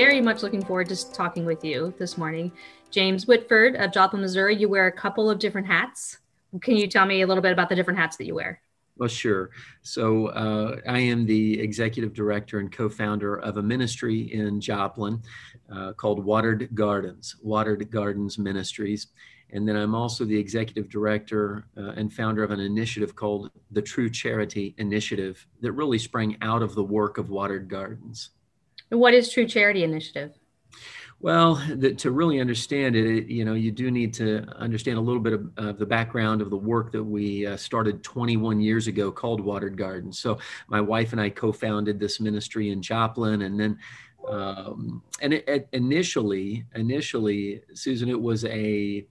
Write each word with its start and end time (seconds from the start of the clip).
very 0.00 0.20
much 0.22 0.42
looking 0.42 0.64
forward 0.64 0.88
to 0.88 1.12
talking 1.12 1.44
with 1.44 1.62
you 1.62 1.92
this 1.98 2.16
morning. 2.16 2.50
James 2.90 3.26
Whitford 3.26 3.76
of 3.76 3.92
Joplin, 3.92 4.22
Missouri, 4.22 4.56
you 4.56 4.66
wear 4.66 4.86
a 4.86 4.92
couple 4.92 5.28
of 5.28 5.38
different 5.38 5.66
hats. 5.66 6.16
Can 6.62 6.78
you 6.78 6.86
tell 6.86 7.04
me 7.04 7.20
a 7.20 7.26
little 7.26 7.42
bit 7.42 7.52
about 7.52 7.68
the 7.68 7.74
different 7.74 7.98
hats 7.98 8.16
that 8.16 8.24
you 8.24 8.34
wear? 8.34 8.62
Well, 8.96 9.10
sure. 9.10 9.50
So 9.82 10.28
uh, 10.28 10.76
I 10.88 11.00
am 11.00 11.26
the 11.26 11.60
executive 11.60 12.14
director 12.14 12.60
and 12.60 12.72
co-founder 12.72 13.40
of 13.40 13.58
a 13.58 13.62
ministry 13.62 14.32
in 14.32 14.58
Joplin 14.58 15.20
uh, 15.70 15.92
called 15.92 16.24
Watered 16.24 16.74
Gardens, 16.74 17.36
Watered 17.42 17.90
Gardens 17.90 18.38
Ministries. 18.38 19.08
And 19.50 19.68
then 19.68 19.76
I'm 19.76 19.94
also 19.94 20.24
the 20.24 20.38
executive 20.38 20.88
director 20.88 21.66
uh, 21.76 21.90
and 21.90 22.10
founder 22.10 22.42
of 22.42 22.52
an 22.52 22.60
initiative 22.60 23.14
called 23.14 23.50
the 23.70 23.82
True 23.82 24.08
Charity 24.08 24.74
Initiative 24.78 25.46
that 25.60 25.72
really 25.72 25.98
sprang 25.98 26.38
out 26.40 26.62
of 26.62 26.74
the 26.74 26.84
work 26.84 27.18
of 27.18 27.28
Watered 27.28 27.68
Gardens. 27.68 28.30
What 28.90 29.14
is 29.14 29.30
True 29.30 29.46
Charity 29.46 29.84
Initiative? 29.84 30.32
Well, 31.22 31.62
the, 31.68 31.94
to 31.96 32.10
really 32.10 32.40
understand 32.40 32.96
it, 32.96 33.06
it, 33.06 33.26
you 33.26 33.44
know, 33.44 33.52
you 33.52 33.70
do 33.70 33.90
need 33.90 34.14
to 34.14 34.42
understand 34.56 34.96
a 34.96 35.02
little 35.02 35.20
bit 35.20 35.34
of, 35.34 35.50
of 35.58 35.78
the 35.78 35.84
background 35.84 36.40
of 36.40 36.48
the 36.48 36.56
work 36.56 36.92
that 36.92 37.04
we 37.04 37.46
uh, 37.46 37.58
started 37.58 38.02
21 38.02 38.58
years 38.58 38.86
ago 38.86 39.12
called 39.12 39.40
Watered 39.40 39.76
Gardens. 39.76 40.18
So 40.18 40.38
my 40.68 40.80
wife 40.80 41.12
and 41.12 41.20
I 41.20 41.28
co-founded 41.28 42.00
this 42.00 42.20
ministry 42.20 42.70
in 42.70 42.80
Joplin, 42.80 43.42
and 43.42 43.60
then 43.60 43.78
um, 44.28 45.02
and 45.22 45.32
it, 45.34 45.48
it 45.48 45.68
initially 45.72 46.64
initially 46.74 47.62
susan 47.74 48.08
it 48.08 48.20
was 48.20 48.44
a 48.44 49.06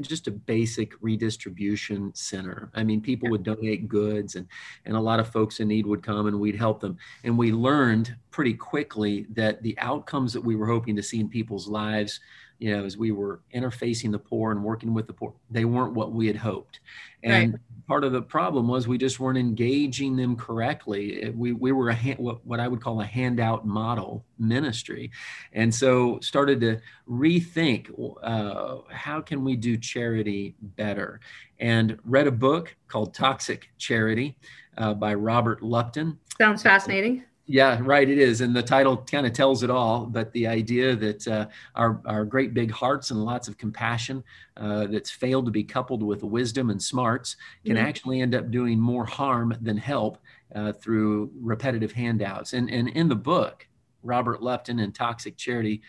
just 0.00 0.28
a 0.28 0.30
basic 0.30 0.92
redistribution 1.00 2.14
center. 2.14 2.70
I 2.74 2.84
mean 2.84 3.00
people 3.00 3.28
would 3.30 3.42
donate 3.42 3.88
goods 3.88 4.36
and 4.36 4.46
and 4.84 4.96
a 4.96 5.00
lot 5.00 5.20
of 5.20 5.28
folks 5.28 5.60
in 5.60 5.68
need 5.68 5.86
would 5.86 6.02
come 6.02 6.26
and 6.26 6.38
we'd 6.38 6.56
help 6.56 6.80
them. 6.80 6.96
And 7.24 7.36
we 7.36 7.52
learned 7.52 8.14
pretty 8.30 8.54
quickly 8.54 9.26
that 9.34 9.62
the 9.62 9.78
outcomes 9.78 10.32
that 10.32 10.40
we 10.40 10.56
were 10.56 10.66
hoping 10.66 10.96
to 10.96 11.02
see 11.02 11.20
in 11.20 11.28
people's 11.28 11.68
lives 11.68 12.20
you 12.62 12.70
know, 12.70 12.84
as 12.84 12.96
we 12.96 13.10
were 13.10 13.40
interfacing 13.52 14.12
the 14.12 14.18
poor 14.20 14.52
and 14.52 14.62
working 14.62 14.94
with 14.94 15.08
the 15.08 15.12
poor, 15.12 15.34
they 15.50 15.64
weren't 15.64 15.94
what 15.94 16.12
we 16.12 16.28
had 16.28 16.36
hoped. 16.36 16.78
And 17.24 17.54
right. 17.54 17.60
part 17.88 18.04
of 18.04 18.12
the 18.12 18.22
problem 18.22 18.68
was 18.68 18.86
we 18.86 18.98
just 18.98 19.18
weren't 19.18 19.36
engaging 19.36 20.14
them 20.14 20.36
correctly. 20.36 21.28
We, 21.34 21.54
we 21.54 21.72
were 21.72 21.88
a 21.88 21.94
hand, 21.94 22.20
what, 22.20 22.46
what 22.46 22.60
I 22.60 22.68
would 22.68 22.80
call 22.80 23.00
a 23.00 23.04
handout 23.04 23.66
model 23.66 24.24
ministry. 24.38 25.10
And 25.52 25.74
so 25.74 26.20
started 26.20 26.60
to 26.60 26.80
rethink 27.10 27.90
uh, 28.22 28.82
how 28.92 29.20
can 29.20 29.42
we 29.42 29.56
do 29.56 29.76
charity 29.76 30.54
better? 30.60 31.18
And 31.58 31.98
read 32.04 32.28
a 32.28 32.32
book 32.32 32.76
called 32.86 33.12
Toxic 33.12 33.70
Charity 33.76 34.38
uh, 34.78 34.94
by 34.94 35.14
Robert 35.14 35.62
Lupton. 35.64 36.16
Sounds 36.38 36.62
fascinating. 36.62 37.24
Yeah, 37.46 37.80
right. 37.82 38.08
It 38.08 38.18
is, 38.18 38.40
and 38.40 38.54
the 38.54 38.62
title 38.62 38.98
kind 38.98 39.26
of 39.26 39.32
tells 39.32 39.64
it 39.64 39.70
all. 39.70 40.06
But 40.06 40.32
the 40.32 40.46
idea 40.46 40.94
that 40.94 41.26
uh, 41.26 41.48
our 41.74 42.00
our 42.04 42.24
great 42.24 42.54
big 42.54 42.70
hearts 42.70 43.10
and 43.10 43.24
lots 43.24 43.48
of 43.48 43.58
compassion 43.58 44.22
uh, 44.56 44.86
that's 44.86 45.10
failed 45.10 45.46
to 45.46 45.50
be 45.50 45.64
coupled 45.64 46.04
with 46.04 46.22
wisdom 46.22 46.70
and 46.70 46.80
smarts 46.80 47.36
can 47.64 47.76
mm-hmm. 47.76 47.84
actually 47.84 48.20
end 48.20 48.36
up 48.36 48.50
doing 48.52 48.78
more 48.78 49.04
harm 49.04 49.56
than 49.60 49.76
help 49.76 50.18
uh, 50.54 50.72
through 50.72 51.32
repetitive 51.40 51.90
handouts. 51.90 52.52
And 52.52 52.70
and 52.70 52.88
in 52.90 53.08
the 53.08 53.16
book, 53.16 53.66
Robert 54.04 54.40
Lupton 54.40 54.78
and 54.78 54.94
Toxic 54.94 55.36
Charity 55.36 55.82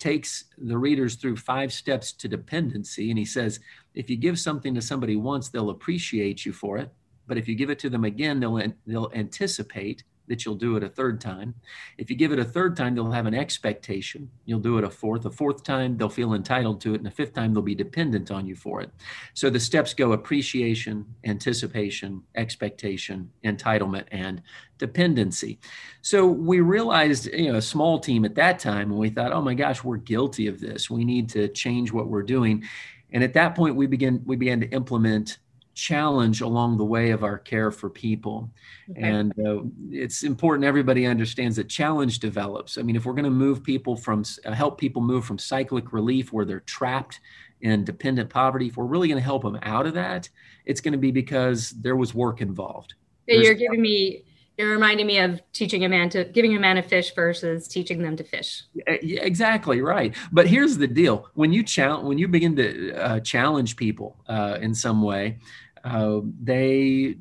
takes 0.00 0.46
the 0.58 0.76
readers 0.76 1.14
through 1.14 1.36
five 1.36 1.72
steps 1.72 2.12
to 2.14 2.26
dependency, 2.26 3.10
and 3.10 3.18
he 3.18 3.24
says 3.24 3.60
if 3.94 4.10
you 4.10 4.16
give 4.16 4.40
something 4.40 4.74
to 4.74 4.82
somebody 4.82 5.14
once, 5.14 5.50
they'll 5.50 5.70
appreciate 5.70 6.44
you 6.44 6.52
for 6.52 6.78
it. 6.78 6.90
But 7.28 7.38
if 7.38 7.46
you 7.46 7.54
give 7.54 7.70
it 7.70 7.78
to 7.78 7.90
them 7.90 8.04
again, 8.04 8.40
they'll 8.40 8.60
they'll 8.88 9.12
anticipate 9.14 10.02
that 10.28 10.44
you'll 10.44 10.54
do 10.54 10.76
it 10.76 10.82
a 10.82 10.88
third 10.88 11.20
time. 11.20 11.54
If 11.98 12.10
you 12.10 12.16
give 12.16 12.32
it 12.32 12.38
a 12.38 12.44
third 12.44 12.76
time, 12.76 12.94
they'll 12.94 13.10
have 13.10 13.26
an 13.26 13.34
expectation. 13.34 14.30
You'll 14.44 14.60
do 14.60 14.78
it 14.78 14.84
a 14.84 14.90
fourth. 14.90 15.24
A 15.24 15.30
fourth 15.30 15.62
time, 15.62 15.96
they'll 15.96 16.08
feel 16.08 16.34
entitled 16.34 16.80
to 16.82 16.94
it. 16.94 16.98
And 16.98 17.06
a 17.06 17.10
fifth 17.10 17.34
time, 17.34 17.54
they'll 17.54 17.62
be 17.62 17.74
dependent 17.74 18.30
on 18.30 18.46
you 18.46 18.54
for 18.54 18.80
it. 18.80 18.90
So 19.34 19.50
the 19.50 19.60
steps 19.60 19.94
go 19.94 20.12
appreciation, 20.12 21.06
anticipation, 21.24 22.22
expectation, 22.34 23.30
entitlement, 23.44 24.04
and 24.10 24.42
dependency. 24.78 25.58
So 26.02 26.26
we 26.26 26.60
realized, 26.60 27.26
you 27.26 27.52
know, 27.52 27.58
a 27.58 27.62
small 27.62 27.98
team 27.98 28.24
at 28.24 28.34
that 28.34 28.58
time, 28.58 28.90
and 28.90 28.98
we 28.98 29.10
thought, 29.10 29.32
oh 29.32 29.42
my 29.42 29.54
gosh, 29.54 29.82
we're 29.82 29.96
guilty 29.96 30.46
of 30.46 30.60
this. 30.60 30.90
We 30.90 31.04
need 31.04 31.28
to 31.30 31.48
change 31.48 31.92
what 31.92 32.08
we're 32.08 32.22
doing. 32.22 32.64
And 33.12 33.22
at 33.22 33.34
that 33.34 33.54
point, 33.54 33.76
we 33.76 33.86
began 33.86 34.22
we 34.26 34.36
began 34.36 34.60
to 34.60 34.68
implement 34.70 35.38
challenge 35.76 36.40
along 36.40 36.78
the 36.78 36.84
way 36.84 37.10
of 37.10 37.22
our 37.22 37.38
care 37.38 37.70
for 37.70 37.88
people. 37.88 38.50
Okay. 38.90 39.02
And 39.02 39.32
uh, 39.38 39.62
it's 39.90 40.22
important 40.22 40.64
everybody 40.64 41.06
understands 41.06 41.54
that 41.56 41.68
challenge 41.68 42.18
develops. 42.18 42.78
I 42.78 42.82
mean, 42.82 42.96
if 42.96 43.04
we're 43.04 43.12
going 43.12 43.24
to 43.24 43.30
move 43.30 43.62
people 43.62 43.94
from, 43.94 44.24
uh, 44.44 44.52
help 44.52 44.80
people 44.80 45.02
move 45.02 45.24
from 45.24 45.38
cyclic 45.38 45.92
relief 45.92 46.32
where 46.32 46.46
they're 46.46 46.60
trapped 46.60 47.20
in 47.60 47.84
dependent 47.84 48.30
poverty, 48.30 48.68
if 48.68 48.76
we're 48.76 48.86
really 48.86 49.06
going 49.06 49.20
to 49.20 49.24
help 49.24 49.42
them 49.42 49.58
out 49.62 49.86
of 49.86 49.94
that, 49.94 50.28
it's 50.64 50.80
going 50.80 50.92
to 50.92 50.98
be 50.98 51.10
because 51.10 51.70
there 51.70 51.94
was 51.94 52.14
work 52.14 52.40
involved. 52.40 52.94
Yeah, 53.26 53.40
you're 53.40 53.54
giving 53.54 53.82
me 53.82 54.24
you're 54.58 54.70
reminding 54.70 55.06
me 55.06 55.18
of 55.18 55.40
teaching 55.52 55.84
a 55.84 55.88
man 55.88 56.08
to 56.10 56.24
giving 56.24 56.56
a 56.56 56.58
man 56.58 56.78
a 56.78 56.82
fish 56.82 57.14
versus 57.14 57.68
teaching 57.68 58.00
them 58.00 58.16
to 58.16 58.24
fish. 58.24 58.62
Exactly 58.86 59.82
right. 59.82 60.14
But 60.32 60.46
here's 60.46 60.78
the 60.78 60.86
deal: 60.86 61.28
when 61.34 61.52
you 61.52 61.62
challenge, 61.62 62.08
when 62.08 62.18
you 62.18 62.26
begin 62.26 62.56
to 62.56 62.94
uh, 62.94 63.20
challenge 63.20 63.76
people 63.76 64.16
uh, 64.28 64.58
in 64.60 64.74
some 64.74 65.02
way, 65.02 65.38
uh, 65.86 66.20
they 66.42 67.14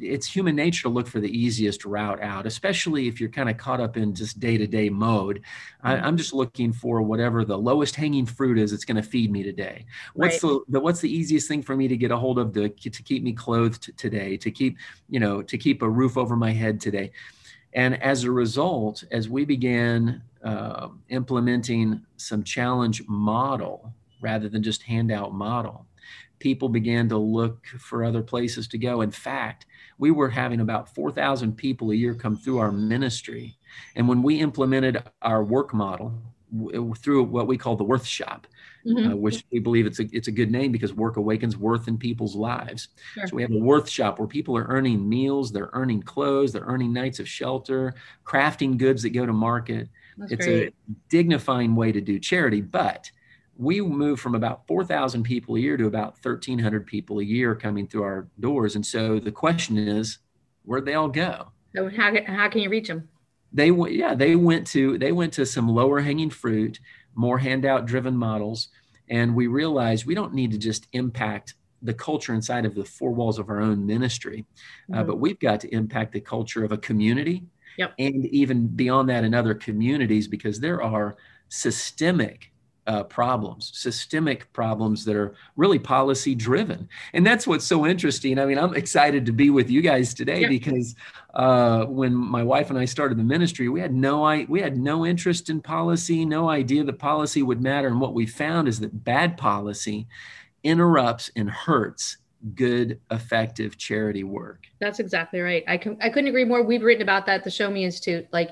it's 0.00 0.26
human 0.26 0.56
nature 0.56 0.82
to 0.82 0.88
look 0.88 1.06
for 1.06 1.20
the 1.20 1.30
easiest 1.30 1.84
route 1.84 2.20
out 2.20 2.46
especially 2.46 3.06
if 3.06 3.20
you're 3.20 3.30
kind 3.30 3.48
of 3.48 3.56
caught 3.56 3.80
up 3.80 3.96
in 3.96 4.12
just 4.12 4.40
day-to-day 4.40 4.90
mode 4.90 5.40
I, 5.84 5.94
am 5.94 6.02
mm-hmm. 6.02 6.16
just 6.16 6.32
looking 6.32 6.72
for 6.72 7.00
whatever 7.00 7.44
the 7.44 7.56
lowest 7.56 7.94
hanging 7.94 8.26
fruit 8.26 8.58
is 8.58 8.72
it's 8.72 8.84
going 8.84 8.96
to 8.96 9.08
feed 9.08 9.30
me 9.30 9.44
today 9.44 9.86
what's 10.14 10.42
right. 10.42 10.50
the, 10.50 10.60
the, 10.68 10.80
what's 10.80 11.00
the 11.00 11.14
easiest 11.14 11.46
thing 11.46 11.62
for 11.62 11.76
me 11.76 11.86
to 11.86 11.96
get 11.96 12.10
a 12.10 12.16
hold 12.16 12.40
of 12.40 12.52
to, 12.54 12.68
to 12.68 13.02
keep 13.04 13.22
me 13.22 13.32
clothed 13.32 13.96
today 13.96 14.36
to 14.38 14.50
keep 14.50 14.78
you 15.08 15.20
know 15.20 15.40
to 15.40 15.56
keep 15.56 15.82
a 15.82 15.88
roof 15.88 16.16
over 16.16 16.34
my 16.34 16.50
head 16.50 16.80
today 16.80 17.12
and 17.74 18.02
as 18.02 18.24
a 18.24 18.30
result 18.32 19.04
as 19.12 19.28
we 19.28 19.44
began 19.44 20.20
uh, 20.42 20.88
implementing 21.10 22.04
some 22.16 22.42
challenge 22.42 23.00
model 23.06 23.92
rather 24.20 24.48
than 24.48 24.60
just 24.60 24.82
handout 24.82 25.32
model 25.32 25.86
people 26.38 26.68
began 26.68 27.08
to 27.08 27.18
look 27.18 27.66
for 27.66 28.04
other 28.04 28.22
places 28.22 28.68
to 28.68 28.78
go. 28.78 29.00
In 29.00 29.10
fact, 29.10 29.66
we 29.98 30.10
were 30.10 30.30
having 30.30 30.60
about 30.60 30.94
4,000 30.94 31.56
people 31.56 31.90
a 31.90 31.94
year 31.94 32.14
come 32.14 32.36
through 32.36 32.58
our 32.58 32.72
ministry. 32.72 33.56
And 33.96 34.08
when 34.08 34.22
we 34.22 34.40
implemented 34.40 35.02
our 35.22 35.42
work 35.42 35.74
model 35.74 36.14
through 36.98 37.24
what 37.24 37.46
we 37.46 37.58
call 37.58 37.76
the 37.76 37.84
Worth 37.84 38.06
Shop, 38.06 38.46
mm-hmm. 38.86 39.12
uh, 39.12 39.16
which 39.16 39.44
we 39.52 39.58
believe 39.58 39.86
it's 39.86 40.00
a, 40.00 40.08
it's 40.12 40.28
a 40.28 40.32
good 40.32 40.50
name 40.50 40.72
because 40.72 40.94
work 40.94 41.16
awakens 41.16 41.56
worth 41.56 41.88
in 41.88 41.98
people's 41.98 42.34
lives. 42.34 42.88
Sure. 43.14 43.26
So 43.26 43.36
we 43.36 43.42
have 43.42 43.52
a 43.52 43.58
Worth 43.58 43.88
Shop 43.88 44.18
where 44.18 44.28
people 44.28 44.56
are 44.56 44.64
earning 44.64 45.08
meals, 45.08 45.52
they're 45.52 45.70
earning 45.72 46.02
clothes, 46.02 46.52
they're 46.52 46.62
earning 46.62 46.92
nights 46.92 47.18
of 47.18 47.28
shelter, 47.28 47.94
crafting 48.24 48.78
goods 48.78 49.02
that 49.02 49.10
go 49.10 49.26
to 49.26 49.32
market. 49.32 49.88
That's 50.16 50.32
it's 50.32 50.46
great. 50.46 50.68
a 50.68 50.92
dignifying 51.08 51.76
way 51.76 51.92
to 51.92 52.00
do 52.00 52.18
charity, 52.18 52.60
but 52.60 53.10
we 53.58 53.80
moved 53.80 54.22
from 54.22 54.36
about 54.36 54.66
4,000 54.68 55.24
people 55.24 55.56
a 55.56 55.58
year 55.58 55.76
to 55.76 55.86
about 55.86 56.16
1,300 56.22 56.86
people 56.86 57.18
a 57.18 57.24
year 57.24 57.56
coming 57.56 57.88
through 57.88 58.04
our 58.04 58.28
doors. 58.38 58.76
And 58.76 58.86
so 58.86 59.18
the 59.18 59.32
question 59.32 59.76
is, 59.76 60.18
where'd 60.64 60.86
they 60.86 60.94
all 60.94 61.08
go? 61.08 61.48
So 61.74 61.90
how, 61.90 62.14
how 62.24 62.48
can 62.48 62.60
you 62.60 62.70
reach 62.70 62.86
them? 62.86 63.08
They 63.52 63.72
went, 63.72 63.94
yeah, 63.94 64.14
they 64.14 64.36
went 64.36 64.66
to 64.68 64.98
they 64.98 65.10
went 65.10 65.32
to 65.34 65.46
some 65.46 65.68
lower 65.68 66.00
hanging 66.00 66.30
fruit, 66.30 66.78
more 67.14 67.38
handout 67.38 67.86
driven 67.86 68.16
models, 68.16 68.68
and 69.08 69.34
we 69.34 69.46
realized 69.46 70.04
we 70.04 70.14
don't 70.14 70.34
need 70.34 70.50
to 70.52 70.58
just 70.58 70.86
impact 70.92 71.54
the 71.80 71.94
culture 71.94 72.34
inside 72.34 72.66
of 72.66 72.74
the 72.74 72.84
four 72.84 73.10
walls 73.12 73.38
of 73.38 73.48
our 73.48 73.60
own 73.60 73.86
ministry, 73.86 74.44
uh, 74.90 74.92
mm-hmm. 74.92 75.00
uh, 75.00 75.04
but 75.04 75.18
we've 75.18 75.38
got 75.40 75.60
to 75.60 75.74
impact 75.74 76.12
the 76.12 76.20
culture 76.20 76.62
of 76.62 76.72
a 76.72 76.78
community, 76.78 77.44
yep. 77.78 77.94
and 77.98 78.26
even 78.26 78.66
beyond 78.66 79.08
that 79.08 79.24
in 79.24 79.32
other 79.32 79.54
communities 79.54 80.28
because 80.28 80.60
there 80.60 80.82
are 80.82 81.16
systemic 81.48 82.52
uh, 82.88 83.04
problems, 83.04 83.70
systemic 83.74 84.50
problems 84.54 85.04
that 85.04 85.14
are 85.14 85.34
really 85.56 85.78
policy 85.78 86.34
driven. 86.34 86.88
And 87.12 87.24
that's 87.24 87.46
what's 87.46 87.66
so 87.66 87.86
interesting. 87.86 88.38
I 88.38 88.46
mean, 88.46 88.58
I'm 88.58 88.74
excited 88.74 89.26
to 89.26 89.32
be 89.32 89.50
with 89.50 89.70
you 89.70 89.82
guys 89.82 90.14
today 90.14 90.40
yeah. 90.40 90.48
because 90.48 90.96
uh, 91.34 91.84
when 91.84 92.14
my 92.14 92.42
wife 92.42 92.70
and 92.70 92.78
I 92.78 92.86
started 92.86 93.18
the 93.18 93.24
ministry, 93.24 93.68
we 93.68 93.78
had 93.78 93.92
no 93.92 94.24
I, 94.24 94.46
we 94.48 94.60
had 94.62 94.78
no 94.78 95.04
interest 95.04 95.50
in 95.50 95.60
policy, 95.60 96.24
no 96.24 96.48
idea 96.48 96.82
that 96.82 96.98
policy 96.98 97.42
would 97.42 97.60
matter. 97.60 97.88
And 97.88 98.00
what 98.00 98.14
we 98.14 98.24
found 98.24 98.68
is 98.68 98.80
that 98.80 99.04
bad 99.04 99.36
policy 99.36 100.08
interrupts 100.64 101.30
and 101.36 101.50
hurts 101.50 102.16
good, 102.54 103.00
effective 103.10 103.76
charity 103.76 104.24
work. 104.24 104.66
That's 104.80 104.98
exactly 104.98 105.40
right. 105.40 105.62
I, 105.68 105.76
can, 105.76 105.98
I 106.00 106.08
couldn't 106.08 106.28
agree 106.28 106.44
more. 106.44 106.62
We've 106.62 106.82
written 106.82 107.02
about 107.02 107.26
that, 107.26 107.44
the 107.44 107.50
Show 107.50 107.70
Me 107.70 107.84
Institute, 107.84 108.26
like 108.32 108.50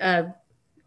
uh, 0.00 0.24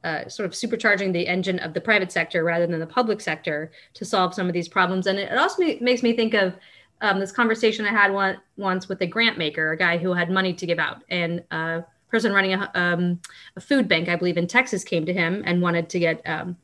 uh, 0.06 0.30
sort 0.30 0.46
of 0.46 0.54
supercharging 0.54 1.12
the 1.12 1.28
engine 1.28 1.58
of 1.60 1.74
the 1.74 1.82
private 1.82 2.12
sector 2.12 2.44
rather 2.44 2.68
than 2.68 2.80
the 2.80 2.86
public 2.86 3.20
sector 3.20 3.72
to 3.96 4.06
solve 4.06 4.36
some 4.36 4.48
of 4.48 4.54
these 4.54 4.70
problems. 4.70 5.08
And 5.08 5.18
it 5.18 5.36
also 5.36 5.64
makes 5.82 6.04
me 6.04 6.16
think 6.16 6.36
of 6.36 6.56
um, 7.02 7.20
this 7.20 7.32
conversation 7.32 7.86
I 7.86 7.90
had 7.90 8.14
one, 8.14 8.38
once 8.56 8.88
with 8.88 9.02
a 9.02 9.08
grant 9.08 9.38
maker, 9.38 9.72
a 9.72 9.78
guy 9.78 9.98
who 9.98 10.14
had 10.14 10.30
money 10.30 10.54
to 10.54 10.66
give 10.66 10.80
out. 10.80 11.04
And 11.10 11.44
a 11.50 11.84
person 12.10 12.34
running 12.34 12.54
a, 12.54 12.72
um, 12.76 13.20
a 13.56 13.62
food 13.62 13.88
bank, 13.88 14.08
I 14.08 14.16
believe 14.16 14.38
in 14.38 14.48
Texas, 14.48 14.84
came 14.84 15.06
to 15.08 15.14
him 15.14 15.42
and 15.44 15.62
wanted 15.62 15.90
to 15.90 16.00
get 16.00 16.22
um, 16.26 16.56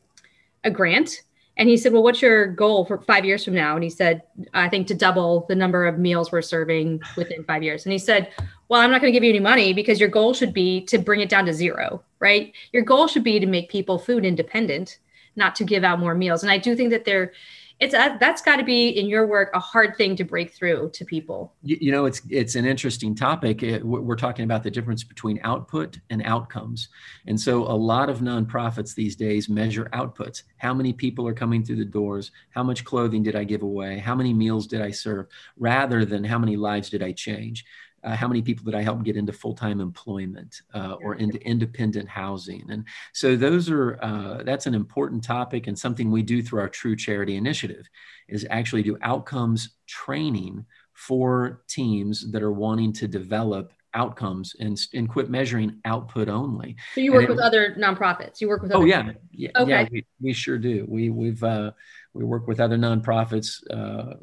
a 0.64 0.70
grant. 0.70 1.24
And 1.58 1.68
he 1.68 1.78
said, 1.78 1.94
Well, 1.94 2.04
what's 2.04 2.22
your 2.22 2.48
goal 2.48 2.86
for 2.86 3.00
five 3.02 3.26
years 3.26 3.44
from 3.44 3.56
now? 3.56 3.76
And 3.76 3.84
he 3.84 3.90
said, 3.90 4.22
I 4.54 4.70
think 4.70 4.88
to 4.88 4.96
double 4.96 5.46
the 5.50 5.56
number 5.56 5.86
of 5.86 6.00
meals 6.00 6.32
we're 6.32 6.42
serving 6.42 7.02
within 7.18 7.44
five 7.44 7.62
years. 7.62 7.86
And 7.86 7.92
he 7.92 8.00
said, 8.00 8.32
Well, 8.72 8.80
I'm 8.80 8.90
not 8.90 9.02
going 9.02 9.12
to 9.12 9.14
give 9.14 9.26
you 9.26 9.32
any 9.32 9.42
money 9.42 9.74
because 9.74 10.00
your 10.00 10.08
goal 10.08 10.34
should 10.34 10.54
be 10.54 10.80
to 10.86 10.98
bring 10.98 11.20
it 11.20 11.28
down 11.28 11.46
to 11.48 11.54
zero, 11.54 12.02
right? 12.22 12.54
Your 12.72 12.84
goal 12.84 13.06
should 13.06 13.26
be 13.26 13.38
to 13.38 13.46
make 13.46 13.70
people 13.70 14.00
food 14.00 14.24
independent, 14.24 15.00
not 15.36 15.58
to 15.58 15.66
give 15.66 15.84
out 15.84 16.00
more 16.00 16.16
meals. 16.16 16.42
And 16.42 16.50
I 16.50 16.58
do 16.58 16.74
think 16.74 16.90
that 16.92 17.04
there 17.04 17.34
it's 17.82 17.94
a, 17.96 18.16
that's 18.20 18.42
got 18.44 18.58
to 18.58 18.64
be 18.64 18.90
in 18.90 19.08
your 19.08 19.26
work 19.28 19.50
a 19.56 19.60
hard 19.60 19.98
thing 19.98 20.16
to 20.16 20.24
break 20.24 20.54
through 20.54 20.92
to 20.94 21.04
people. 21.04 21.52
You, 21.64 21.80
you 21.82 21.92
know 21.92 22.06
it's 22.06 22.22
it's 22.30 22.56
an 22.56 22.64
interesting 22.64 23.14
topic. 23.14 23.62
It, 23.62 23.84
we're 23.84 24.16
talking 24.16 24.46
about 24.46 24.64
the 24.64 24.72
difference 24.72 25.04
between 25.04 25.42
output 25.44 26.00
and 26.10 26.22
outcomes. 26.24 26.88
And 27.28 27.38
so 27.38 27.64
a 27.64 27.76
lot 27.76 28.08
of 28.08 28.20
nonprofits 28.20 28.96
these 28.96 29.18
days 29.18 29.50
measure 29.50 29.90
outputs. 29.92 30.44
How 30.60 30.74
many 30.74 30.94
people 30.94 31.28
are 31.28 31.34
coming 31.34 31.62
through 31.66 31.78
the 31.78 31.86
doors? 31.86 32.32
How 32.52 32.64
much 32.64 32.86
clothing 32.86 33.22
did 33.22 33.36
i 33.36 33.44
give 33.44 33.64
away? 33.64 33.98
How 33.98 34.16
many 34.16 34.34
meals 34.34 34.66
did 34.66 34.82
i 34.82 34.92
serve? 34.92 35.26
Rather 35.58 36.06
than 36.06 36.24
how 36.24 36.40
many 36.40 36.56
lives 36.56 36.90
did 36.90 37.04
i 37.04 37.12
change 37.12 37.66
uh, 38.04 38.16
how 38.16 38.28
many 38.28 38.42
people 38.42 38.66
did 38.66 38.76
I 38.76 38.82
help 38.82 39.04
get 39.04 39.16
into 39.16 39.34
full-time 39.34 39.80
employment 39.80 40.62
uh, 40.74 40.96
or 41.02 41.16
into 41.16 41.42
independent 41.46 42.10
housing? 42.10 42.66
And 42.70 42.86
so 43.14 43.36
those 43.36 43.70
are 43.70 44.00
uh, 44.02 44.44
that's 44.44 44.66
an 44.66 44.74
important 44.74 45.24
topic 45.24 45.68
and 45.68 45.78
something 45.78 46.12
we 46.12 46.24
do 46.24 46.42
through 46.42 46.62
our 46.62 46.70
True 46.70 46.96
Charity 46.96 47.36
Initiative 47.36 47.88
is 48.28 48.46
actually 48.50 48.84
do 48.84 48.98
outcomes 49.02 49.78
training 49.88 50.66
for 50.94 51.64
teams 51.68 52.32
that 52.32 52.44
are 52.44 52.52
wanting 52.52 52.94
to 52.94 53.08
develop 53.08 53.74
outcomes 53.94 54.56
and, 54.60 54.80
and 54.94 55.10
quit 55.10 55.30
measuring 55.30 55.80
output 55.86 56.30
only. 56.30 56.76
So 56.96 57.02
you 57.02 57.14
work 57.14 57.28
with 57.28 57.40
other 57.40 57.76
nonprofits. 57.78 58.40
You 58.40 58.48
work 58.48 58.62
with. 58.62 58.72
oh 58.74 58.86
yeah, 58.86 59.12
yeah, 59.32 59.50
okay. 59.56 59.70
yeah. 59.70 59.88
We, 59.92 60.06
we 60.22 60.34
sure 60.34 60.58
do. 60.58 60.86
We 60.88 61.10
we've 61.10 61.44
uh, 61.44 61.72
we 62.14 62.24
work 62.24 62.48
with 62.48 62.60
other 62.60 62.78
nonprofits 62.78 63.62
uh, 63.70 64.16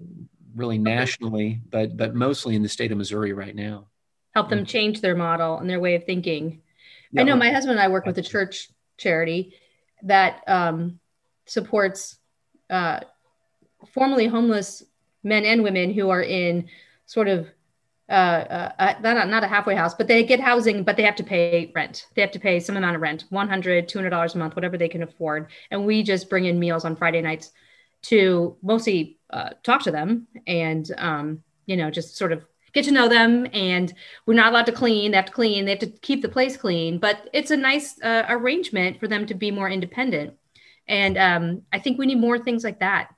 really 0.58 0.78
nationally, 0.78 1.60
but 1.70 1.96
but 1.96 2.14
mostly 2.14 2.54
in 2.54 2.62
the 2.62 2.68
state 2.68 2.92
of 2.92 2.98
Missouri 2.98 3.32
right 3.32 3.54
now. 3.54 3.86
Help 4.34 4.50
them 4.50 4.66
change 4.66 5.00
their 5.00 5.16
model 5.16 5.58
and 5.58 5.68
their 5.68 5.80
way 5.80 5.94
of 5.94 6.04
thinking. 6.04 6.60
Yeah. 7.12 7.22
I 7.22 7.24
know 7.24 7.36
my 7.36 7.50
husband 7.50 7.78
and 7.78 7.80
I 7.80 7.88
work 7.88 8.06
with 8.06 8.18
a 8.18 8.22
church 8.22 8.68
charity 8.98 9.54
that 10.02 10.42
um, 10.46 11.00
supports 11.46 12.18
uh, 12.70 13.00
formerly 13.92 14.26
homeless 14.26 14.82
men 15.24 15.44
and 15.44 15.62
women 15.62 15.92
who 15.92 16.10
are 16.10 16.22
in 16.22 16.68
sort 17.06 17.28
of 17.28 17.48
uh, 18.08 18.12
uh, 18.12 18.72
uh 18.78 18.94
not, 19.02 19.28
not 19.28 19.44
a 19.44 19.48
halfway 19.48 19.74
house, 19.74 19.94
but 19.94 20.08
they 20.08 20.22
get 20.22 20.40
housing, 20.40 20.82
but 20.82 20.96
they 20.96 21.02
have 21.02 21.16
to 21.16 21.24
pay 21.24 21.70
rent. 21.74 22.06
They 22.14 22.22
have 22.22 22.30
to 22.32 22.38
pay 22.38 22.60
some 22.60 22.76
amount 22.76 22.96
of 22.96 23.02
rent, 23.02 23.24
100, 23.30 23.88
200 23.88 24.10
dollars 24.10 24.34
a 24.34 24.38
month, 24.38 24.56
whatever 24.56 24.78
they 24.78 24.88
can 24.88 25.02
afford. 25.02 25.48
And 25.70 25.84
we 25.84 26.02
just 26.02 26.30
bring 26.30 26.44
in 26.44 26.58
meals 26.58 26.84
on 26.84 26.96
Friday 26.96 27.20
nights 27.20 27.50
to 28.02 28.56
mostly 28.62 29.17
uh, 29.30 29.50
talk 29.62 29.82
to 29.82 29.90
them 29.90 30.26
and 30.46 30.90
um, 30.96 31.42
you 31.66 31.76
know 31.76 31.90
just 31.90 32.16
sort 32.16 32.32
of 32.32 32.44
get 32.72 32.84
to 32.84 32.92
know 32.92 33.08
them. 33.08 33.46
And 33.52 33.92
we're 34.26 34.34
not 34.34 34.52
allowed 34.52 34.66
to 34.66 34.72
clean. 34.72 35.10
They 35.10 35.16
have 35.16 35.26
to 35.26 35.32
clean. 35.32 35.64
They 35.64 35.72
have 35.72 35.80
to 35.80 35.86
keep 35.86 36.22
the 36.22 36.28
place 36.28 36.56
clean. 36.56 36.98
But 36.98 37.28
it's 37.32 37.50
a 37.50 37.56
nice 37.56 38.00
uh, 38.02 38.24
arrangement 38.28 39.00
for 39.00 39.08
them 39.08 39.26
to 39.26 39.34
be 39.34 39.50
more 39.50 39.68
independent. 39.68 40.34
And 40.86 41.18
um, 41.18 41.62
i 41.72 41.78
think 41.78 41.98
we 41.98 42.06
need 42.06 42.18
more 42.18 42.38
things 42.38 42.64
like 42.64 42.80
that. 42.80 43.14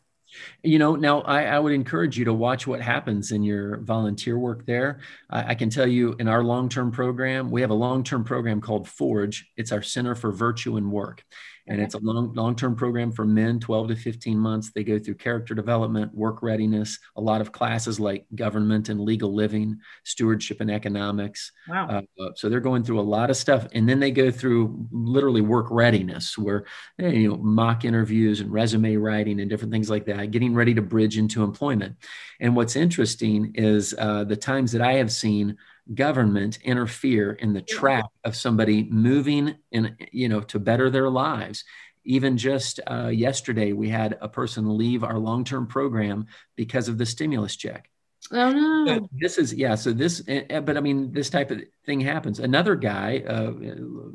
You 0.62 0.78
know, 0.78 0.94
now 0.94 1.22
I, 1.22 1.42
I, 1.42 1.58
would 1.58 1.72
encourage 1.72 2.16
you 2.16 2.24
to 2.26 2.32
watch 2.32 2.64
what 2.64 2.80
happens 2.80 3.32
in 3.32 3.42
your 3.42 3.78
volunteer 3.78 4.38
work 4.38 4.64
there. 4.64 5.00
I, 5.28 5.50
I 5.50 5.54
can 5.56 5.70
tell 5.70 5.88
you 5.88 6.14
in 6.20 6.28
our 6.28 6.44
long 6.44 6.68
term 6.68 6.92
program, 6.92 7.50
we 7.50 7.60
have 7.62 7.70
a 7.70 7.74
long 7.74 8.04
term 8.04 8.22
program 8.22 8.60
called 8.60 8.88
Forge. 8.88 9.50
It's 9.56 9.72
our 9.72 9.82
Center 9.82 10.14
for 10.14 10.30
Virtue 10.30 10.76
and 10.76 10.92
Work 10.92 11.24
and 11.70 11.80
it's 11.80 11.94
a 11.94 11.98
long 11.98 12.34
long-term 12.34 12.74
program 12.74 13.12
for 13.12 13.24
men 13.24 13.60
12 13.60 13.88
to 13.88 13.96
15 13.96 14.36
months. 14.36 14.72
They 14.72 14.82
go 14.82 14.98
through 14.98 15.14
character 15.14 15.54
development 15.54 16.12
work 16.12 16.42
readiness 16.42 16.98
a 17.16 17.20
lot 17.20 17.40
of 17.40 17.52
classes 17.52 18.00
like 18.00 18.26
government 18.34 18.88
and 18.88 19.00
legal 19.00 19.32
living 19.32 19.78
stewardship 20.04 20.60
and 20.60 20.70
economics. 20.70 21.52
Wow. 21.68 22.02
Uh, 22.18 22.30
so 22.34 22.48
they're 22.48 22.58
going 22.58 22.82
through 22.82 22.98
a 22.98 23.02
lot 23.02 23.30
of 23.30 23.36
stuff. 23.36 23.68
And 23.72 23.88
then 23.88 24.00
they 24.00 24.10
go 24.10 24.32
through 24.32 24.88
literally 24.90 25.42
work 25.42 25.68
readiness 25.70 26.36
where 26.36 26.64
you 26.98 27.28
know 27.28 27.36
mock 27.36 27.84
interviews 27.84 28.40
and 28.40 28.50
resume 28.50 28.96
writing 28.96 29.40
and 29.40 29.48
different 29.48 29.72
things 29.72 29.88
like 29.88 30.06
that 30.06 30.32
getting 30.32 30.54
ready 30.54 30.74
to 30.74 30.82
bridge 30.82 31.16
into 31.16 31.44
employment. 31.44 31.96
And 32.40 32.56
what's 32.56 32.74
interesting 32.74 33.52
is 33.54 33.94
uh, 33.96 34.24
the 34.24 34.36
times 34.36 34.72
that 34.72 34.82
i 34.82 34.94
have 34.94 35.12
seen 35.12 35.56
government 35.94 36.58
interfere 36.62 37.32
in 37.32 37.52
the 37.52 37.62
track 37.62 38.04
of 38.24 38.36
somebody 38.36 38.84
moving 38.84 39.56
in 39.72 39.96
you 40.12 40.28
know 40.28 40.40
to 40.40 40.58
better 40.58 40.90
their 40.90 41.10
lives? 41.10 41.64
Even 42.04 42.36
just 42.36 42.80
uh, 42.90 43.08
yesterday 43.08 43.72
we 43.72 43.88
had 43.88 44.16
a 44.20 44.28
person 44.28 44.76
leave 44.76 45.04
our 45.04 45.18
long-term 45.18 45.66
program 45.66 46.26
because 46.56 46.88
of 46.88 46.98
the 46.98 47.06
stimulus 47.06 47.56
check. 47.56 47.90
Oh 48.32 48.52
no. 48.52 49.08
This 49.12 49.38
is 49.38 49.52
yeah 49.54 49.74
so 49.74 49.92
this 49.92 50.22
eh, 50.28 50.44
eh, 50.50 50.60
but 50.60 50.76
i 50.76 50.80
mean 50.80 51.12
this 51.12 51.30
type 51.30 51.50
of 51.50 51.62
thing 51.86 52.00
happens. 52.00 52.38
Another 52.38 52.76
guy 52.76 53.22
uh, 53.26 53.52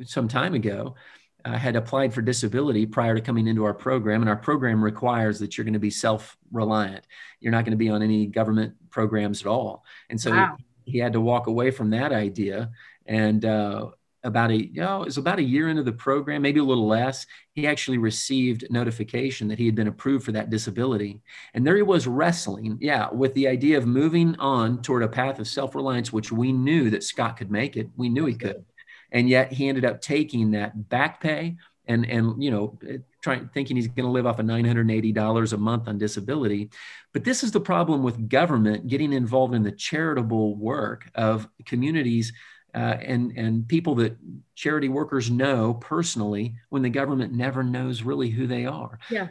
some 0.03 0.27
time 0.27 0.53
ago 0.53 0.95
uh, 1.44 1.57
had 1.57 1.75
applied 1.75 2.13
for 2.13 2.21
disability 2.21 2.85
prior 2.85 3.15
to 3.15 3.21
coming 3.21 3.47
into 3.47 3.65
our 3.65 3.73
program 3.73 4.21
and 4.21 4.29
our 4.29 4.35
program 4.35 4.83
requires 4.83 5.39
that 5.39 5.57
you're 5.57 5.65
going 5.65 5.73
to 5.73 5.79
be 5.79 5.89
self-reliant. 5.91 7.06
You're 7.39 7.51
not 7.51 7.65
going 7.65 7.71
to 7.71 7.77
be 7.77 7.89
on 7.89 8.01
any 8.01 8.25
government 8.25 8.75
programs 8.89 9.41
at 9.41 9.47
all. 9.47 9.83
And 10.09 10.19
so 10.19 10.31
wow 10.31 10.57
he 10.85 10.97
had 10.97 11.13
to 11.13 11.21
walk 11.21 11.47
away 11.47 11.71
from 11.71 11.89
that 11.91 12.11
idea. 12.11 12.71
And 13.05 13.43
uh, 13.43 13.89
about 14.23 14.51
a, 14.51 14.65
you 14.65 14.81
know, 14.81 15.03
it 15.03 15.05
was 15.05 15.17
about 15.17 15.39
a 15.39 15.43
year 15.43 15.69
into 15.69 15.83
the 15.83 15.91
program, 15.91 16.41
maybe 16.41 16.59
a 16.59 16.63
little 16.63 16.87
less, 16.87 17.25
he 17.53 17.67
actually 17.67 17.99
received 17.99 18.65
notification 18.69 19.47
that 19.47 19.59
he 19.59 19.65
had 19.65 19.75
been 19.75 19.87
approved 19.87 20.25
for 20.25 20.31
that 20.31 20.49
disability. 20.49 21.21
And 21.53 21.65
there 21.65 21.75
he 21.75 21.83
was 21.83 22.07
wrestling, 22.07 22.77
yeah, 22.81 23.09
with 23.11 23.33
the 23.35 23.47
idea 23.47 23.77
of 23.77 23.85
moving 23.85 24.35
on 24.37 24.81
toward 24.81 25.03
a 25.03 25.07
path 25.07 25.39
of 25.39 25.47
self 25.47 25.75
reliance, 25.75 26.11
which 26.11 26.31
we 26.31 26.51
knew 26.51 26.89
that 26.89 27.03
Scott 27.03 27.38
could 27.38 27.51
make 27.51 27.77
it. 27.77 27.89
We 27.95 28.09
knew 28.09 28.25
he 28.25 28.35
could. 28.35 28.65
And 29.11 29.29
yet 29.29 29.51
he 29.53 29.69
ended 29.69 29.85
up 29.85 30.01
taking 30.01 30.51
that 30.51 30.89
back 30.89 31.21
pay 31.21 31.57
and 31.87 32.05
and 32.09 32.41
you 32.43 32.51
know 32.51 32.77
trying 33.21 33.49
thinking 33.53 33.75
he's 33.75 33.87
going 33.87 34.05
to 34.05 34.11
live 34.11 34.27
off 34.27 34.37
of 34.39 34.45
$980 34.45 35.53
a 35.53 35.57
month 35.57 35.87
on 35.87 35.97
disability. 35.97 36.69
But 37.11 37.23
this 37.23 37.43
is 37.43 37.51
the 37.51 37.59
problem 37.59 38.03
with 38.03 38.29
government 38.29 38.87
getting 38.87 39.13
involved 39.13 39.55
in 39.55 39.63
the 39.63 39.71
charitable 39.71 40.55
work 40.55 41.09
of 41.15 41.47
communities 41.65 42.33
uh, 42.75 42.97
and 43.01 43.31
and 43.37 43.67
people 43.67 43.95
that 43.95 44.17
charity 44.53 44.89
workers 44.89 45.31
know 45.31 45.74
personally 45.75 46.55
when 46.69 46.81
the 46.81 46.89
government 46.89 47.33
never 47.33 47.63
knows 47.63 48.03
really 48.03 48.29
who 48.29 48.48
they 48.48 48.65
are. 48.65 49.00
Yeah. 49.10 49.29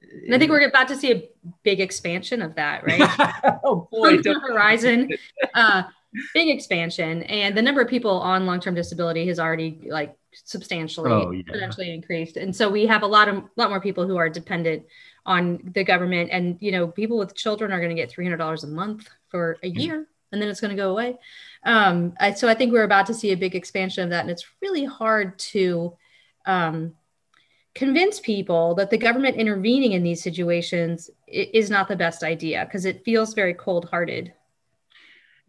And 0.00 0.34
I 0.34 0.38
think 0.38 0.50
we're 0.50 0.66
about 0.66 0.88
to 0.88 0.96
see 0.96 1.12
a 1.12 1.28
big 1.62 1.80
expansion 1.80 2.40
of 2.40 2.54
that, 2.54 2.84
right? 2.84 3.60
oh 3.64 3.88
boy, 3.90 4.22
horizon, 4.22 5.10
uh, 5.54 5.82
big 6.32 6.48
expansion, 6.48 7.24
and 7.24 7.56
the 7.56 7.62
number 7.62 7.82
of 7.82 7.88
people 7.88 8.12
on 8.12 8.46
long-term 8.46 8.74
disability 8.74 9.26
has 9.26 9.38
already 9.38 9.80
like 9.86 10.16
substantially 10.32 11.10
oh, 11.10 11.30
yeah. 11.30 11.42
potentially 11.46 11.92
increased. 11.92 12.36
And 12.36 12.54
so 12.54 12.68
we 12.68 12.86
have 12.86 13.02
a 13.02 13.06
lot 13.06 13.28
of 13.28 13.36
a 13.36 13.48
lot 13.56 13.70
more 13.70 13.80
people 13.80 14.06
who 14.06 14.16
are 14.16 14.28
dependent 14.28 14.84
on 15.26 15.60
the 15.74 15.84
government. 15.84 16.30
And 16.32 16.56
you 16.60 16.72
know 16.72 16.88
people 16.88 17.18
with 17.18 17.34
children 17.34 17.72
are 17.72 17.80
going 17.80 17.94
to 17.94 18.00
get 18.00 18.12
$300 18.12 18.64
a 18.64 18.66
month 18.66 19.08
for 19.28 19.58
a 19.62 19.70
mm. 19.70 19.78
year 19.78 20.06
and 20.32 20.40
then 20.40 20.48
it's 20.48 20.60
going 20.60 20.74
to 20.76 20.82
go 20.82 20.90
away. 20.90 21.18
Um, 21.64 22.14
I, 22.20 22.32
so 22.32 22.48
i 22.48 22.54
think 22.54 22.72
we're 22.72 22.84
about 22.84 23.06
to 23.06 23.14
see 23.14 23.32
a 23.32 23.36
big 23.36 23.54
expansion 23.54 24.04
of 24.04 24.10
that. 24.10 24.20
And 24.20 24.30
it's 24.30 24.46
really 24.60 24.84
hard 24.84 25.38
to 25.38 25.96
um, 26.46 26.94
convince 27.74 28.20
people 28.20 28.74
that 28.74 28.90
the 28.90 28.98
government 28.98 29.36
intervening 29.36 29.92
in 29.92 30.02
these 30.02 30.22
situations 30.22 31.10
is 31.26 31.70
not 31.70 31.88
the 31.88 31.96
best 31.96 32.22
idea 32.22 32.64
because 32.64 32.84
it 32.84 33.04
feels 33.04 33.34
very 33.34 33.54
cold-hearted 33.54 34.32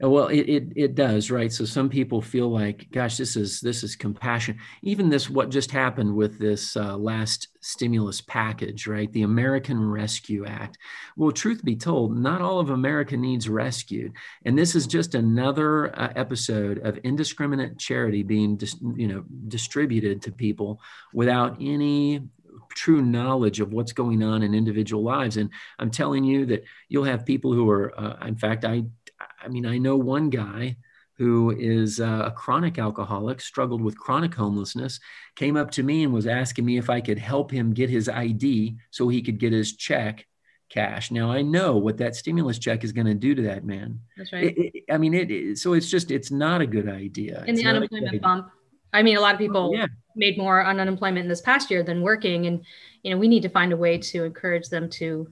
well, 0.01 0.27
it, 0.27 0.47
it, 0.47 0.73
it 0.75 0.95
does, 0.95 1.29
right? 1.29 1.51
So 1.51 1.65
some 1.65 1.89
people 1.89 2.21
feel 2.21 2.49
like, 2.49 2.87
gosh, 2.91 3.17
this 3.17 3.35
is 3.35 3.59
this 3.59 3.83
is 3.83 3.97
compassion. 3.97 4.57
Even 4.81 5.09
this, 5.09 5.29
what 5.29 5.49
just 5.49 5.71
happened 5.71 6.15
with 6.15 6.39
this 6.39 6.77
uh, 6.77 6.95
last 6.95 7.49
stimulus 7.59 8.21
package, 8.21 8.87
right? 8.87 9.11
The 9.11 9.23
American 9.23 9.83
Rescue 9.83 10.45
Act. 10.45 10.77
Well, 11.17 11.31
truth 11.31 11.65
be 11.65 11.75
told, 11.75 12.17
not 12.17 12.41
all 12.41 12.59
of 12.59 12.69
America 12.69 13.17
needs 13.17 13.49
rescued, 13.49 14.13
and 14.45 14.57
this 14.57 14.73
is 14.73 14.87
just 14.87 15.15
another 15.15 15.93
uh, 15.99 16.13
episode 16.15 16.79
of 16.79 16.97
indiscriminate 16.99 17.77
charity 17.77 18.23
being, 18.23 18.55
dis- 18.55 18.79
you 18.95 19.07
know, 19.07 19.25
distributed 19.49 20.21
to 20.21 20.31
people 20.31 20.79
without 21.13 21.57
any 21.59 22.21
true 22.69 23.01
knowledge 23.01 23.59
of 23.59 23.73
what's 23.73 23.91
going 23.91 24.23
on 24.23 24.43
in 24.43 24.53
individual 24.53 25.03
lives. 25.03 25.37
And 25.37 25.49
I'm 25.79 25.91
telling 25.91 26.23
you 26.23 26.45
that 26.47 26.63
you'll 26.87 27.03
have 27.03 27.25
people 27.25 27.53
who 27.53 27.69
are, 27.69 27.99
uh, 27.99 28.25
in 28.27 28.35
fact, 28.35 28.63
I 28.65 28.85
I 29.19 29.47
mean, 29.47 29.65
I 29.65 29.77
know 29.77 29.97
one 29.97 30.29
guy 30.29 30.77
who 31.17 31.51
is 31.51 31.99
uh, 31.99 32.23
a 32.27 32.31
chronic 32.31 32.79
alcoholic, 32.79 33.41
struggled 33.41 33.81
with 33.81 33.97
chronic 33.97 34.33
homelessness, 34.33 34.99
came 35.35 35.57
up 35.57 35.71
to 35.71 35.83
me 35.83 36.03
and 36.03 36.13
was 36.13 36.27
asking 36.27 36.65
me 36.65 36.77
if 36.77 36.89
I 36.89 37.01
could 37.01 37.19
help 37.19 37.51
him 37.51 37.73
get 37.73 37.89
his 37.89 38.07
ID 38.07 38.77
so 38.89 39.09
he 39.09 39.21
could 39.21 39.37
get 39.37 39.51
his 39.51 39.75
check 39.75 40.25
cash. 40.69 41.11
Now 41.11 41.31
I 41.31 41.41
know 41.41 41.75
what 41.75 41.97
that 41.97 42.15
stimulus 42.15 42.57
check 42.57 42.83
is 42.83 42.93
going 42.93 43.07
to 43.07 43.13
do 43.13 43.35
to 43.35 43.41
that 43.43 43.65
man. 43.65 43.99
That's 44.15 44.31
right. 44.31 44.45
It, 44.45 44.71
it, 44.73 44.83
I 44.89 44.97
mean, 44.97 45.13
it, 45.13 45.29
it, 45.29 45.57
So 45.57 45.73
it's 45.73 45.89
just 45.89 46.09
it's 46.09 46.31
not 46.31 46.61
a 46.61 46.67
good 46.67 46.87
idea. 46.87 47.43
And 47.45 47.57
the 47.57 47.65
unemployment 47.65 48.21
bump 48.21 48.51
I 48.93 49.03
mean, 49.03 49.17
a 49.17 49.21
lot 49.21 49.33
of 49.33 49.39
people 49.39 49.71
yeah. 49.73 49.87
made 50.15 50.37
more 50.37 50.63
on 50.63 50.79
unemployment 50.79 51.23
in 51.23 51.29
this 51.29 51.41
past 51.41 51.69
year 51.69 51.83
than 51.83 52.01
working, 52.01 52.47
and 52.47 52.65
you 53.03 53.11
know, 53.11 53.17
we 53.17 53.27
need 53.27 53.43
to 53.43 53.49
find 53.49 53.71
a 53.71 53.77
way 53.77 53.97
to 53.97 54.23
encourage 54.23 54.69
them 54.69 54.89
to. 54.91 55.31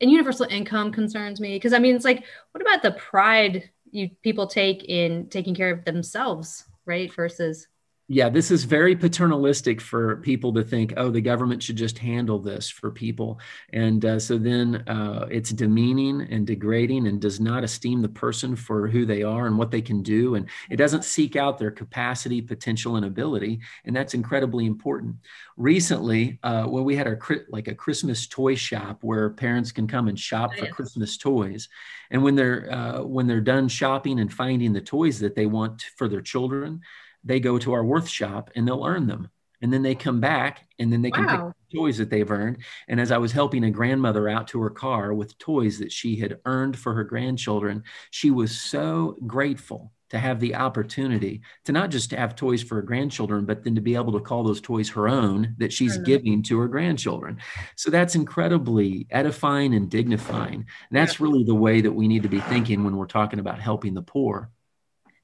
And 0.00 0.10
universal 0.10 0.46
income 0.50 0.92
concerns 0.92 1.40
me 1.40 1.56
because 1.56 1.72
I 1.72 1.78
mean, 1.78 1.96
it's 1.96 2.04
like, 2.04 2.24
what 2.52 2.62
about 2.62 2.82
the 2.82 2.92
pride 2.92 3.70
you 3.90 4.10
people 4.22 4.46
take 4.46 4.84
in 4.84 5.28
taking 5.28 5.54
care 5.54 5.70
of 5.70 5.84
themselves, 5.84 6.64
right? 6.84 7.12
Versus 7.12 7.68
yeah, 8.08 8.28
this 8.28 8.52
is 8.52 8.62
very 8.62 8.94
paternalistic 8.94 9.80
for 9.80 10.18
people 10.18 10.52
to 10.52 10.62
think, 10.62 10.94
oh, 10.96 11.10
the 11.10 11.20
government 11.20 11.60
should 11.60 11.74
just 11.74 11.98
handle 11.98 12.38
this 12.38 12.70
for 12.70 12.92
people. 12.92 13.40
And 13.72 14.04
uh, 14.04 14.20
so 14.20 14.38
then 14.38 14.76
uh, 14.86 15.26
it's 15.28 15.50
demeaning 15.50 16.20
and 16.30 16.46
degrading 16.46 17.08
and 17.08 17.20
does 17.20 17.40
not 17.40 17.64
esteem 17.64 18.02
the 18.02 18.08
person 18.08 18.54
for 18.54 18.86
who 18.86 19.06
they 19.06 19.24
are 19.24 19.48
and 19.48 19.58
what 19.58 19.72
they 19.72 19.82
can 19.82 20.04
do. 20.04 20.36
And 20.36 20.48
it 20.70 20.76
doesn't 20.76 21.02
seek 21.02 21.34
out 21.34 21.58
their 21.58 21.72
capacity, 21.72 22.40
potential, 22.40 22.94
and 22.94 23.06
ability. 23.06 23.58
And 23.84 23.96
that's 23.96 24.14
incredibly 24.14 24.66
important. 24.66 25.16
Recently, 25.56 26.38
uh, 26.44 26.66
well, 26.68 26.84
we 26.84 26.94
had 26.94 27.08
our 27.08 27.18
like 27.48 27.66
a 27.66 27.74
Christmas 27.74 28.28
toy 28.28 28.54
shop 28.54 29.02
where 29.02 29.30
parents 29.30 29.72
can 29.72 29.88
come 29.88 30.06
and 30.06 30.18
shop 30.18 30.54
for 30.54 30.66
Christmas 30.66 31.16
toys. 31.16 31.68
And 32.12 32.22
when 32.22 32.36
they're 32.36 32.72
uh, 32.72 33.02
when 33.02 33.26
they're 33.26 33.40
done 33.40 33.66
shopping 33.66 34.20
and 34.20 34.32
finding 34.32 34.72
the 34.72 34.80
toys 34.80 35.18
that 35.20 35.34
they 35.34 35.46
want 35.46 35.82
for 35.96 36.08
their 36.08 36.20
children, 36.20 36.82
they 37.24 37.40
go 37.40 37.58
to 37.58 37.72
our 37.72 37.84
worth 37.84 38.08
shop 38.08 38.50
and 38.54 38.66
they'll 38.66 38.84
earn 38.84 39.06
them. 39.06 39.28
And 39.62 39.72
then 39.72 39.82
they 39.82 39.94
come 39.94 40.20
back 40.20 40.68
and 40.78 40.92
then 40.92 41.00
they 41.00 41.10
can 41.10 41.24
wow. 41.24 41.54
pick 41.70 41.78
toys 41.78 41.98
that 41.98 42.10
they've 42.10 42.30
earned. 42.30 42.58
And 42.88 43.00
as 43.00 43.10
i 43.10 43.18
was 43.18 43.32
helping 43.32 43.64
a 43.64 43.70
grandmother 43.70 44.28
out 44.28 44.48
to 44.48 44.60
her 44.60 44.70
car 44.70 45.14
with 45.14 45.38
toys 45.38 45.78
that 45.78 45.92
she 45.92 46.16
had 46.16 46.38
earned 46.44 46.78
for 46.78 46.94
her 46.94 47.04
grandchildren 47.04 47.84
she 48.10 48.30
was 48.30 48.60
so 48.60 49.16
grateful 49.26 49.92
to 50.10 50.18
have 50.18 50.38
the 50.40 50.54
opportunity 50.54 51.42
to 51.64 51.72
not 51.72 51.90
just 51.90 52.10
to 52.10 52.16
have 52.16 52.36
toys 52.36 52.62
for 52.62 52.76
her 52.76 52.82
grandchildren 52.82 53.44
but 53.44 53.64
then 53.64 53.74
to 53.74 53.80
be 53.80 53.94
able 53.94 54.12
to 54.12 54.20
call 54.20 54.44
those 54.44 54.60
toys 54.60 54.88
her 54.90 55.08
own 55.08 55.54
that 55.58 55.72
she's 55.72 55.94
mm-hmm. 55.94 56.04
giving 56.04 56.42
to 56.44 56.58
her 56.58 56.68
grandchildren. 56.68 57.38
So 57.74 57.90
that's 57.90 58.14
incredibly 58.14 59.06
edifying 59.10 59.74
and 59.74 59.90
dignifying. 59.90 60.54
And 60.54 60.66
that's 60.92 61.20
really 61.20 61.44
the 61.44 61.54
way 61.54 61.80
that 61.80 61.92
we 61.92 62.08
need 62.08 62.22
to 62.22 62.28
be 62.28 62.40
thinking 62.40 62.84
when 62.84 62.96
we're 62.96 63.06
talking 63.06 63.40
about 63.40 63.60
helping 63.60 63.94
the 63.94 64.02
poor. 64.02 64.50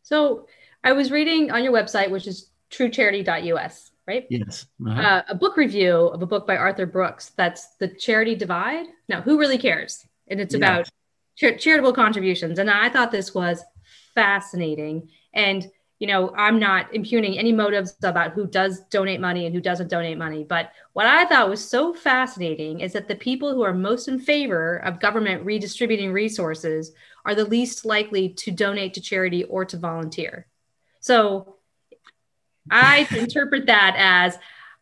So 0.03 0.47
I 0.85 0.93
was 0.93 1.11
reading 1.11 1.51
on 1.51 1.63
your 1.63 1.73
website, 1.73 2.11
which 2.11 2.27
is 2.27 2.51
truecharity.us, 2.71 3.91
right? 4.07 4.27
Yes. 4.31 4.67
Uh-huh. 4.85 5.01
Uh, 5.01 5.23
a 5.29 5.35
book 5.35 5.57
review 5.57 5.95
of 5.95 6.23
a 6.23 6.27
book 6.27 6.47
by 6.47 6.57
Arthur 6.57 6.87
Brooks 6.87 7.33
that's 7.37 7.77
The 7.77 7.89
Charity 7.89 8.35
Divide. 8.35 8.87
Now, 9.09 9.21
who 9.21 9.39
really 9.39 9.59
cares? 9.59 10.05
And 10.29 10.41
it's 10.41 10.55
about 10.55 10.89
char- 11.37 11.57
charitable 11.57 11.93
contributions. 11.93 12.59
And 12.59 12.71
I 12.71 12.89
thought 12.89 13.13
this 13.13 13.35
was 13.35 13.63
fascinating. 14.15 15.09
And, 15.35 15.71
you 15.99 16.09
know, 16.09 16.35
I'm 16.37 16.59
not 16.59 16.93
impugning 16.95 17.39
any 17.39 17.53
motives 17.53 17.95
about 18.03 18.33
who 18.33 18.47
does 18.47 18.81
donate 18.91 19.21
money 19.21 19.47
and 19.47 19.55
who 19.55 19.61
doesn't 19.61 19.89
donate 19.89 20.19
money. 20.19 20.43
But 20.43 20.73
what 20.95 21.07
I 21.07 21.27
thought 21.27 21.49
was 21.49 21.67
so 21.67 21.95
fascinating 21.95 22.81
is 22.81 22.93
that 22.95 23.07
the 23.07 23.15
people 23.15 23.55
who 23.55 23.63
are 23.63 23.75
most 23.75 24.09
in 24.09 24.19
favor 24.19 24.79
of 24.79 25.01
government 25.01 25.45
redistributing 25.45 26.13
resources 26.13 26.93
are 27.25 27.37
the 27.37 27.45
least 27.45 27.85
likely 27.85 28.31
to 28.31 28.51
donate 28.51 28.95
to 28.95 29.01
charity 29.01 29.45
or 29.45 29.65
to 29.65 29.77
volunteer. 29.77 30.47
So 31.03 31.57
I 32.71 33.07
interpret 33.11 33.67
that 33.67 33.97
as 33.99 34.39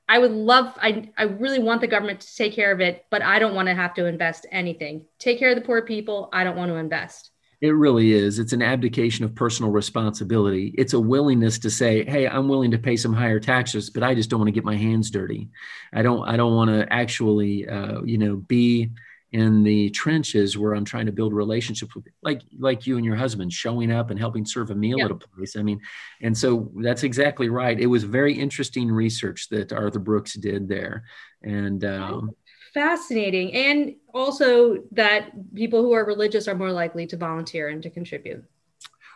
I 0.08 0.18
would 0.18 0.32
love, 0.32 0.76
I, 0.80 1.10
I 1.16 1.24
really 1.24 1.58
want 1.58 1.80
the 1.80 1.86
government 1.86 2.20
to 2.20 2.36
take 2.36 2.52
care 2.52 2.72
of 2.72 2.80
it, 2.80 3.06
but 3.10 3.22
I 3.22 3.38
don't 3.38 3.54
want 3.54 3.68
to 3.68 3.74
have 3.74 3.94
to 3.94 4.06
invest 4.06 4.46
anything. 4.50 5.06
Take 5.18 5.38
care 5.38 5.50
of 5.50 5.56
the 5.56 5.62
poor 5.62 5.82
people. 5.82 6.28
I 6.32 6.44
don't 6.44 6.56
want 6.56 6.70
to 6.70 6.76
invest. 6.76 7.30
It 7.60 7.70
really 7.70 8.12
is. 8.12 8.38
It's 8.38 8.52
an 8.52 8.62
abdication 8.62 9.24
of 9.24 9.34
personal 9.34 9.70
responsibility. 9.70 10.74
It's 10.78 10.94
a 10.94 11.00
willingness 11.00 11.58
to 11.60 11.70
say, 11.70 12.04
"Hey, 12.04 12.26
I'm 12.26 12.48
willing 12.48 12.70
to 12.70 12.78
pay 12.78 12.96
some 12.96 13.12
higher 13.12 13.38
taxes, 13.38 13.90
but 13.90 14.02
I 14.02 14.14
just 14.14 14.30
don't 14.30 14.40
want 14.40 14.48
to 14.48 14.52
get 14.52 14.64
my 14.64 14.76
hands 14.76 15.10
dirty. 15.10 15.50
I 15.92 16.00
don't. 16.02 16.26
I 16.26 16.36
don't 16.36 16.54
want 16.54 16.70
to 16.70 16.90
actually, 16.90 17.68
uh, 17.68 18.02
you 18.02 18.16
know, 18.16 18.36
be 18.36 18.90
in 19.32 19.62
the 19.62 19.90
trenches 19.90 20.58
where 20.58 20.74
I'm 20.74 20.84
trying 20.84 21.06
to 21.06 21.12
build 21.12 21.32
relationships 21.32 21.94
with 21.94 22.06
like 22.22 22.42
like 22.58 22.86
you 22.86 22.96
and 22.96 23.04
your 23.04 23.14
husband 23.14 23.52
showing 23.52 23.92
up 23.92 24.10
and 24.10 24.18
helping 24.18 24.44
serve 24.44 24.70
a 24.70 24.74
meal 24.74 24.98
yeah. 24.98 25.04
at 25.04 25.10
a 25.12 25.14
place. 25.14 25.56
I 25.56 25.62
mean, 25.62 25.80
and 26.20 26.36
so 26.36 26.70
that's 26.76 27.04
exactly 27.04 27.48
right. 27.48 27.78
It 27.78 27.86
was 27.86 28.02
very 28.02 28.34
interesting 28.34 28.90
research 28.90 29.48
that 29.50 29.72
Arthur 29.72 30.00
Brooks 30.00 30.34
did 30.34 30.68
there, 30.68 31.04
and 31.42 31.84
um, 31.84 32.30
fascinating, 32.74 33.52
and 33.54 33.94
also 34.12 34.82
that 34.92 35.30
people 35.54 35.82
who 35.82 35.92
are 35.92 36.04
religious 36.04 36.48
are 36.48 36.56
more 36.56 36.72
likely 36.72 37.06
to 37.06 37.16
volunteer 37.16 37.68
and 37.68 37.82
to 37.84 37.90
contribute. 37.90 38.44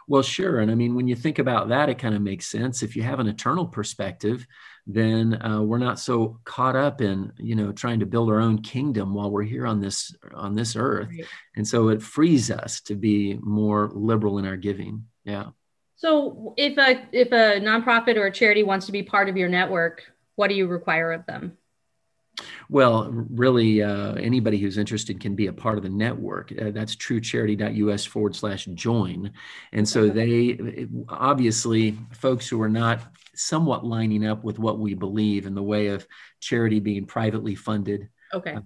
Well, 0.07 0.23
sure, 0.23 0.61
and 0.61 0.71
I 0.71 0.75
mean, 0.75 0.95
when 0.95 1.09
you 1.09 1.17
think 1.17 1.41
about 1.41 1.69
that, 1.71 1.89
it 1.89 1.99
kind 1.99 2.15
of 2.15 2.23
makes 2.23 2.47
sense. 2.47 2.83
If 2.83 2.95
you 2.95 3.03
have 3.03 3.21
an 3.21 3.27
eternal 3.27 3.67
perspective, 3.67 4.47
then 4.87 5.41
uh, 5.43 5.63
we're 5.63 5.79
not 5.79 5.99
so 5.99 6.39
caught 6.45 6.77
up 6.77 7.01
in 7.01 7.33
you 7.39 7.55
know 7.55 7.73
trying 7.73 8.01
to 8.01 8.07
build 8.07 8.31
our 8.31 8.41
own 8.41 8.61
kingdom 8.61 9.15
while 9.15 9.31
we're 9.31 9.43
here 9.43 9.67
on 9.67 9.81
this 9.81 10.15
on 10.35 10.55
this 10.55 10.77
earth 10.77 11.09
right. 11.09 11.25
and 11.57 11.67
so 11.67 11.89
it 11.89 12.03
frees 12.03 12.51
us 12.51 12.81
to 12.81 12.95
be 12.95 13.39
more 13.43 13.91
liberal 13.95 14.39
in 14.39 14.47
our 14.47 14.57
giving 14.57 15.05
yeah 15.25 15.47
so 15.97 16.55
if 16.57 16.77
a 16.77 17.07
if 17.13 17.29
a 17.29 17.61
nonprofit 17.61 18.17
or 18.17 18.27
a 18.27 18.33
charity 18.33 18.63
wants 18.63 18.87
to 18.87 18.93
be 18.93 19.03
part 19.03 19.29
of 19.29 19.37
your 19.37 19.49
network 19.49 20.03
what 20.37 20.49
do 20.49 20.55
you 20.55 20.67
require 20.67 21.13
of 21.13 21.25
them 21.27 21.57
well, 22.69 23.09
really, 23.11 23.83
uh, 23.83 24.15
anybody 24.15 24.59
who's 24.59 24.79
interested 24.79 25.21
can 25.21 25.37
be 25.37 25.47
a 25.47 25.53
part 25.53 25.77
of 25.77 25.85
the 25.85 25.89
network. 25.89 26.53
Uh, 26.53 26.71
that's 26.71 26.97
truecharity.us 26.97 28.05
forward 28.05 28.35
slash 28.35 28.65
join. 28.75 29.33
And 29.73 29.89
so 29.89 30.09
they 30.09 30.89
obviously, 31.09 31.97
folks 32.13 32.49
who 32.49 32.61
are 32.61 32.69
not 32.69 33.01
somewhat 33.39 33.85
lining 33.85 34.27
up 34.27 34.45
with 34.45 34.59
what 34.59 34.79
we 34.79 34.95
believe 34.95 35.47
in 35.47 35.55
the 35.55 35.63
way 35.63 35.89
of 35.89 36.07
charity 36.41 36.81
being 36.81 37.07
privately 37.07 37.55
funded, 37.55 38.09
okay, 38.33 38.55
uh, 38.55 38.61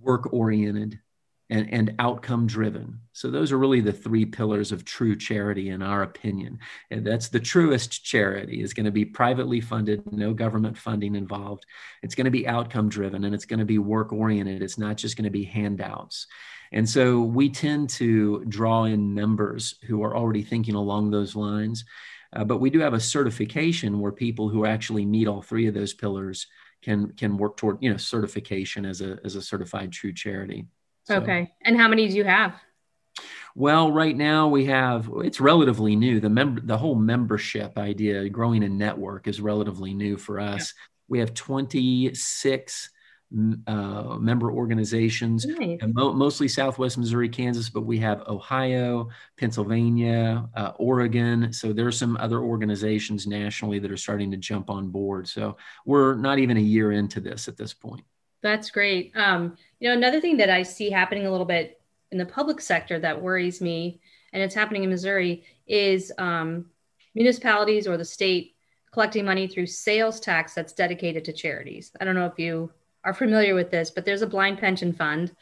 work 0.00 0.32
oriented, 0.32 1.00
and, 1.48 1.72
and 1.72 1.94
outcome 1.98 2.46
driven. 2.46 3.00
So 3.12 3.30
those 3.30 3.52
are 3.52 3.58
really 3.58 3.80
the 3.80 3.92
three 3.92 4.26
pillars 4.26 4.72
of 4.72 4.84
true 4.84 5.14
charity 5.16 5.70
in 5.70 5.80
our 5.80 6.02
opinion. 6.02 6.58
And 6.90 7.06
that's 7.06 7.28
the 7.28 7.40
truest 7.40 8.04
charity 8.04 8.62
is 8.62 8.74
going 8.74 8.86
to 8.86 8.92
be 8.92 9.04
privately 9.04 9.60
funded, 9.60 10.02
no 10.12 10.34
government 10.34 10.76
funding 10.76 11.14
involved. 11.14 11.64
It's 12.02 12.14
going 12.14 12.24
to 12.24 12.30
be 12.30 12.48
outcome 12.48 12.88
driven 12.88 13.24
and 13.24 13.34
it's 13.34 13.44
going 13.44 13.60
to 13.60 13.64
be 13.64 13.78
work 13.78 14.12
oriented. 14.12 14.62
It's 14.62 14.78
not 14.78 14.96
just 14.96 15.16
going 15.16 15.24
to 15.24 15.30
be 15.30 15.44
handouts. 15.44 16.26
And 16.72 16.88
so 16.88 17.20
we 17.20 17.48
tend 17.48 17.90
to 17.90 18.44
draw 18.46 18.84
in 18.84 19.14
members 19.14 19.76
who 19.86 20.02
are 20.02 20.16
already 20.16 20.42
thinking 20.42 20.74
along 20.74 21.10
those 21.10 21.36
lines. 21.36 21.84
Uh, 22.32 22.44
but 22.44 22.58
we 22.58 22.70
do 22.70 22.80
have 22.80 22.94
a 22.94 23.00
certification 23.00 24.00
where 24.00 24.12
people 24.12 24.48
who 24.48 24.66
actually 24.66 25.06
meet 25.06 25.28
all 25.28 25.42
three 25.42 25.66
of 25.66 25.74
those 25.74 25.94
pillars 25.94 26.46
can 26.82 27.12
can 27.12 27.36
work 27.36 27.56
toward 27.56 27.78
you 27.80 27.90
know 27.90 27.96
certification 27.96 28.84
as 28.84 29.00
a 29.00 29.18
as 29.24 29.34
a 29.34 29.42
certified 29.42 29.92
true 29.92 30.12
charity. 30.12 30.66
So, 31.04 31.16
okay, 31.16 31.52
and 31.62 31.76
how 31.76 31.88
many 31.88 32.08
do 32.08 32.14
you 32.14 32.24
have? 32.24 32.54
Well, 33.54 33.90
right 33.90 34.16
now 34.16 34.48
we 34.48 34.66
have 34.66 35.10
it's 35.24 35.40
relatively 35.40 35.96
new. 35.96 36.20
The 36.20 36.28
member 36.28 36.60
the 36.60 36.76
whole 36.76 36.94
membership 36.94 37.78
idea, 37.78 38.28
growing 38.28 38.62
a 38.64 38.68
network, 38.68 39.28
is 39.28 39.40
relatively 39.40 39.94
new 39.94 40.16
for 40.16 40.38
us. 40.38 40.74
Yeah. 40.76 40.82
We 41.08 41.18
have 41.20 41.34
26 41.34 42.90
uh, 43.66 44.16
member 44.18 44.52
organizations, 44.52 45.46
nice. 45.46 45.80
mo- 45.82 46.12
mostly 46.12 46.46
Southwest 46.46 46.96
Missouri, 46.96 47.28
Kansas, 47.28 47.68
but 47.68 47.82
we 47.82 47.98
have 47.98 48.22
Ohio, 48.28 49.08
Pennsylvania, 49.36 50.48
uh, 50.54 50.72
Oregon. 50.76 51.52
So 51.52 51.72
there 51.72 51.86
are 51.86 51.92
some 51.92 52.16
other 52.18 52.40
organizations 52.40 53.26
nationally 53.26 53.80
that 53.80 53.90
are 53.90 53.96
starting 53.96 54.30
to 54.30 54.36
jump 54.36 54.70
on 54.70 54.88
board. 54.88 55.26
So 55.26 55.56
we're 55.84 56.14
not 56.14 56.38
even 56.38 56.56
a 56.56 56.60
year 56.60 56.92
into 56.92 57.20
this 57.20 57.48
at 57.48 57.56
this 57.56 57.74
point. 57.74 58.04
That's 58.42 58.70
great. 58.70 59.12
Um, 59.16 59.56
you 59.80 59.88
know, 59.88 59.96
another 59.96 60.20
thing 60.20 60.36
that 60.36 60.50
I 60.50 60.62
see 60.62 60.90
happening 60.90 61.26
a 61.26 61.30
little 61.30 61.46
bit 61.46 61.80
in 62.12 62.18
the 62.18 62.26
public 62.26 62.60
sector 62.60 62.98
that 63.00 63.20
worries 63.20 63.60
me, 63.60 64.00
and 64.32 64.40
it's 64.40 64.54
happening 64.54 64.84
in 64.84 64.90
Missouri, 64.90 65.44
is 65.66 66.12
um, 66.18 66.66
municipalities 67.14 67.88
or 67.88 67.96
the 67.96 68.04
state 68.04 68.54
collecting 68.92 69.24
money 69.24 69.48
through 69.48 69.66
sales 69.66 70.20
tax 70.20 70.54
that's 70.54 70.72
dedicated 70.72 71.24
to 71.24 71.32
charities. 71.32 71.90
I 72.00 72.04
don't 72.04 72.14
know 72.14 72.26
if 72.26 72.38
you 72.38 72.70
are 73.06 73.14
familiar 73.14 73.54
with 73.54 73.70
this, 73.70 73.90
but 73.90 74.04
there's 74.04 74.22
a 74.22 74.26
blind 74.26 74.58
pension 74.58 74.92
fund 74.92 75.32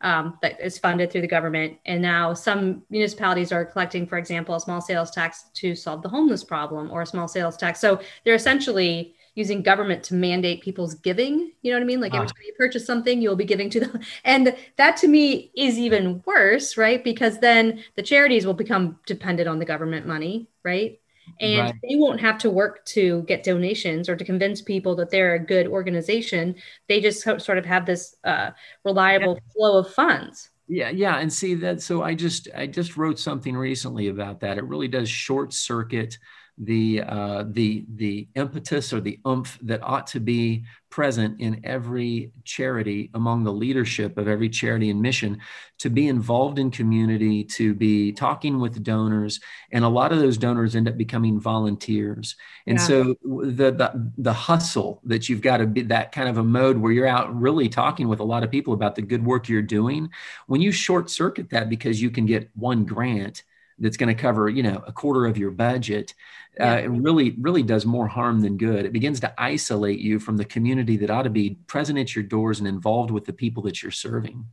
um, 0.00 0.38
that 0.40 0.58
is 0.60 0.78
funded 0.78 1.12
through 1.12 1.20
the 1.20 1.28
government. 1.28 1.76
And 1.84 2.00
now 2.00 2.32
some 2.32 2.82
municipalities 2.90 3.52
are 3.52 3.64
collecting, 3.64 4.06
for 4.06 4.18
example, 4.18 4.54
a 4.54 4.60
small 4.60 4.80
sales 4.80 5.10
tax 5.10 5.50
to 5.54 5.74
solve 5.74 6.02
the 6.02 6.08
homeless 6.08 6.42
problem 6.42 6.90
or 6.90 7.02
a 7.02 7.06
small 7.06 7.28
sales 7.28 7.56
tax. 7.56 7.78
So 7.80 8.00
they're 8.24 8.34
essentially 8.34 9.14
using 9.34 9.62
government 9.62 10.02
to 10.04 10.14
mandate 10.14 10.62
people's 10.62 10.94
giving. 10.94 11.52
You 11.62 11.70
know 11.70 11.76
what 11.76 11.82
I 11.82 11.86
mean? 11.86 12.00
Like 12.00 12.14
every 12.14 12.26
ah. 12.26 12.30
time 12.30 12.42
you 12.46 12.54
purchase 12.58 12.84
something, 12.86 13.20
you'll 13.20 13.36
be 13.36 13.44
giving 13.44 13.70
to 13.70 13.80
them. 13.80 14.00
And 14.24 14.56
that 14.76 14.96
to 14.98 15.08
me 15.08 15.52
is 15.54 15.78
even 15.78 16.22
worse, 16.26 16.76
right? 16.76 17.04
Because 17.04 17.38
then 17.38 17.84
the 17.94 18.02
charities 18.02 18.46
will 18.46 18.54
become 18.54 18.98
dependent 19.06 19.48
on 19.48 19.58
the 19.58 19.64
government 19.64 20.06
money, 20.06 20.48
right? 20.64 20.98
And 21.40 21.60
right. 21.60 21.74
they 21.88 21.96
won't 21.96 22.20
have 22.20 22.38
to 22.38 22.50
work 22.50 22.84
to 22.84 23.22
get 23.22 23.42
donations 23.42 24.08
or 24.08 24.16
to 24.16 24.24
convince 24.24 24.60
people 24.60 24.94
that 24.96 25.10
they're 25.10 25.34
a 25.34 25.38
good 25.38 25.66
organization 25.66 26.54
they 26.88 27.00
just 27.00 27.22
sort 27.22 27.58
of 27.58 27.64
have 27.64 27.86
this 27.86 28.16
uh, 28.24 28.50
reliable 28.84 29.34
yeah. 29.34 29.52
flow 29.52 29.78
of 29.78 29.92
funds 29.92 30.50
yeah 30.68 30.90
yeah 30.90 31.18
and 31.18 31.32
see 31.32 31.54
that 31.54 31.82
so 31.82 32.02
i 32.02 32.14
just 32.14 32.48
i 32.56 32.66
just 32.66 32.96
wrote 32.96 33.18
something 33.18 33.56
recently 33.56 34.08
about 34.08 34.40
that 34.40 34.58
it 34.58 34.64
really 34.64 34.88
does 34.88 35.08
short 35.08 35.52
circuit 35.52 36.16
the 36.62 37.02
uh, 37.06 37.44
the 37.48 37.86
the 37.96 38.28
impetus 38.34 38.92
or 38.92 39.00
the 39.00 39.18
oomph 39.26 39.58
that 39.62 39.82
ought 39.82 40.06
to 40.06 40.20
be 40.20 40.64
present 40.90 41.40
in 41.40 41.60
every 41.64 42.32
charity 42.44 43.10
among 43.14 43.44
the 43.44 43.52
leadership 43.52 44.18
of 44.18 44.28
every 44.28 44.48
charity 44.48 44.90
and 44.90 45.00
mission 45.00 45.38
to 45.78 45.88
be 45.88 46.08
involved 46.08 46.58
in 46.58 46.70
community 46.70 47.44
to 47.44 47.72
be 47.72 48.12
talking 48.12 48.60
with 48.60 48.82
donors 48.82 49.40
and 49.72 49.84
a 49.84 49.88
lot 49.88 50.12
of 50.12 50.18
those 50.18 50.36
donors 50.36 50.76
end 50.76 50.88
up 50.88 50.98
becoming 50.98 51.40
volunteers 51.40 52.36
and 52.66 52.78
yeah. 52.78 52.84
so 52.84 53.14
the, 53.22 53.70
the 53.70 54.12
the 54.18 54.32
hustle 54.32 55.00
that 55.04 55.28
you've 55.28 55.42
got 55.42 55.58
to 55.58 55.66
be 55.66 55.80
that 55.82 56.12
kind 56.12 56.28
of 56.28 56.36
a 56.36 56.44
mode 56.44 56.76
where 56.76 56.92
you're 56.92 57.06
out 57.06 57.34
really 57.40 57.68
talking 57.68 58.08
with 58.08 58.20
a 58.20 58.24
lot 58.24 58.42
of 58.42 58.50
people 58.50 58.74
about 58.74 58.94
the 58.94 59.02
good 59.02 59.24
work 59.24 59.48
you're 59.48 59.62
doing 59.62 60.10
when 60.46 60.60
you 60.60 60.72
short 60.72 61.08
circuit 61.08 61.48
that 61.48 61.70
because 61.70 62.02
you 62.02 62.10
can 62.10 62.26
get 62.26 62.50
one 62.54 62.84
grant 62.84 63.44
that's 63.80 63.96
going 63.96 64.14
to 64.14 64.20
cover 64.20 64.48
you 64.48 64.62
know 64.62 64.82
a 64.86 64.92
quarter 64.92 65.26
of 65.26 65.36
your 65.36 65.50
budget 65.50 66.14
uh, 66.58 66.64
yeah. 66.64 66.72
uh, 66.72 66.76
it 66.78 66.88
really 66.88 67.36
really 67.40 67.62
does 67.62 67.86
more 67.86 68.08
harm 68.08 68.40
than 68.40 68.56
good. 68.56 68.84
It 68.84 68.92
begins 68.92 69.20
to 69.20 69.40
isolate 69.40 70.00
you 70.00 70.18
from 70.18 70.36
the 70.36 70.44
community 70.44 70.96
that 70.98 71.10
ought 71.10 71.22
to 71.22 71.30
be 71.30 71.58
present 71.66 71.98
at 71.98 72.14
your 72.14 72.24
doors 72.24 72.58
and 72.58 72.66
involved 72.66 73.10
with 73.10 73.24
the 73.24 73.32
people 73.32 73.62
that 73.64 73.82
you're 73.82 73.92
serving. 73.92 74.46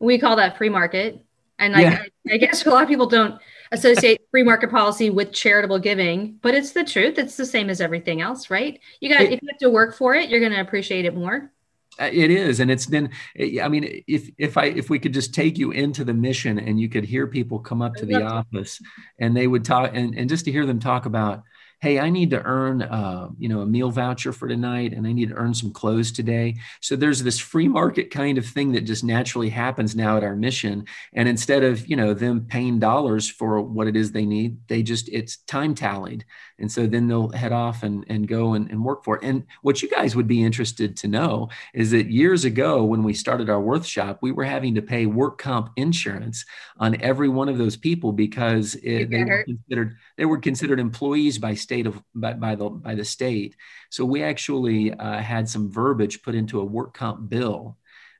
We 0.00 0.18
call 0.18 0.36
that 0.36 0.56
free 0.56 0.70
market. 0.70 1.24
And 1.58 1.76
yeah. 1.76 2.02
I, 2.28 2.34
I 2.34 2.36
guess 2.38 2.64
a 2.66 2.70
lot 2.70 2.82
of 2.82 2.88
people 2.88 3.06
don't 3.06 3.40
associate 3.70 4.20
free 4.30 4.42
market 4.42 4.70
policy 4.70 5.10
with 5.10 5.32
charitable 5.32 5.78
giving 5.78 6.38
but 6.42 6.54
it's 6.54 6.72
the 6.72 6.84
truth. 6.84 7.18
It's 7.18 7.36
the 7.36 7.46
same 7.46 7.70
as 7.70 7.80
everything 7.80 8.20
else 8.20 8.50
right? 8.50 8.80
You 9.00 9.10
got 9.10 9.20
if 9.20 9.42
you 9.42 9.48
have 9.50 9.58
to 9.58 9.70
work 9.70 9.94
for 9.94 10.14
it 10.14 10.28
you're 10.28 10.40
going 10.40 10.52
to 10.52 10.60
appreciate 10.60 11.04
it 11.04 11.14
more 11.14 11.52
it 11.98 12.30
is, 12.30 12.60
and 12.60 12.70
it's 12.70 12.86
been. 12.86 13.10
I 13.38 13.68
mean, 13.68 14.02
if 14.06 14.30
if 14.38 14.56
I 14.56 14.66
if 14.66 14.90
we 14.90 14.98
could 14.98 15.14
just 15.14 15.34
take 15.34 15.58
you 15.58 15.70
into 15.70 16.04
the 16.04 16.14
mission, 16.14 16.58
and 16.58 16.80
you 16.80 16.88
could 16.88 17.04
hear 17.04 17.26
people 17.26 17.58
come 17.58 17.82
up 17.82 17.94
to 17.96 18.06
the 18.06 18.22
office, 18.22 18.80
and 19.18 19.36
they 19.36 19.46
would 19.46 19.64
talk, 19.64 19.90
and 19.94 20.14
and 20.14 20.28
just 20.28 20.44
to 20.46 20.52
hear 20.52 20.66
them 20.66 20.80
talk 20.80 21.06
about 21.06 21.42
hey, 21.82 21.98
I 21.98 22.10
need 22.10 22.30
to 22.30 22.40
earn, 22.40 22.80
uh, 22.80 23.30
you 23.40 23.48
know, 23.48 23.60
a 23.60 23.66
meal 23.66 23.90
voucher 23.90 24.32
for 24.32 24.46
tonight, 24.46 24.92
and 24.92 25.04
I 25.04 25.10
need 25.10 25.30
to 25.30 25.34
earn 25.34 25.52
some 25.52 25.72
clothes 25.72 26.12
today. 26.12 26.58
So 26.80 26.94
there's 26.94 27.24
this 27.24 27.40
free 27.40 27.66
market 27.66 28.12
kind 28.12 28.38
of 28.38 28.46
thing 28.46 28.70
that 28.72 28.82
just 28.82 29.02
naturally 29.02 29.48
happens 29.48 29.96
now 29.96 30.16
at 30.16 30.22
our 30.22 30.36
mission. 30.36 30.84
And 31.12 31.28
instead 31.28 31.64
of, 31.64 31.88
you 31.88 31.96
know, 31.96 32.14
them 32.14 32.46
paying 32.48 32.78
dollars 32.78 33.28
for 33.28 33.60
what 33.60 33.88
it 33.88 33.96
is 33.96 34.12
they 34.12 34.24
need, 34.24 34.58
they 34.68 34.84
just 34.84 35.08
it's 35.08 35.38
time 35.38 35.74
tallied, 35.74 36.24
and 36.62 36.72
so 36.72 36.86
then 36.86 37.08
they'll 37.08 37.30
head 37.32 37.52
off 37.52 37.82
and 37.82 38.06
and 38.08 38.26
go 38.26 38.54
and, 38.54 38.70
and 38.70 38.82
work 38.82 39.04
for 39.04 39.16
it. 39.16 39.22
And 39.24 39.44
what 39.60 39.82
you 39.82 39.90
guys 39.90 40.16
would 40.16 40.26
be 40.26 40.42
interested 40.42 40.96
to 40.98 41.08
know 41.08 41.50
is 41.74 41.90
that 41.90 42.10
years 42.10 42.44
ago 42.44 42.84
when 42.84 43.02
we 43.02 43.12
started 43.12 43.50
our 43.50 43.60
Worth 43.60 43.84
Shop 43.84 44.20
we 44.22 44.32
were 44.32 44.44
having 44.44 44.74
to 44.76 44.82
pay 44.82 45.06
work 45.06 45.38
comp 45.38 45.70
insurance 45.76 46.44
on 46.78 47.00
every 47.02 47.28
one 47.28 47.48
of 47.48 47.58
those 47.58 47.76
people 47.76 48.12
because 48.12 48.74
it, 48.76 49.10
they 49.10 49.24
were 49.24 49.44
considered 49.44 49.96
they 50.16 50.24
were 50.24 50.38
considered 50.38 50.80
employees 50.80 51.38
by 51.38 51.54
state 51.54 51.86
of 51.86 52.02
by, 52.14 52.32
by 52.32 52.54
the 52.54 52.70
by 52.70 52.94
the 52.94 53.04
state. 53.04 53.56
So 53.90 54.04
we 54.04 54.22
actually 54.22 54.92
uh, 54.92 55.18
had 55.18 55.48
some 55.48 55.70
verbiage 55.70 56.22
put 56.22 56.34
into 56.34 56.60
a 56.60 56.64
work 56.64 56.94
comp 56.94 57.28
bill 57.28 57.76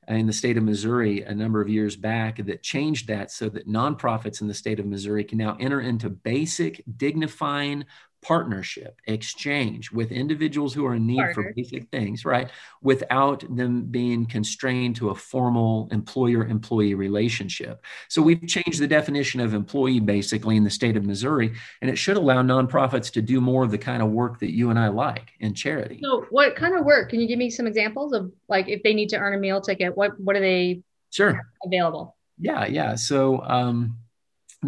in 0.07 0.27
the 0.27 0.33
state 0.33 0.57
of 0.57 0.63
Missouri 0.63 1.21
a 1.21 1.33
number 1.33 1.61
of 1.61 1.69
years 1.69 1.95
back 1.95 2.43
that 2.45 2.63
changed 2.63 3.07
that 3.07 3.31
so 3.31 3.49
that 3.49 3.67
nonprofits 3.67 4.41
in 4.41 4.47
the 4.47 4.53
state 4.53 4.79
of 4.79 4.85
Missouri 4.85 5.23
can 5.23 5.37
now 5.37 5.55
enter 5.59 5.81
into 5.81 6.09
basic 6.09 6.83
dignifying 6.97 7.85
partnership, 8.23 8.99
exchange 9.05 9.91
with 9.91 10.11
individuals 10.11 10.73
who 10.73 10.85
are 10.85 10.95
in 10.95 11.05
need 11.05 11.17
Partner. 11.17 11.33
for 11.33 11.53
basic 11.53 11.89
things, 11.89 12.25
right? 12.25 12.49
Without 12.81 13.43
them 13.55 13.83
being 13.83 14.25
constrained 14.25 14.95
to 14.95 15.09
a 15.09 15.15
formal 15.15 15.87
employer 15.91 16.45
employee 16.45 16.95
relationship. 16.95 17.83
So 18.07 18.21
we've 18.21 18.45
changed 18.47 18.79
the 18.79 18.87
definition 18.87 19.41
of 19.41 19.53
employee 19.53 19.99
basically 19.99 20.55
in 20.55 20.63
the 20.63 20.69
state 20.69 20.97
of 20.97 21.03
Missouri, 21.05 21.53
and 21.81 21.91
it 21.91 21.97
should 21.97 22.17
allow 22.17 22.41
nonprofits 22.41 23.11
to 23.13 23.21
do 23.21 23.41
more 23.41 23.63
of 23.63 23.71
the 23.71 23.77
kind 23.77 24.01
of 24.01 24.09
work 24.09 24.39
that 24.39 24.51
you 24.51 24.69
and 24.69 24.79
I 24.79 24.87
like 24.87 25.31
in 25.39 25.53
charity. 25.53 25.99
So, 26.01 26.25
what 26.29 26.55
kind 26.55 26.75
of 26.75 26.85
work? 26.85 27.09
Can 27.09 27.19
you 27.19 27.27
give 27.27 27.37
me 27.37 27.49
some 27.49 27.67
examples 27.67 28.13
of 28.13 28.31
like 28.47 28.67
if 28.69 28.81
they 28.83 28.93
need 28.93 29.09
to 29.09 29.17
earn 29.17 29.33
a 29.33 29.37
meal 29.37 29.61
ticket, 29.61 29.95
what, 29.95 30.19
what 30.19 30.35
are 30.35 30.41
they 30.41 30.81
sure 31.11 31.41
available? 31.63 32.15
Yeah, 32.39 32.65
yeah. 32.65 32.95
So, 32.95 33.41
um, 33.43 33.97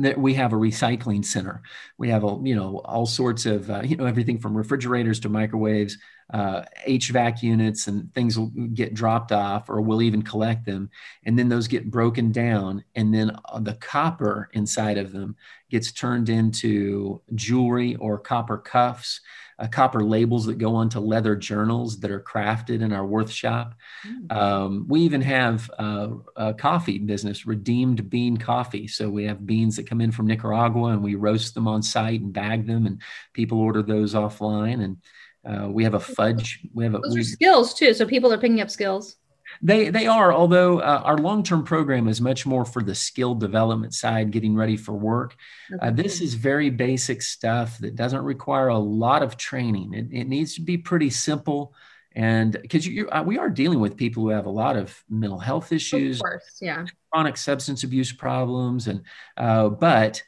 that 0.03 0.17
we 0.17 0.33
have 0.35 0.53
a 0.53 0.57
recycling 0.57 1.23
center. 1.23 1.61
We 1.97 2.09
have 2.09 2.23
a 2.23 2.37
you 2.43 2.55
know 2.55 2.81
all 2.85 3.05
sorts 3.05 3.45
of 3.45 3.69
uh, 3.69 3.81
you 3.83 3.95
know 3.95 4.05
everything 4.05 4.39
from 4.39 4.55
refrigerators 4.55 5.19
to 5.21 5.29
microwaves, 5.29 5.97
uh, 6.33 6.63
HVAC 6.87 7.43
units, 7.43 7.87
and 7.87 8.13
things 8.13 8.37
will 8.37 8.51
get 8.73 8.93
dropped 8.93 9.31
off, 9.31 9.69
or 9.69 9.81
we'll 9.81 10.01
even 10.01 10.21
collect 10.21 10.65
them, 10.65 10.89
and 11.23 11.37
then 11.37 11.49
those 11.49 11.67
get 11.67 11.91
broken 11.91 12.31
down, 12.31 12.83
and 12.95 13.13
then 13.13 13.31
uh, 13.45 13.59
the 13.59 13.75
copper 13.75 14.49
inside 14.53 14.97
of 14.97 15.11
them 15.11 15.35
gets 15.69 15.91
turned 15.91 16.29
into 16.29 17.21
jewelry 17.35 17.95
or 17.95 18.17
copper 18.17 18.57
cuffs 18.57 19.21
uh, 19.57 19.67
copper 19.67 20.03
labels 20.03 20.45
that 20.45 20.57
go 20.57 20.75
onto 20.75 20.99
leather 20.99 21.35
journals 21.35 21.99
that 21.99 22.11
are 22.11 22.19
crafted 22.19 22.81
in 22.81 22.91
our 22.91 23.05
Worth 23.05 23.31
shop. 23.31 23.75
Mm. 24.05 24.31
Um, 24.31 24.85
we 24.87 25.01
even 25.01 25.21
have 25.21 25.69
uh, 25.79 26.09
a 26.35 26.53
coffee 26.53 26.99
business, 26.99 27.45
redeemed 27.45 28.09
bean 28.09 28.37
coffee. 28.37 28.87
So 28.87 29.09
we 29.09 29.25
have 29.25 29.45
beans 29.45 29.77
that 29.77 29.87
come 29.87 30.01
in 30.01 30.11
from 30.11 30.27
Nicaragua 30.27 30.87
and 30.87 31.03
we 31.03 31.15
roast 31.15 31.53
them 31.53 31.67
on 31.67 31.81
site 31.81 32.21
and 32.21 32.33
bag 32.33 32.67
them, 32.67 32.85
and 32.85 33.01
people 33.33 33.59
order 33.59 33.81
those 33.81 34.13
offline. 34.13 34.83
And 34.83 34.97
uh, 35.45 35.67
we 35.69 35.83
have 35.83 35.93
a 35.93 35.99
fudge. 35.99 36.61
We 36.73 36.83
have 36.83 36.95
a, 36.95 36.99
those 36.99 37.13
we, 37.13 37.21
are 37.21 37.23
skills 37.23 37.73
too. 37.73 37.93
So 37.93 38.05
people 38.05 38.31
are 38.33 38.37
picking 38.37 38.61
up 38.61 38.69
skills. 38.69 39.17
They 39.61 39.89
they 39.89 40.07
are, 40.07 40.33
although 40.33 40.79
uh, 40.79 41.01
our 41.03 41.17
long 41.17 41.43
term 41.43 41.63
program 41.63 42.07
is 42.07 42.19
much 42.19 42.45
more 42.45 42.65
for 42.65 42.81
the 42.81 42.95
skill 42.95 43.35
development 43.35 43.93
side, 43.93 44.31
getting 44.31 44.55
ready 44.55 44.75
for 44.75 44.93
work. 44.93 45.35
Uh, 45.81 45.91
this 45.91 46.19
is 46.19 46.33
very 46.33 46.69
basic 46.69 47.21
stuff 47.21 47.77
that 47.79 47.95
doesn't 47.95 48.23
require 48.23 48.69
a 48.69 48.77
lot 48.77 49.23
of 49.23 49.37
training. 49.37 49.93
It, 49.93 50.07
it 50.11 50.27
needs 50.27 50.55
to 50.55 50.61
be 50.61 50.77
pretty 50.77 51.09
simple, 51.09 51.73
and 52.13 52.57
because 52.61 52.87
you, 52.87 53.07
uh, 53.09 53.23
we 53.25 53.37
are 53.37 53.49
dealing 53.49 53.79
with 53.79 53.95
people 53.95 54.23
who 54.23 54.29
have 54.29 54.45
a 54.45 54.49
lot 54.49 54.75
of 54.75 55.03
mental 55.09 55.39
health 55.39 55.71
issues, 55.71 56.19
course, 56.19 56.57
yeah, 56.61 56.85
chronic 57.11 57.37
substance 57.37 57.83
abuse 57.83 58.11
problems, 58.11 58.87
and 58.87 59.03
uh, 59.37 59.69
but 59.69 60.21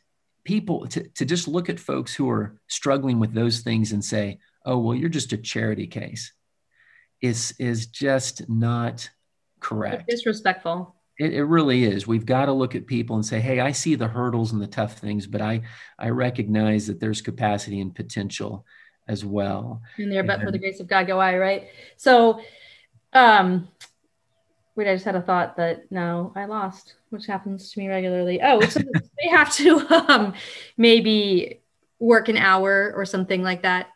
people 0.43 0.87
to, 0.87 1.03
to 1.09 1.25
just 1.25 1.47
look 1.47 1.69
at 1.69 1.79
folks 1.79 2.15
who 2.15 2.29
are 2.29 2.55
struggling 2.67 3.19
with 3.19 3.33
those 3.33 3.59
things 3.59 3.91
and 3.91 4.03
say, 4.05 4.39
oh 4.67 4.77
well, 4.77 4.95
you're 4.95 5.09
just 5.09 5.33
a 5.33 5.37
charity 5.37 5.87
case 5.87 6.33
is 7.21 7.55
is 7.57 7.87
just 7.87 8.47
not 8.47 9.09
correct. 9.59 10.03
It's 10.07 10.19
disrespectful. 10.21 10.95
It, 11.19 11.33
it, 11.33 11.45
really 11.45 11.83
is. 11.83 12.05
We've 12.05 12.27
got 12.27 12.45
to 12.45 12.53
look 12.53 12.75
at 12.75 12.85
people 12.85 13.15
and 13.15 13.25
say, 13.25 13.39
"Hey, 13.39 13.59
I 13.59 13.71
see 13.71 13.95
the 13.95 14.07
hurdles 14.07 14.51
and 14.51 14.61
the 14.61 14.67
tough 14.67 14.99
things, 14.99 15.25
but 15.25 15.41
I 15.41 15.61
I 15.97 16.09
recognize 16.09 16.85
that 16.87 16.99
there's 16.99 17.21
capacity 17.21 17.79
and 17.79 17.95
potential 17.95 18.65
as 19.07 19.25
well." 19.25 19.81
And 19.97 20.11
there, 20.11 20.23
but 20.23 20.41
for 20.41 20.51
the 20.51 20.59
grace 20.59 20.79
of 20.79 20.87
God, 20.87 21.07
go 21.07 21.19
I. 21.19 21.37
Right. 21.37 21.69
So, 21.95 22.41
um, 23.13 23.67
wait, 24.75 24.87
I 24.87 24.93
just 24.93 25.05
had 25.05 25.15
a 25.15 25.21
thought 25.21 25.57
that 25.57 25.91
no, 25.91 26.33
I 26.35 26.45
lost, 26.45 26.95
which 27.09 27.25
happens 27.25 27.71
to 27.71 27.79
me 27.79 27.87
regularly. 27.87 28.39
Oh, 28.43 28.61
so 28.61 28.81
they 29.19 29.29
have 29.29 29.51
to 29.55 29.79
um, 29.89 30.33
maybe 30.77 31.61
work 31.99 32.29
an 32.29 32.37
hour 32.37 32.93
or 32.95 33.05
something 33.05 33.41
like 33.41 33.63
that. 33.63 33.87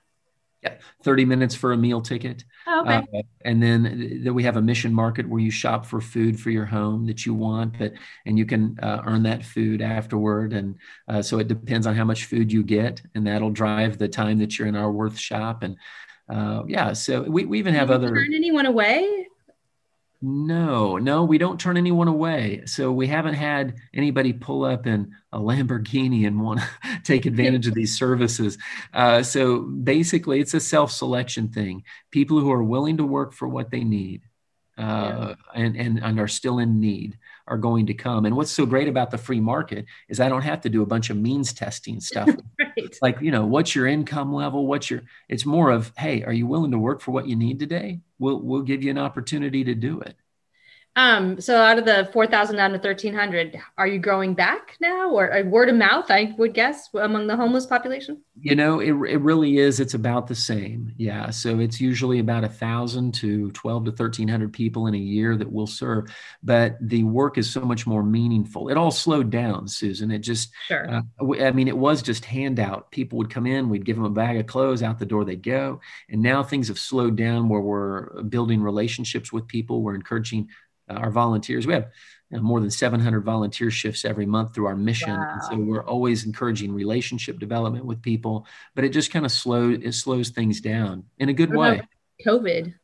Yeah, 0.64 0.76
30 1.04 1.26
minutes 1.26 1.56
for 1.56 1.74
a 1.74 1.78
meal 1.78 2.02
ticket. 2.02 2.44
Oh, 2.68 2.82
okay. 2.82 3.04
Uh, 3.14 3.22
and 3.44 3.64
then, 3.64 4.22
then 4.24 4.34
we 4.36 4.44
have 4.44 4.58
a 4.58 4.62
mission 4.62 4.94
market 4.94 5.28
where 5.28 5.42
you 5.42 5.50
shop 5.50 5.88
for 5.88 6.00
food 6.00 6.40
for 6.40 6.52
your 6.52 6.66
home 6.66 7.08
that 7.08 7.26
you 7.26 7.34
want, 7.34 7.80
but 7.80 7.94
and 8.28 8.38
you 8.38 8.46
can 8.46 8.78
uh, 8.84 9.02
earn 9.06 9.24
that 9.24 9.44
food 9.44 9.82
afterward. 9.82 10.54
And 10.54 10.76
uh, 11.08 11.24
so 11.24 11.40
it 11.40 11.48
depends 11.48 11.88
on 11.88 11.96
how 11.96 12.06
much 12.06 12.26
food 12.26 12.52
you 12.52 12.62
get, 12.64 13.02
and 13.16 13.26
that'll 13.26 13.50
drive 13.50 13.98
the 13.98 14.08
time 14.08 14.38
that 14.38 14.60
you're 14.60 14.68
in 14.68 14.76
our 14.76 14.92
Worth 14.92 15.18
shop. 15.18 15.64
And 15.64 15.78
uh, 16.30 16.64
yeah, 16.68 16.94
so 16.94 17.24
we, 17.24 17.46
we 17.46 17.58
even 17.58 17.74
have 17.74 17.90
other. 17.90 18.14
Turn 18.14 18.34
anyone 18.34 18.68
away? 18.68 19.28
No, 20.24 20.98
no, 20.98 21.24
we 21.24 21.40
don't 21.40 21.60
turn 21.60 21.78
anyone 21.78 22.08
away. 22.08 22.62
So 22.66 22.92
we 22.92 23.08
haven't 23.08 23.34
had 23.34 23.76
anybody 23.92 24.34
pull 24.34 24.64
up 24.64 24.86
in 24.86 25.16
a 25.32 25.40
Lamborghini 25.40 26.28
and 26.28 26.40
want 26.40 26.60
to 26.60 26.68
take 27.04 27.26
advantage 27.26 27.68
of 27.68 27.74
these 27.74 27.98
services. 27.98 28.60
Uh, 28.94 29.24
so 29.24 29.62
basically, 29.62 30.40
it's 30.40 30.54
a 30.54 30.60
self 30.60 30.92
selection 30.92 31.48
thing. 31.48 31.84
People 32.12 32.40
who 32.40 32.52
are 32.52 32.64
willing 32.64 32.98
to 32.98 33.04
work 33.04 33.34
for 33.34 33.48
what 33.48 33.72
they 33.72 33.84
need 33.84 34.22
uh, 34.78 34.82
yeah. 34.84 35.36
and, 35.56 35.76
and, 35.76 36.04
and 36.04 36.20
are 36.20 36.28
still 36.28 36.60
in 36.60 36.80
need 36.80 37.18
are 37.52 37.58
going 37.58 37.86
to 37.88 37.94
come. 37.94 38.26
And 38.26 38.36
what's 38.38 38.50
so 38.50 38.66
great 38.66 38.88
about 38.88 39.12
the 39.12 39.18
free 39.18 39.42
market 39.42 39.86
is 40.08 40.22
I 40.22 40.30
don't 40.30 40.42
have 40.42 40.62
to 40.62 40.70
do 40.70 40.82
a 40.82 40.86
bunch 40.86 41.10
of 41.10 41.18
means 41.18 41.52
testing 41.52 42.00
stuff. 42.00 42.30
right. 42.60 42.96
Like, 43.02 43.20
you 43.20 43.30
know, 43.30 43.46
what's 43.46 43.76
your 43.76 43.88
income 43.88 44.34
level? 44.34 44.66
What's 44.66 44.90
your, 44.90 45.02
it's 45.28 45.46
more 45.46 45.70
of, 45.70 45.92
hey, 45.98 46.24
are 46.24 46.32
you 46.32 46.48
willing 46.48 46.72
to 46.72 46.80
work 46.80 47.02
for 47.02 47.12
what 47.12 47.28
you 47.28 47.36
need 47.36 47.60
today? 47.60 48.00
We'll, 48.20 48.40
we'll 48.40 48.62
give 48.62 48.84
you 48.84 48.90
an 48.90 48.98
opportunity 48.98 49.66
to 49.66 49.76
do 49.76 50.00
it. 50.00 50.16
Um, 50.98 51.40
so 51.40 51.58
out 51.58 51.80
of 51.80 51.86
the 51.86 52.10
4,000 52.12 52.58
down 52.58 52.72
to 52.72 52.78
1,300, 52.78 53.58
are 53.78 53.88
you 53.88 53.98
growing 53.98 54.34
back 54.34 54.76
now 54.82 55.10
or 55.10 55.34
uh, 55.34 55.44
word 55.44 55.70
of 55.70 55.76
mouth, 55.76 56.12
I 56.12 56.36
would 56.38 56.54
guess, 56.54 56.90
among 56.94 57.28
the 57.28 57.36
homeless 57.38 57.66
population? 57.66 58.22
You 58.42 58.56
know, 58.56 58.82
it, 58.82 58.92
it 58.92 59.22
really 59.22 59.60
is. 59.60 59.80
It's 59.80 59.94
about 59.94 60.28
the 60.28 60.36
same. 60.36 60.92
Yeah. 60.98 61.30
So 61.30 61.60
it's 61.60 61.80
usually 61.80 62.20
about 62.20 62.44
a 62.44 62.50
thousand 62.50 63.14
to 63.16 63.52
12 63.52 63.86
to 63.86 63.92
1,300 63.92 64.52
people 64.52 64.88
in 64.88 64.94
a 64.94 64.98
year 64.98 65.38
that 65.38 65.50
we'll 65.50 65.66
serve. 65.66 66.14
But 66.44 66.76
the 66.82 67.04
work 67.04 67.38
is 67.38 67.50
so 67.50 67.62
much 67.62 67.88
more 67.88 68.04
meaningful. 68.04 68.68
It 68.68 68.76
all 68.76 68.92
slowed 68.92 69.30
down, 69.30 69.70
Susan. 69.70 70.12
It 70.12 70.20
just, 70.20 70.52
sure. 70.68 70.90
Uh, 70.90 71.02
I 71.40 71.52
mean, 71.52 71.70
it 71.70 71.78
was 71.78 72.02
just 72.02 72.26
handout. 72.26 72.92
People 72.92 73.18
would 73.20 73.30
come 73.30 73.46
in, 73.46 73.70
we'd 73.70 73.86
give 73.86 73.96
them 73.96 74.06
a 74.06 74.10
bag 74.10 74.38
of 74.38 74.46
clothes, 74.46 74.84
out 74.84 75.00
the 75.00 75.06
door 75.06 75.24
they'd 75.24 75.42
go. 75.42 75.80
And 76.10 76.22
now 76.22 76.44
things 76.44 76.68
have 76.68 76.80
slowed 76.80 77.16
down 77.16 77.48
where 77.48 77.62
we're 77.62 78.24
building 78.24 78.62
relationships 78.62 79.32
with 79.32 79.48
people. 79.48 79.82
We're 79.82 79.96
encouraging 79.96 80.50
our 80.96 81.12
volunteers. 81.12 81.68
We 81.68 81.74
have 81.74 81.90
you 82.30 82.38
know, 82.38 82.44
more 82.44 82.60
than 82.60 82.72
700 82.72 83.22
volunteer 83.22 83.70
shifts 83.70 84.06
every 84.06 84.26
month 84.26 84.54
through 84.56 84.68
our 84.68 84.76
mission. 84.76 85.18
Wow. 85.18 85.32
And 85.34 85.44
so 85.44 85.58
we're 85.58 85.86
always 85.86 86.26
encouraging 86.26 86.74
relationship 86.74 87.40
development 87.40 87.86
with 87.86 88.02
people, 88.02 88.48
but 88.74 88.86
it 88.86 88.90
just 88.90 89.12
kind 89.12 89.26
of 89.26 89.32
slows 89.32 89.80
it 89.82 89.94
slows 89.94 90.30
things 90.30 90.62
down 90.62 91.06
in 91.18 91.30
a 91.30 91.34
good 91.34 91.54
way. 91.54 91.82
COVID. 92.26 92.76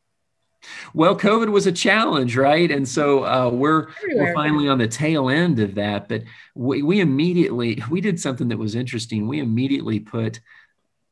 Well, 0.94 1.18
COVID 1.18 1.50
was 1.50 1.68
a 1.68 1.72
challenge, 1.72 2.36
right? 2.36 2.70
And 2.70 2.88
so 2.88 3.24
uh, 3.24 3.50
we're 3.50 3.88
we're 4.10 4.34
finally 4.34 4.68
on 4.68 4.80
the 4.80 4.88
tail 4.88 5.30
end 5.30 5.60
of 5.60 5.76
that. 5.76 6.10
But 6.10 6.24
we, 6.56 6.82
we 6.82 7.00
immediately 7.00 7.82
we 7.90 8.02
did 8.02 8.20
something 8.20 8.50
that 8.50 8.58
was 8.58 8.76
interesting. 8.76 9.28
We 9.28 9.40
immediately 9.40 10.00
put 10.00 10.42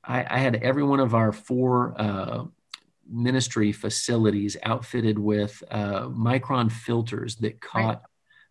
I, 0.04 0.26
I 0.30 0.38
had 0.40 0.58
every 0.58 0.84
one 0.84 1.00
of 1.00 1.16
our 1.16 1.32
four 1.32 1.94
uh, 2.00 2.46
ministry 3.10 3.72
facilities 3.72 4.58
outfitted 4.63 5.18
with 5.20 5.63
uh, 5.72 6.08
micron 6.08 6.72
filters 6.72 7.36
that 7.38 7.62
caught 7.62 8.02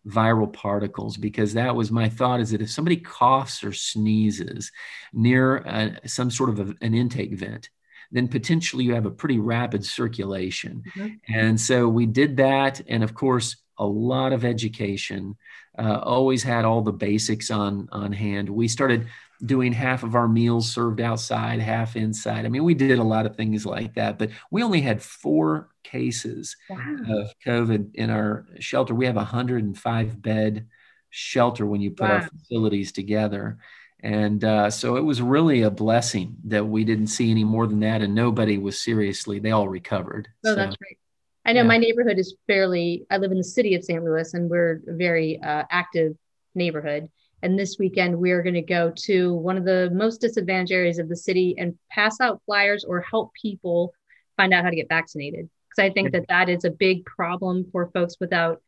right. 0.05 0.13
viral 0.13 0.51
particles 0.51 1.17
because 1.17 1.53
that 1.53 1.75
was 1.75 1.91
my 1.91 2.07
thought 2.07 2.39
is 2.39 2.51
that 2.51 2.61
if 2.61 2.71
somebody 2.71 2.97
coughs 2.97 3.63
or 3.63 3.73
sneezes 3.73 4.71
near 5.13 5.57
a, 5.57 6.07
some 6.07 6.31
sort 6.31 6.49
of 6.49 6.59
a, 6.59 6.75
an 6.81 6.93
intake 6.93 7.33
vent 7.33 7.69
then 8.11 8.27
potentially 8.27 8.83
you 8.83 8.93
have 8.93 9.05
a 9.05 9.11
pretty 9.11 9.39
rapid 9.39 9.83
circulation 9.83 10.83
mm-hmm. 10.95 11.15
and 11.33 11.59
so 11.59 11.87
we 11.87 12.05
did 12.05 12.37
that 12.37 12.81
and 12.87 13.03
of 13.03 13.13
course 13.13 13.57
a 13.77 13.85
lot 13.85 14.31
of 14.31 14.45
education 14.45 15.35
uh, 15.77 15.99
always 16.01 16.41
had 16.41 16.63
all 16.63 16.81
the 16.81 16.93
basics 16.93 17.51
on 17.51 17.89
on 17.91 18.13
hand 18.13 18.49
we 18.49 18.67
started 18.67 19.07
doing 19.45 19.73
half 19.73 20.03
of 20.03 20.15
our 20.15 20.27
meals 20.27 20.73
served 20.73 21.01
outside, 21.01 21.59
half 21.59 21.95
inside. 21.95 22.45
I 22.45 22.49
mean, 22.49 22.63
we 22.63 22.73
did 22.73 22.99
a 22.99 23.03
lot 23.03 23.25
of 23.25 23.35
things 23.35 23.65
like 23.65 23.95
that, 23.95 24.17
but 24.17 24.29
we 24.51 24.63
only 24.63 24.81
had 24.81 25.01
four 25.01 25.69
cases 25.83 26.55
wow. 26.69 26.97
of 27.09 27.31
COVID 27.45 27.95
in 27.95 28.09
our 28.09 28.45
shelter. 28.59 28.95
We 28.95 29.05
have 29.05 29.15
a 29.15 29.19
105 29.19 30.21
bed 30.21 30.67
shelter 31.09 31.65
when 31.65 31.81
you 31.81 31.91
put 31.91 32.09
wow. 32.09 32.15
our 32.15 32.29
facilities 32.29 32.91
together. 32.91 33.57
And 34.01 34.43
uh, 34.43 34.69
so 34.69 34.97
it 34.97 35.01
was 35.01 35.21
really 35.21 35.63
a 35.63 35.71
blessing 35.71 36.35
that 36.45 36.65
we 36.65 36.83
didn't 36.83 37.07
see 37.07 37.31
any 37.31 37.43
more 37.43 37.65
than 37.65 37.79
that, 37.79 38.01
and 38.01 38.13
nobody 38.13 38.57
was 38.57 38.79
seriously, 38.79 39.39
they 39.39 39.51
all 39.51 39.67
recovered. 39.67 40.27
Oh, 40.45 40.49
so, 40.49 40.55
that's 40.55 40.75
great. 40.75 40.99
I 41.45 41.53
know 41.53 41.61
yeah. 41.61 41.67
my 41.67 41.77
neighborhood 41.77 42.19
is 42.19 42.35
fairly, 42.47 43.05
I 43.09 43.17
live 43.17 43.31
in 43.31 43.37
the 43.37 43.43
city 43.43 43.73
of 43.75 43.83
St. 43.83 44.03
Louis, 44.03 44.33
and 44.33 44.49
we're 44.49 44.81
a 44.87 44.93
very 44.93 45.41
uh, 45.41 45.63
active 45.71 46.15
neighborhood. 46.53 47.09
And 47.45 47.59
this 47.59 47.77
weekend, 47.77 48.17
we 48.17 48.31
are 48.31 48.41
going 48.41 48.55
to 48.55 48.61
go 48.63 48.91
to 49.03 49.35
one 49.35 49.55
of 49.55 49.65
the 49.65 49.91
most 49.93 50.19
disadvantaged 50.19 50.71
areas 50.71 50.97
of 50.97 51.07
the 51.07 51.15
city 51.15 51.53
and 51.59 51.77
pass 51.91 52.19
out 52.19 52.41
flyers 52.47 52.83
or 52.83 53.01
help 53.01 53.33
people 53.39 53.93
find 54.35 54.51
out 54.51 54.63
how 54.63 54.71
to 54.71 54.75
get 54.75 54.89
vaccinated. 54.89 55.47
Because 55.69 55.91
I 55.91 55.93
think 55.93 56.11
that 56.13 56.27
that 56.27 56.49
is 56.49 56.65
a 56.65 56.71
big 56.71 57.05
problem 57.05 57.67
for 57.71 57.91
folks 57.93 58.15
without 58.19 58.63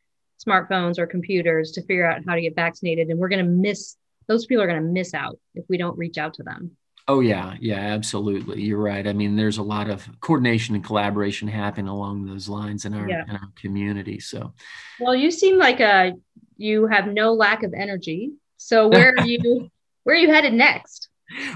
smartphones 0.47 0.99
or 0.99 1.07
computers 1.07 1.71
to 1.71 1.81
figure 1.81 2.05
out 2.05 2.21
how 2.27 2.35
to 2.35 2.41
get 2.41 2.55
vaccinated. 2.55 3.07
And 3.07 3.19
we're 3.19 3.29
going 3.29 3.43
to 3.43 3.51
miss, 3.51 3.95
those 4.27 4.45
people 4.45 4.63
are 4.63 4.67
going 4.67 4.83
to 4.83 4.87
miss 4.87 5.15
out 5.15 5.39
if 5.55 5.65
we 5.67 5.77
don't 5.77 5.97
reach 5.97 6.19
out 6.19 6.35
to 6.35 6.43
them. 6.43 6.77
Oh 7.07 7.21
yeah, 7.21 7.55
yeah, 7.59 7.79
absolutely. 7.79 8.61
You're 8.61 8.77
right. 8.77 9.07
I 9.07 9.13
mean, 9.13 9.35
there's 9.35 9.57
a 9.57 9.63
lot 9.63 9.89
of 9.89 10.07
coordination 10.19 10.75
and 10.75 10.83
collaboration 10.83 11.47
happening 11.47 11.87
along 11.87 12.25
those 12.25 12.47
lines 12.47 12.85
in 12.85 12.93
our, 12.93 13.09
yeah. 13.09 13.23
in 13.27 13.37
our 13.37 13.49
community. 13.55 14.19
So, 14.19 14.53
well, 14.99 15.15
you 15.15 15.31
seem 15.31 15.57
like 15.57 15.79
a 15.79 16.13
you 16.57 16.85
have 16.87 17.07
no 17.07 17.33
lack 17.33 17.63
of 17.63 17.73
energy. 17.73 18.33
So 18.57 18.87
where 18.87 19.15
are 19.17 19.25
you 19.25 19.69
where 20.03 20.15
are 20.15 20.19
you 20.19 20.29
headed 20.29 20.53
next? 20.53 21.09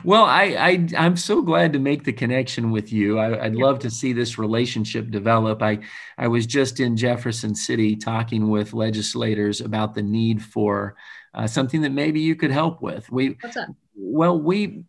Well, 0.03 0.25
I, 0.25 0.43
I 0.59 0.87
I'm 0.97 1.15
so 1.15 1.41
glad 1.41 1.73
to 1.73 1.79
make 1.79 2.03
the 2.03 2.11
connection 2.11 2.71
with 2.71 2.91
you. 2.91 3.17
I, 3.17 3.47
would 3.47 3.55
love 3.55 3.79
to 3.79 3.89
see 3.89 4.11
this 4.11 4.37
relationship 4.37 5.09
develop. 5.09 5.61
I 5.61 5.79
I 6.17 6.27
was 6.27 6.45
just 6.45 6.79
in 6.79 6.97
Jefferson 6.97 7.55
City 7.55 7.95
talking 7.95 8.49
with 8.49 8.73
legislators 8.73 9.61
about 9.61 9.95
the 9.95 10.03
need 10.03 10.43
for 10.43 10.95
uh, 11.33 11.47
something 11.47 11.81
that 11.81 11.91
maybe 11.91 12.19
you 12.19 12.35
could 12.35 12.51
help 12.51 12.81
with. 12.81 13.09
We 13.09 13.37
What's 13.39 13.55
that? 13.55 13.69
Well, 13.95 14.39
we 14.39 14.83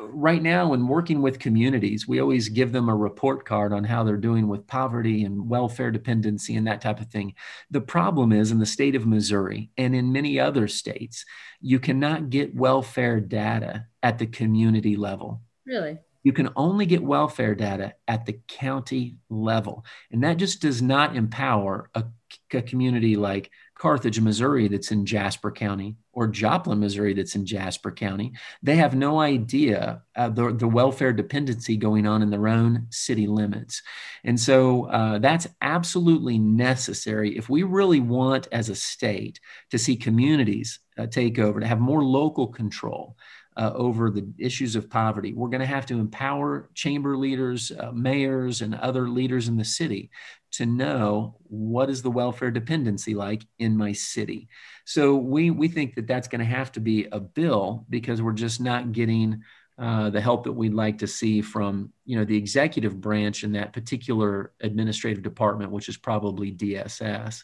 right 0.00 0.42
now 0.42 0.72
in 0.72 0.88
working 0.88 1.22
with 1.22 1.38
communities 1.38 2.08
we 2.08 2.20
always 2.20 2.48
give 2.48 2.72
them 2.72 2.88
a 2.88 2.94
report 2.94 3.44
card 3.44 3.72
on 3.72 3.84
how 3.84 4.02
they're 4.02 4.16
doing 4.16 4.48
with 4.48 4.66
poverty 4.66 5.24
and 5.24 5.48
welfare 5.48 5.90
dependency 5.90 6.56
and 6.56 6.66
that 6.66 6.80
type 6.80 7.00
of 7.00 7.08
thing. 7.08 7.34
The 7.70 7.80
problem 7.80 8.32
is 8.32 8.50
in 8.50 8.58
the 8.58 8.66
state 8.66 8.94
of 8.94 9.06
missouri 9.06 9.70
and 9.76 9.94
in 9.94 10.12
many 10.12 10.40
other 10.40 10.68
states 10.68 11.24
you 11.60 11.78
cannot 11.78 12.30
get 12.30 12.54
welfare 12.54 13.20
data 13.20 13.86
at 14.02 14.18
the 14.18 14.26
community 14.26 14.96
level. 14.96 15.42
Really? 15.66 15.98
You 16.22 16.32
can 16.32 16.50
only 16.56 16.86
get 16.86 17.02
welfare 17.02 17.54
data 17.54 17.94
at 18.06 18.26
the 18.26 18.38
county 18.48 19.16
level. 19.30 19.84
And 20.10 20.24
that 20.24 20.36
just 20.36 20.60
does 20.60 20.82
not 20.82 21.16
empower 21.16 21.90
a, 21.94 22.04
a 22.52 22.62
community 22.62 23.16
like 23.16 23.50
Carthage, 23.78 24.20
Missouri, 24.20 24.66
that's 24.66 24.90
in 24.90 25.06
Jasper 25.06 25.52
County, 25.52 25.96
or 26.12 26.26
Joplin, 26.26 26.80
Missouri, 26.80 27.14
that's 27.14 27.36
in 27.36 27.46
Jasper 27.46 27.92
County. 27.92 28.32
They 28.60 28.74
have 28.76 28.96
no 28.96 29.20
idea 29.20 30.02
uh, 30.16 30.30
the, 30.30 30.52
the 30.52 30.66
welfare 30.66 31.12
dependency 31.12 31.76
going 31.76 32.06
on 32.06 32.20
in 32.20 32.30
their 32.30 32.48
own 32.48 32.88
city 32.90 33.28
limits. 33.28 33.80
And 34.24 34.38
so 34.38 34.86
uh, 34.86 35.18
that's 35.18 35.46
absolutely 35.62 36.38
necessary 36.38 37.38
if 37.38 37.48
we 37.48 37.62
really 37.62 38.00
want, 38.00 38.48
as 38.50 38.68
a 38.68 38.74
state, 38.74 39.38
to 39.70 39.78
see 39.78 39.96
communities 39.96 40.80
uh, 40.98 41.06
take 41.06 41.38
over, 41.38 41.60
to 41.60 41.66
have 41.66 41.78
more 41.78 42.02
local 42.02 42.48
control. 42.48 43.16
Uh, 43.58 43.72
over 43.74 44.08
the 44.08 44.24
issues 44.38 44.76
of 44.76 44.88
poverty. 44.88 45.32
We're 45.32 45.48
going 45.48 45.62
to 45.62 45.66
have 45.66 45.84
to 45.86 45.98
empower 45.98 46.70
chamber 46.74 47.16
leaders, 47.16 47.72
uh, 47.72 47.90
mayors, 47.92 48.62
and 48.62 48.72
other 48.76 49.08
leaders 49.08 49.48
in 49.48 49.56
the 49.56 49.64
city 49.64 50.12
to 50.52 50.64
know 50.64 51.38
what 51.42 51.90
is 51.90 52.00
the 52.00 52.10
welfare 52.10 52.52
dependency 52.52 53.16
like 53.16 53.44
in 53.58 53.76
my 53.76 53.90
city. 53.90 54.48
So 54.84 55.16
we 55.16 55.50
we 55.50 55.66
think 55.66 55.96
that 55.96 56.06
that's 56.06 56.28
going 56.28 56.38
to 56.38 56.44
have 56.44 56.70
to 56.72 56.80
be 56.80 57.08
a 57.10 57.18
bill 57.18 57.84
because 57.90 58.22
we're 58.22 58.32
just 58.32 58.60
not 58.60 58.92
getting 58.92 59.42
uh, 59.76 60.10
the 60.10 60.20
help 60.20 60.44
that 60.44 60.52
we'd 60.52 60.72
like 60.72 60.98
to 60.98 61.08
see 61.08 61.40
from 61.40 61.92
you 62.04 62.16
know 62.16 62.24
the 62.24 62.36
executive 62.36 63.00
branch 63.00 63.42
in 63.42 63.50
that 63.52 63.72
particular 63.72 64.52
administrative 64.60 65.24
department, 65.24 65.72
which 65.72 65.88
is 65.88 65.96
probably 65.96 66.52
DSS. 66.52 67.42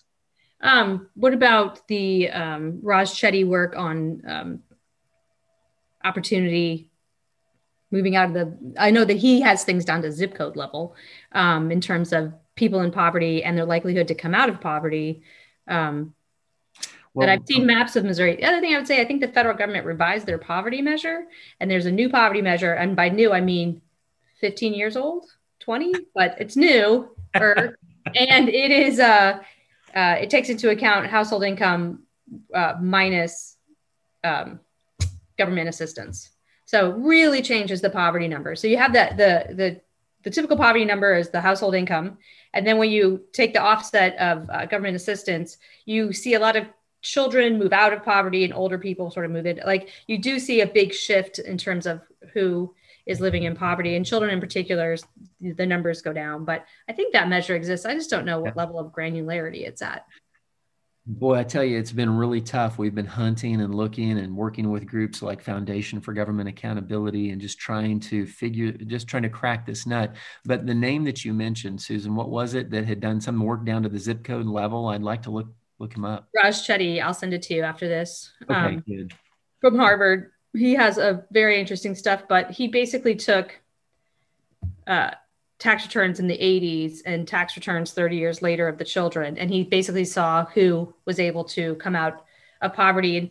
Um, 0.60 1.08
what 1.14 1.34
about 1.34 1.86
the 1.88 2.30
um, 2.30 2.78
Raj 2.82 3.10
Chetty 3.10 3.44
work 3.44 3.74
on 3.76 4.22
um, 4.28 4.60
opportunity 6.04 6.88
moving 7.90 8.16
out 8.16 8.28
of 8.28 8.34
the? 8.34 8.74
I 8.78 8.90
know 8.90 9.04
that 9.04 9.16
he 9.16 9.40
has 9.40 9.64
things 9.64 9.84
down 9.84 10.02
to 10.02 10.12
zip 10.12 10.34
code 10.34 10.56
level 10.56 10.94
um, 11.32 11.70
in 11.70 11.80
terms 11.80 12.12
of 12.12 12.32
people 12.54 12.80
in 12.80 12.90
poverty 12.90 13.42
and 13.42 13.56
their 13.56 13.64
likelihood 13.64 14.08
to 14.08 14.14
come 14.14 14.34
out 14.34 14.48
of 14.48 14.60
poverty. 14.60 15.22
Um, 15.66 16.14
well, 17.14 17.30
I've 17.30 17.46
seen 17.46 17.64
maps 17.64 17.94
of 17.94 18.04
Missouri. 18.04 18.34
The 18.34 18.44
other 18.44 18.60
thing 18.60 18.74
I 18.74 18.78
would 18.78 18.88
say, 18.88 19.00
I 19.00 19.04
think 19.04 19.20
the 19.20 19.28
federal 19.28 19.56
government 19.56 19.86
revised 19.86 20.26
their 20.26 20.38
poverty 20.38 20.82
measure, 20.82 21.26
and 21.60 21.70
there's 21.70 21.86
a 21.86 21.92
new 21.92 22.08
poverty 22.08 22.42
measure. 22.42 22.72
And 22.72 22.96
by 22.96 23.08
new, 23.08 23.32
I 23.32 23.40
mean 23.40 23.80
15 24.40 24.74
years 24.74 24.96
old, 24.96 25.26
20, 25.60 25.92
but 26.14 26.36
it's 26.38 26.56
new. 26.56 27.16
And 28.14 28.50
it 28.50 28.70
is, 28.70 29.00
uh, 29.00 29.38
uh, 29.94 30.16
it 30.20 30.28
takes 30.28 30.50
into 30.50 30.68
account 30.68 31.06
household 31.06 31.42
income 31.42 32.02
uh, 32.52 32.74
minus 32.78 33.56
um, 34.22 34.60
government 35.38 35.68
assistance. 35.68 36.30
So 36.64 36.92
really 36.92 37.42
changes 37.42 37.80
the 37.80 37.90
poverty 37.90 38.28
number. 38.28 38.56
So 38.56 38.66
you 38.66 38.78
have 38.78 38.92
that 38.94 39.16
the 39.16 39.54
the 39.54 39.80
the 40.22 40.30
typical 40.30 40.56
poverty 40.56 40.86
number 40.86 41.14
is 41.14 41.28
the 41.28 41.40
household 41.40 41.74
income, 41.74 42.16
and 42.54 42.66
then 42.66 42.78
when 42.78 42.90
you 42.90 43.24
take 43.32 43.52
the 43.52 43.60
offset 43.60 44.16
of 44.16 44.48
uh, 44.48 44.64
government 44.66 44.96
assistance, 44.96 45.58
you 45.84 46.12
see 46.12 46.34
a 46.34 46.40
lot 46.40 46.56
of 46.56 46.64
children 47.02 47.58
move 47.58 47.74
out 47.74 47.92
of 47.92 48.02
poverty 48.02 48.44
and 48.44 48.54
older 48.54 48.78
people 48.78 49.10
sort 49.10 49.26
of 49.26 49.32
move 49.32 49.44
in. 49.44 49.60
Like 49.66 49.90
you 50.06 50.16
do 50.16 50.38
see 50.38 50.62
a 50.62 50.66
big 50.66 50.94
shift 50.94 51.38
in 51.38 51.58
terms 51.58 51.86
of 51.86 52.00
who 52.32 52.74
is 53.06 53.20
living 53.20 53.42
in 53.42 53.54
poverty 53.54 53.96
and 53.96 54.06
children 54.06 54.32
in 54.32 54.40
particular, 54.40 54.96
the 55.40 55.66
numbers 55.66 56.00
go 56.00 56.12
down. 56.12 56.46
But 56.46 56.64
I 56.88 56.94
think 56.94 57.12
that 57.12 57.28
measure 57.28 57.54
exists. 57.54 57.84
I 57.84 57.94
just 57.94 58.08
don't 58.08 58.24
know 58.24 58.40
what 58.40 58.56
level 58.56 58.78
of 58.78 58.92
granularity 58.92 59.66
it's 59.66 59.82
at. 59.82 60.06
Boy, 61.06 61.38
I 61.38 61.44
tell 61.44 61.62
you, 61.62 61.78
it's 61.78 61.92
been 61.92 62.16
really 62.16 62.40
tough. 62.40 62.78
We've 62.78 62.94
been 62.94 63.04
hunting 63.04 63.60
and 63.60 63.74
looking 63.74 64.18
and 64.18 64.34
working 64.34 64.70
with 64.70 64.86
groups 64.86 65.20
like 65.20 65.42
Foundation 65.42 66.00
for 66.00 66.14
Government 66.14 66.48
Accountability 66.48 67.30
and 67.30 67.40
just 67.40 67.58
trying 67.58 68.00
to 68.00 68.26
figure, 68.26 68.72
just 68.72 69.06
trying 69.06 69.24
to 69.24 69.28
crack 69.28 69.66
this 69.66 69.86
nut. 69.86 70.14
But 70.46 70.66
the 70.66 70.74
name 70.74 71.04
that 71.04 71.22
you 71.22 71.34
mentioned, 71.34 71.82
Susan, 71.82 72.14
what 72.14 72.30
was 72.30 72.54
it 72.54 72.70
that 72.70 72.86
had 72.86 73.00
done 73.00 73.20
some 73.20 73.38
work 73.38 73.66
down 73.66 73.82
to 73.82 73.90
the 73.90 73.98
zip 73.98 74.24
code 74.24 74.46
level? 74.46 74.88
I'd 74.88 75.02
like 75.02 75.22
to 75.22 75.30
look 75.30 75.48
look 75.78 75.94
him 75.94 76.06
up. 76.06 76.28
Raj 76.34 76.66
Chetty, 76.66 77.02
I'll 77.02 77.12
send 77.12 77.34
it 77.34 77.42
to 77.42 77.54
you 77.54 77.62
after 77.62 77.86
this. 77.86 78.32
Okay, 78.44 78.54
um, 78.54 78.84
good. 78.88 79.12
From 79.60 79.76
Harvard, 79.76 80.30
he 80.54 80.72
has 80.72 80.96
a 80.96 81.26
very 81.30 81.60
interesting 81.60 81.94
stuff, 81.94 82.22
but 82.28 82.50
he 82.50 82.68
basically 82.68 83.14
took 83.14 83.60
uh, 84.86 85.10
tax 85.64 85.82
returns 85.82 86.20
in 86.20 86.26
the 86.26 86.36
80s 86.36 87.00
and 87.06 87.26
tax 87.26 87.56
returns 87.56 87.92
30 87.92 88.16
years 88.16 88.42
later 88.42 88.68
of 88.68 88.76
the 88.76 88.84
children. 88.84 89.38
And 89.38 89.50
he 89.50 89.64
basically 89.64 90.04
saw 90.04 90.44
who 90.44 90.92
was 91.06 91.18
able 91.18 91.42
to 91.44 91.74
come 91.76 91.96
out 91.96 92.26
of 92.60 92.74
poverty. 92.74 93.16
And 93.16 93.30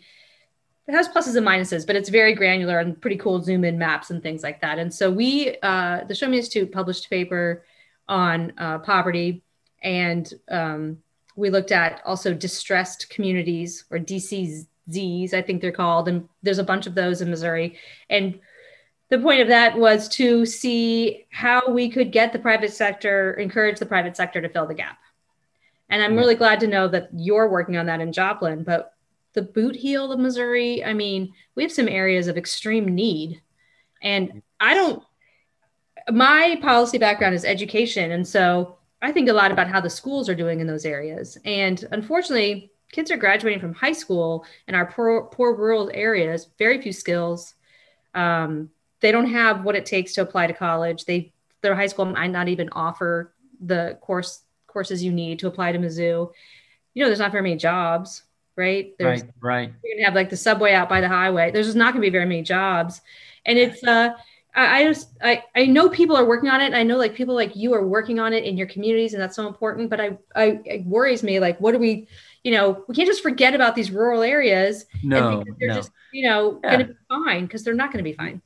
it 0.88 0.94
has 0.94 1.08
pluses 1.08 1.36
and 1.36 1.46
minuses, 1.46 1.86
but 1.86 1.96
it's 1.96 2.10
very 2.10 2.34
granular 2.34 2.80
and 2.80 3.00
pretty 3.00 3.18
cool 3.18 3.40
zoom 3.40 3.64
in 3.64 3.78
maps 3.78 4.10
and 4.10 4.24
things 4.24 4.42
like 4.42 4.62
that. 4.62 4.80
And 4.80 4.92
so 4.92 5.12
we, 5.12 5.58
uh, 5.62 6.06
the 6.06 6.16
Show 6.16 6.28
Me 6.28 6.38
Institute 6.38 6.72
published 6.72 7.06
a 7.06 7.10
paper 7.10 7.66
on 8.10 8.52
uh, 8.58 8.80
poverty 8.80 9.44
and 9.84 10.34
um, 10.50 10.98
we 11.36 11.52
looked 11.52 11.72
at 11.72 12.02
also 12.04 12.34
distressed 12.34 13.12
communities 13.12 13.86
or 13.92 14.00
DCZs, 14.00 15.36
I 15.36 15.42
think 15.44 15.62
they're 15.62 15.72
called. 15.72 16.08
And 16.08 16.28
there's 16.42 16.58
a 16.58 16.64
bunch 16.64 16.88
of 16.88 16.96
those 16.96 17.22
in 17.22 17.30
Missouri. 17.30 17.78
And 18.10 18.40
the 19.10 19.20
point 19.20 19.42
of 19.42 19.48
that 19.50 19.78
was 19.78 20.08
to 20.10 20.46
see 20.46 21.26
how 21.30 21.70
we 21.70 21.90
could 21.90 22.12
get 22.12 22.34
the 22.34 22.40
private 22.40 22.74
sector, 22.74 23.34
encourage 23.34 23.80
the 23.80 23.86
private 23.86 24.18
sector 24.18 24.42
to 24.42 24.50
fill 24.50 24.66
the 24.66 24.74
gap. 24.74 24.98
And 25.90 26.02
I'm 26.02 26.16
really 26.16 26.36
glad 26.36 26.60
to 26.62 26.68
know 26.68 26.88
that 26.88 27.10
you're 27.14 27.50
working 27.50 27.78
on 27.78 27.86
that 27.86 28.02
in 28.02 28.12
Joplin. 28.12 28.64
But 28.64 28.94
the 29.34 29.42
boot 29.42 29.76
heel 29.76 30.12
of 30.12 30.20
Missouri, 30.20 30.84
I 30.84 30.94
mean, 30.94 31.34
we 31.56 31.64
have 31.64 31.72
some 31.72 31.88
areas 31.88 32.28
of 32.28 32.38
extreme 32.38 32.86
need. 32.86 33.42
And 34.02 34.42
I 34.60 34.74
don't, 34.74 35.04
my 36.12 36.58
policy 36.62 36.98
background 36.98 37.36
is 37.36 37.46
education. 37.46 38.12
And 38.12 38.28
so 38.28 38.78
I 39.02 39.12
think 39.12 39.30
a 39.30 39.34
lot 39.34 39.52
about 39.52 39.68
how 39.68 39.82
the 39.82 39.90
schools 39.90 40.30
are 40.30 40.36
doing 40.36 40.60
in 40.60 40.68
those 40.68 40.86
areas. 40.86 41.38
And 41.46 41.84
unfortunately, 41.92 42.72
kids 42.92 43.12
are 43.12 43.18
graduating 43.18 43.60
from 43.60 43.74
high 43.74 43.92
school 43.92 44.46
in 44.68 44.76
our 44.76 44.86
poor, 44.86 45.24
poor 45.26 45.56
rural 45.56 45.92
areas, 45.94 46.50
very 46.58 46.82
few 46.82 46.94
skills. 46.94 47.56
Um, 48.16 48.70
they 49.04 49.12
don't 49.12 49.30
have 49.30 49.66
what 49.66 49.76
it 49.76 49.86
takes 49.86 50.14
to 50.14 50.22
apply 50.22 50.48
to 50.48 50.54
college. 50.54 51.04
They 51.06 51.34
their 51.62 51.76
high 51.76 51.88
school 51.88 52.06
might 52.06 52.28
not 52.28 52.48
even 52.48 52.70
offer 52.72 53.34
the 53.60 54.00
course 54.02 54.42
courses 54.66 55.04
you 55.04 55.12
need 55.12 55.40
to 55.40 55.48
apply 55.48 55.74
to 55.74 55.78
Mizzou. 55.78 56.32
You 56.94 57.04
know, 57.04 57.08
there's 57.08 57.20
not 57.20 57.32
very 57.32 57.44
many 57.44 57.58
jobs, 57.58 58.24
right? 58.56 58.94
There's, 58.98 59.22
right, 59.22 59.32
right. 59.42 59.74
You're 59.84 59.98
gonna 59.98 60.06
have 60.06 60.16
like 60.16 60.30
the 60.30 60.38
subway 60.38 60.74
out 60.74 60.88
by 60.88 61.02
the 61.02 61.10
highway. 61.10 61.52
There's 61.52 61.68
just 61.68 61.78
not 61.78 61.94
gonna 61.94 62.02
be 62.02 62.10
very 62.10 62.26
many 62.26 62.42
jobs, 62.42 63.02
and 63.46 63.60
it's 63.60 63.84
uh. 63.84 64.16
I, 64.56 64.84
just 64.84 65.10
I, 65.20 65.44
I 65.56 65.66
know 65.66 65.90
people 65.90 66.16
are 66.16 66.26
working 66.26 66.48
on 66.48 66.62
it. 66.62 66.76
I 66.76 66.84
know 66.84 66.96
like 66.96 67.16
people 67.16 67.34
like 67.34 67.56
you 67.56 67.74
are 67.74 67.88
working 67.88 68.20
on 68.20 68.34
it 68.34 68.44
in 68.44 68.56
your 68.56 68.68
communities, 68.68 69.14
and 69.14 69.20
that's 69.20 69.36
so 69.36 69.48
important. 69.48 69.90
But 69.90 70.00
I, 70.00 70.18
I 70.36 70.60
it 70.64 70.86
worries 70.86 71.24
me 71.24 71.40
like 71.40 71.60
what 71.60 71.72
do 71.72 71.80
we, 71.80 72.08
you 72.44 72.52
know, 72.52 72.86
we 72.88 72.94
can't 72.94 73.08
just 73.08 73.24
forget 73.24 73.56
about 73.56 73.74
these 73.74 73.90
rural 73.90 74.22
areas. 74.22 74.86
No, 75.02 75.44
they're 75.60 75.70
no. 75.70 75.74
just 75.74 75.90
you 76.12 76.30
know 76.30 76.60
yeah. 76.64 76.70
going 76.70 76.88
to 76.88 76.94
be 76.94 77.00
fine 77.10 77.46
because 77.48 77.64
they're 77.64 77.74
not 77.74 77.92
going 77.92 78.06
to 78.06 78.08
be 78.08 78.14
fine. 78.14 78.44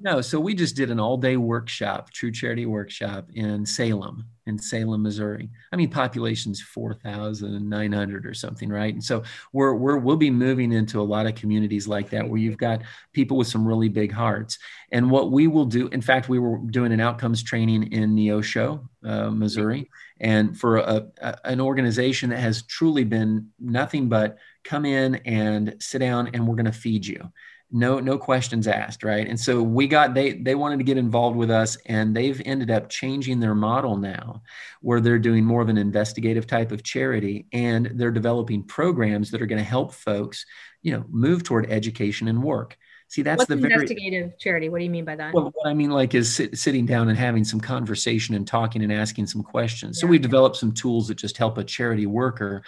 No, 0.00 0.20
so 0.20 0.40
we 0.40 0.54
just 0.54 0.74
did 0.74 0.90
an 0.90 0.98
all 0.98 1.16
day 1.16 1.36
workshop, 1.36 2.10
true 2.10 2.32
charity 2.32 2.66
workshop 2.66 3.28
in 3.34 3.64
Salem, 3.64 4.24
in 4.46 4.58
Salem, 4.58 5.04
Missouri. 5.04 5.50
I 5.72 5.76
mean, 5.76 5.88
population's 5.88 6.60
4,900 6.60 8.26
or 8.26 8.34
something, 8.34 8.68
right? 8.70 8.92
And 8.92 9.02
so 9.02 9.22
we're, 9.52 9.74
we're, 9.74 9.98
we'll 9.98 10.16
be 10.16 10.30
moving 10.30 10.72
into 10.72 11.00
a 11.00 11.02
lot 11.02 11.26
of 11.26 11.36
communities 11.36 11.86
like 11.86 12.10
that 12.10 12.28
where 12.28 12.40
you've 12.40 12.58
got 12.58 12.82
people 13.12 13.36
with 13.36 13.46
some 13.46 13.66
really 13.66 13.88
big 13.88 14.10
hearts. 14.10 14.58
And 14.90 15.12
what 15.12 15.30
we 15.30 15.46
will 15.46 15.64
do, 15.64 15.86
in 15.88 16.00
fact, 16.00 16.28
we 16.28 16.40
were 16.40 16.58
doing 16.58 16.90
an 16.90 17.00
outcomes 17.00 17.44
training 17.44 17.92
in 17.92 18.16
Neosho, 18.16 18.88
uh, 19.04 19.30
Missouri, 19.30 19.88
and 20.18 20.58
for 20.58 20.78
a, 20.78 21.06
a, 21.20 21.36
an 21.44 21.60
organization 21.60 22.30
that 22.30 22.40
has 22.40 22.62
truly 22.64 23.04
been 23.04 23.50
nothing 23.60 24.08
but 24.08 24.38
come 24.64 24.86
in 24.86 25.16
and 25.24 25.76
sit 25.78 26.00
down 26.00 26.30
and 26.34 26.48
we're 26.48 26.56
going 26.56 26.64
to 26.66 26.72
feed 26.72 27.06
you 27.06 27.30
no 27.70 27.98
no 27.98 28.18
questions 28.18 28.68
asked 28.68 29.02
right? 29.02 29.26
And 29.26 29.38
so 29.38 29.62
we 29.62 29.86
got 29.86 30.14
they 30.14 30.32
they 30.32 30.54
wanted 30.54 30.78
to 30.78 30.84
get 30.84 30.96
involved 30.96 31.36
with 31.36 31.50
us 31.50 31.76
and 31.86 32.14
they've 32.14 32.40
ended 32.44 32.70
up 32.70 32.88
changing 32.88 33.40
their 33.40 33.54
model 33.54 33.96
now 33.96 34.42
where 34.80 35.00
they're 35.00 35.18
doing 35.18 35.44
more 35.44 35.62
of 35.62 35.68
an 35.68 35.78
investigative 35.78 36.46
type 36.46 36.72
of 36.72 36.82
charity 36.82 37.46
and 37.52 37.90
they're 37.94 38.10
developing 38.10 38.62
programs 38.62 39.30
that 39.30 39.42
are 39.42 39.46
going 39.46 39.58
to 39.58 39.68
help 39.68 39.92
folks 39.92 40.46
you 40.82 40.92
know 40.92 41.04
move 41.08 41.42
toward 41.42 41.70
education 41.70 42.28
and 42.28 42.42
work. 42.42 42.76
See 43.08 43.22
that's 43.22 43.40
What's 43.40 43.48
the 43.48 43.54
investigative 43.54 44.28
very, 44.28 44.36
charity? 44.38 44.68
What 44.68 44.78
do 44.78 44.84
you 44.84 44.90
mean 44.90 45.04
by 45.04 45.16
that? 45.16 45.34
Well 45.34 45.50
what 45.54 45.68
i 45.68 45.74
mean 45.74 45.90
like 45.90 46.14
is 46.14 46.34
sit, 46.34 46.56
sitting 46.56 46.86
down 46.86 47.08
and 47.08 47.18
having 47.18 47.44
some 47.44 47.60
conversation 47.60 48.34
and 48.34 48.46
talking 48.46 48.82
and 48.82 48.92
asking 48.92 49.26
some 49.26 49.42
questions. 49.42 49.98
Yeah. 49.98 50.02
so 50.02 50.06
we've 50.06 50.22
developed 50.22 50.56
some 50.56 50.72
tools 50.72 51.08
that 51.08 51.16
just 51.16 51.38
help 51.38 51.58
a 51.58 51.64
charity 51.64 52.06
worker 52.06 52.62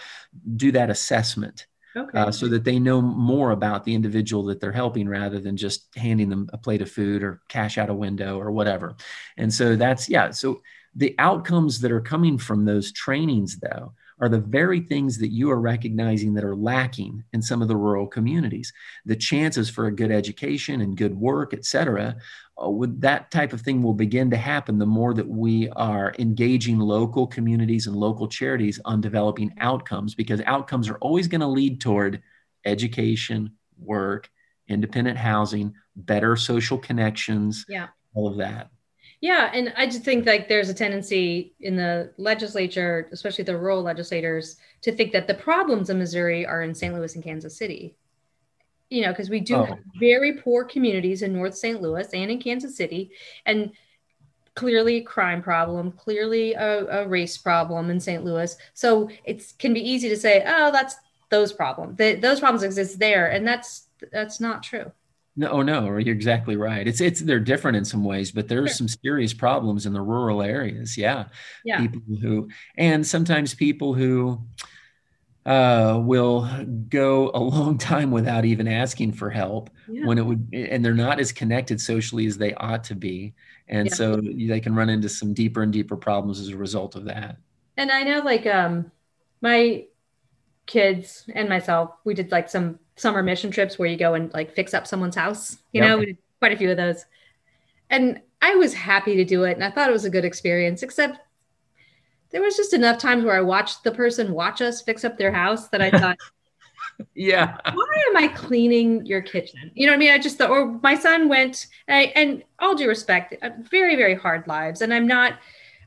do 0.56 0.72
that 0.72 0.90
assessment 0.90 1.66
okay. 1.96 2.18
uh, 2.18 2.30
so 2.30 2.48
that 2.48 2.64
they 2.64 2.78
know 2.78 3.00
more 3.00 3.50
about 3.50 3.84
the 3.84 3.94
individual 3.94 4.44
that 4.44 4.60
they're 4.60 4.72
helping 4.72 5.08
rather 5.08 5.40
than 5.40 5.56
just 5.56 5.88
handing 5.96 6.28
them 6.28 6.48
a 6.52 6.58
plate 6.58 6.82
of 6.82 6.90
food 6.90 7.22
or 7.22 7.40
cash 7.48 7.78
out 7.78 7.90
a 7.90 7.94
window 7.94 8.38
or 8.38 8.50
whatever. 8.50 8.96
And 9.36 9.52
so 9.52 9.76
that's, 9.76 10.08
yeah. 10.08 10.30
So 10.30 10.62
the 10.94 11.14
outcomes 11.18 11.80
that 11.80 11.92
are 11.92 12.00
coming 12.00 12.38
from 12.38 12.64
those 12.64 12.92
trainings, 12.92 13.58
though, 13.58 13.94
are 14.20 14.28
the 14.28 14.40
very 14.40 14.80
things 14.80 15.18
that 15.18 15.28
you 15.28 15.50
are 15.50 15.60
recognizing 15.60 16.32
that 16.34 16.44
are 16.44 16.56
lacking 16.56 17.22
in 17.32 17.42
some 17.42 17.60
of 17.60 17.68
the 17.68 17.76
rural 17.76 18.06
communities. 18.06 18.72
The 19.04 19.16
chances 19.16 19.68
for 19.68 19.86
a 19.86 19.94
good 19.94 20.10
education 20.10 20.80
and 20.80 20.96
good 20.96 21.14
work, 21.14 21.52
et 21.52 21.64
cetera, 21.64 22.16
uh, 22.62 22.70
would 22.70 23.00
that 23.02 23.30
type 23.30 23.52
of 23.52 23.60
thing 23.60 23.82
will 23.82 23.94
begin 23.94 24.30
to 24.30 24.36
happen 24.36 24.78
the 24.78 24.86
more 24.86 25.12
that 25.12 25.28
we 25.28 25.68
are 25.70 26.14
engaging 26.18 26.78
local 26.78 27.26
communities 27.26 27.86
and 27.86 27.94
local 27.94 28.26
charities 28.26 28.80
on 28.86 29.00
developing 29.00 29.52
outcomes 29.58 30.14
because 30.14 30.40
outcomes 30.46 30.88
are 30.88 30.98
always 30.98 31.28
going 31.28 31.42
to 31.42 31.46
lead 31.46 31.80
toward 31.80 32.22
education, 32.64 33.52
work, 33.78 34.30
independent 34.68 35.18
housing, 35.18 35.74
better 35.94 36.36
social 36.36 36.78
connections, 36.78 37.66
yeah. 37.68 37.88
all 38.14 38.26
of 38.26 38.38
that. 38.38 38.70
Yeah, 39.20 39.50
and 39.52 39.72
I 39.76 39.86
just 39.86 40.02
think 40.02 40.26
like 40.26 40.48
there's 40.48 40.68
a 40.68 40.74
tendency 40.74 41.54
in 41.60 41.76
the 41.76 42.12
legislature, 42.18 43.08
especially 43.12 43.44
the 43.44 43.56
rural 43.56 43.82
legislators, 43.82 44.56
to 44.82 44.92
think 44.92 45.12
that 45.12 45.26
the 45.26 45.34
problems 45.34 45.88
in 45.88 45.98
Missouri 45.98 46.44
are 46.44 46.62
in 46.62 46.74
St. 46.74 46.94
Louis 46.94 47.14
and 47.14 47.24
Kansas 47.24 47.56
City. 47.56 47.96
You 48.90 49.02
know, 49.02 49.12
because 49.12 49.30
we 49.30 49.40
do 49.40 49.56
oh. 49.56 49.64
have 49.64 49.78
very 49.98 50.34
poor 50.34 50.64
communities 50.64 51.22
in 51.22 51.32
North 51.32 51.56
St. 51.56 51.80
Louis 51.80 52.08
and 52.12 52.30
in 52.30 52.38
Kansas 52.38 52.76
City, 52.76 53.10
and 53.46 53.72
clearly 54.54 54.96
a 54.98 55.02
crime 55.02 55.42
problem, 55.42 55.92
clearly 55.92 56.54
a, 56.54 57.02
a 57.02 57.08
race 57.08 57.36
problem 57.38 57.90
in 57.90 57.98
St. 57.98 58.24
Louis. 58.24 58.56
So 58.74 59.08
it 59.24 59.52
can 59.58 59.72
be 59.72 59.80
easy 59.80 60.08
to 60.08 60.16
say, 60.16 60.44
oh, 60.46 60.70
that's 60.70 60.96
those 61.30 61.52
problems. 61.52 61.96
The, 61.96 62.14
those 62.14 62.40
problems 62.40 62.62
exist 62.62 62.98
there, 62.98 63.28
and 63.28 63.46
that's 63.46 63.86
that's 64.12 64.40
not 64.40 64.62
true. 64.62 64.92
No, 65.38 65.48
oh, 65.50 65.62
no, 65.62 65.96
you're 65.98 66.14
exactly 66.14 66.56
right. 66.56 66.88
It's 66.88 67.00
it's 67.00 67.20
they're 67.20 67.40
different 67.40 67.76
in 67.76 67.84
some 67.84 68.04
ways, 68.04 68.32
but 68.32 68.48
there's 68.48 68.70
sure. 68.70 68.88
some 68.88 68.88
serious 68.88 69.34
problems 69.34 69.84
in 69.84 69.92
the 69.92 70.00
rural 70.00 70.42
areas. 70.42 70.96
Yeah. 70.96 71.26
Yeah. 71.62 71.80
People 71.80 72.00
who 72.20 72.48
and 72.78 73.06
sometimes 73.06 73.54
people 73.54 73.92
who 73.92 74.40
uh, 75.44 76.00
will 76.02 76.48
go 76.88 77.30
a 77.34 77.38
long 77.40 77.76
time 77.76 78.10
without 78.10 78.46
even 78.46 78.66
asking 78.66 79.12
for 79.12 79.28
help 79.28 79.68
yeah. 79.88 80.06
when 80.06 80.16
it 80.16 80.24
would 80.24 80.48
and 80.54 80.82
they're 80.82 80.94
not 80.94 81.20
as 81.20 81.32
connected 81.32 81.80
socially 81.82 82.26
as 82.26 82.38
they 82.38 82.54
ought 82.54 82.84
to 82.84 82.94
be. 82.94 83.34
And 83.68 83.88
yeah. 83.88 83.94
so 83.94 84.16
they 84.16 84.60
can 84.60 84.74
run 84.74 84.88
into 84.88 85.08
some 85.10 85.34
deeper 85.34 85.62
and 85.62 85.72
deeper 85.72 85.96
problems 85.96 86.40
as 86.40 86.48
a 86.48 86.56
result 86.56 86.96
of 86.96 87.04
that. 87.04 87.36
And 87.76 87.90
I 87.90 88.04
know 88.04 88.20
like 88.20 88.46
um 88.46 88.90
my 89.42 89.84
kids 90.64 91.28
and 91.34 91.48
myself, 91.48 91.90
we 92.04 92.14
did 92.14 92.32
like 92.32 92.48
some 92.48 92.78
summer 92.96 93.22
mission 93.22 93.50
trips 93.50 93.78
where 93.78 93.88
you 93.88 93.96
go 93.96 94.14
and 94.14 94.32
like 94.32 94.54
fix 94.54 94.74
up 94.74 94.86
someone's 94.86 95.16
house. 95.16 95.58
You 95.72 95.82
yep. 95.82 95.88
know, 95.88 95.98
we 95.98 96.06
did 96.06 96.18
quite 96.38 96.52
a 96.52 96.56
few 96.56 96.70
of 96.70 96.76
those. 96.76 97.04
And 97.90 98.20
I 98.42 98.54
was 98.56 98.74
happy 98.74 99.16
to 99.16 99.24
do 99.24 99.44
it 99.44 99.52
and 99.52 99.64
I 99.64 99.70
thought 99.70 99.88
it 99.88 99.92
was 99.92 100.04
a 100.04 100.10
good 100.10 100.24
experience, 100.24 100.82
except 100.82 101.20
there 102.30 102.42
was 102.42 102.56
just 102.56 102.74
enough 102.74 102.98
times 102.98 103.24
where 103.24 103.36
I 103.36 103.40
watched 103.40 103.84
the 103.84 103.92
person 103.92 104.32
watch 104.32 104.60
us 104.60 104.82
fix 104.82 105.04
up 105.04 105.16
their 105.16 105.32
house 105.32 105.68
that 105.68 105.80
I 105.80 105.90
thought, 105.90 106.18
yeah, 107.14 107.56
why 107.72 108.04
am 108.08 108.16
I 108.16 108.28
cleaning 108.28 109.06
your 109.06 109.22
kitchen? 109.22 109.70
You 109.74 109.86
know 109.86 109.92
what 109.92 109.96
I 109.96 110.00
mean? 110.00 110.10
I 110.10 110.18
just 110.18 110.38
thought, 110.38 110.50
or 110.50 110.78
my 110.82 110.96
son 110.96 111.28
went, 111.28 111.66
and, 111.86 111.96
I, 111.96 112.02
and 112.16 112.42
all 112.58 112.74
due 112.74 112.88
respect, 112.88 113.34
uh, 113.42 113.50
very, 113.70 113.96
very 113.96 114.14
hard 114.14 114.46
lives. 114.46 114.80
And 114.80 114.92
I'm 114.92 115.06
not, 115.06 115.34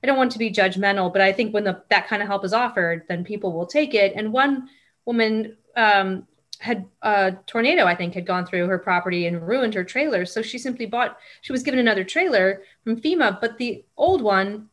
I 0.01 0.07
don't 0.07 0.17
want 0.17 0.31
to 0.31 0.39
be 0.39 0.49
judgmental, 0.51 1.11
but 1.11 1.21
I 1.21 1.33
think 1.33 1.53
when 1.53 1.65
the, 1.65 1.83
that 1.89 2.07
kind 2.07 2.21
of 2.21 2.27
help 2.27 2.45
is 2.45 2.53
offered, 2.53 3.03
then 3.09 3.23
people 3.23 3.51
will 3.51 3.65
take 3.65 3.93
it. 3.93 4.13
And 4.15 4.31
one 4.31 4.69
woman 5.05 5.57
um, 5.75 6.25
had 6.59 6.85
a 7.01 7.33
tornado, 7.47 7.85
I 7.85 7.95
think, 7.95 8.13
had 8.13 8.25
gone 8.25 8.45
through 8.45 8.67
her 8.67 8.77
property 8.77 9.25
and 9.25 9.45
ruined 9.45 9.73
her 9.73 9.83
trailer. 9.83 10.25
So 10.25 10.41
she 10.41 10.57
simply 10.57 10.85
bought, 10.85 11.17
she 11.41 11.51
was 11.51 11.63
given 11.63 11.79
another 11.79 12.03
trailer 12.03 12.63
from 12.83 12.99
FEMA, 12.99 13.39
but 13.39 13.57
the 13.57 13.83
old 13.97 14.21
one, 14.21 14.69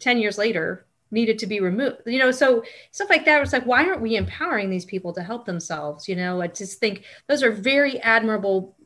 10 0.00 0.18
years 0.18 0.38
later, 0.38 0.86
needed 1.12 1.38
to 1.38 1.46
be 1.46 1.60
removed 1.60 1.98
you 2.04 2.18
know 2.18 2.32
so 2.32 2.64
stuff 2.90 3.08
like 3.08 3.24
that 3.24 3.40
was 3.40 3.52
like 3.52 3.64
why 3.64 3.86
aren't 3.86 4.02
we 4.02 4.16
empowering 4.16 4.68
these 4.68 4.84
people 4.84 5.12
to 5.12 5.22
help 5.22 5.46
themselves 5.46 6.08
you 6.08 6.16
know 6.16 6.40
i 6.40 6.48
just 6.48 6.80
think 6.80 7.04
those 7.28 7.44
are 7.44 7.52
very 7.52 8.00
admirable 8.00 8.76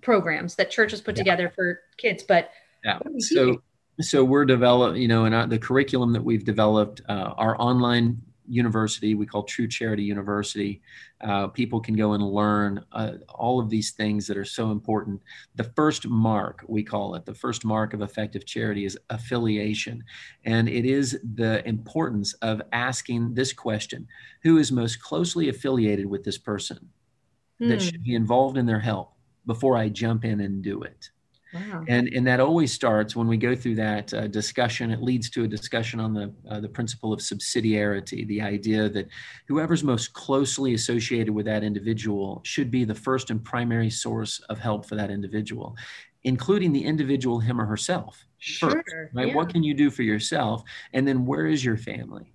programs 0.00 0.54
that 0.54 0.70
churches 0.70 1.02
put 1.02 1.16
yeah. 1.16 1.22
together 1.22 1.52
for 1.54 1.80
kids 1.98 2.22
but 2.22 2.50
yeah 2.82 2.98
so 3.18 3.60
so 4.00 4.24
we're 4.24 4.46
developed 4.46 4.96
you 4.96 5.06
know 5.06 5.26
in 5.26 5.48
the 5.50 5.58
curriculum 5.58 6.14
that 6.14 6.22
we've 6.22 6.44
developed 6.44 7.02
uh, 7.10 7.34
our 7.36 7.60
online 7.60 8.20
university 8.48 9.14
we 9.14 9.26
call 9.26 9.42
true 9.42 9.66
charity 9.68 10.02
university 10.02 10.80
uh, 11.22 11.46
people 11.48 11.80
can 11.80 11.94
go 11.94 12.12
and 12.12 12.22
learn 12.22 12.84
uh, 12.92 13.12
all 13.28 13.58
of 13.58 13.70
these 13.70 13.92
things 13.92 14.26
that 14.26 14.36
are 14.36 14.44
so 14.44 14.70
important 14.70 15.20
the 15.54 15.64
first 15.76 16.06
mark 16.08 16.64
we 16.68 16.82
call 16.82 17.14
it 17.14 17.24
the 17.24 17.34
first 17.34 17.64
mark 17.64 17.94
of 17.94 18.02
effective 18.02 18.44
charity 18.44 18.84
is 18.84 18.98
affiliation 19.10 20.02
and 20.44 20.68
it 20.68 20.84
is 20.84 21.18
the 21.34 21.66
importance 21.66 22.34
of 22.34 22.60
asking 22.72 23.34
this 23.34 23.52
question 23.52 24.06
who 24.42 24.58
is 24.58 24.70
most 24.70 25.00
closely 25.00 25.48
affiliated 25.48 26.06
with 26.06 26.24
this 26.24 26.38
person 26.38 26.78
mm. 27.60 27.68
that 27.68 27.80
hmm. 27.80 27.88
should 27.88 28.02
be 28.02 28.14
involved 28.14 28.56
in 28.56 28.66
their 28.66 28.80
help 28.80 29.12
before 29.46 29.76
i 29.76 29.88
jump 29.88 30.24
in 30.24 30.40
and 30.40 30.62
do 30.62 30.82
it 30.82 31.10
Wow. 31.54 31.84
And 31.88 32.08
and 32.08 32.26
that 32.26 32.40
always 32.40 32.72
starts 32.72 33.14
when 33.14 33.28
we 33.28 33.36
go 33.36 33.54
through 33.54 33.76
that 33.76 34.12
uh, 34.12 34.26
discussion. 34.26 34.90
It 34.90 35.02
leads 35.02 35.30
to 35.30 35.44
a 35.44 35.48
discussion 35.48 36.00
on 36.00 36.12
the 36.12 36.32
uh, 36.50 36.60
the 36.60 36.68
principle 36.68 37.12
of 37.12 37.20
subsidiarity, 37.20 38.26
the 38.26 38.42
idea 38.42 38.88
that 38.88 39.08
whoever's 39.46 39.84
most 39.84 40.12
closely 40.12 40.74
associated 40.74 41.32
with 41.32 41.46
that 41.46 41.62
individual 41.62 42.40
should 42.44 42.70
be 42.70 42.84
the 42.84 42.94
first 42.94 43.30
and 43.30 43.42
primary 43.44 43.90
source 43.90 44.40
of 44.48 44.58
help 44.58 44.86
for 44.86 44.96
that 44.96 45.10
individual, 45.10 45.76
including 46.24 46.72
the 46.72 46.84
individual 46.84 47.38
him 47.38 47.60
or 47.60 47.66
herself. 47.66 48.24
Sure. 48.38 48.70
First, 48.70 48.84
right? 49.14 49.28
Yeah. 49.28 49.34
What 49.34 49.48
can 49.48 49.62
you 49.62 49.74
do 49.74 49.90
for 49.90 50.02
yourself, 50.02 50.62
and 50.92 51.06
then 51.06 51.26
where 51.26 51.46
is 51.46 51.64
your 51.64 51.76
family? 51.76 52.32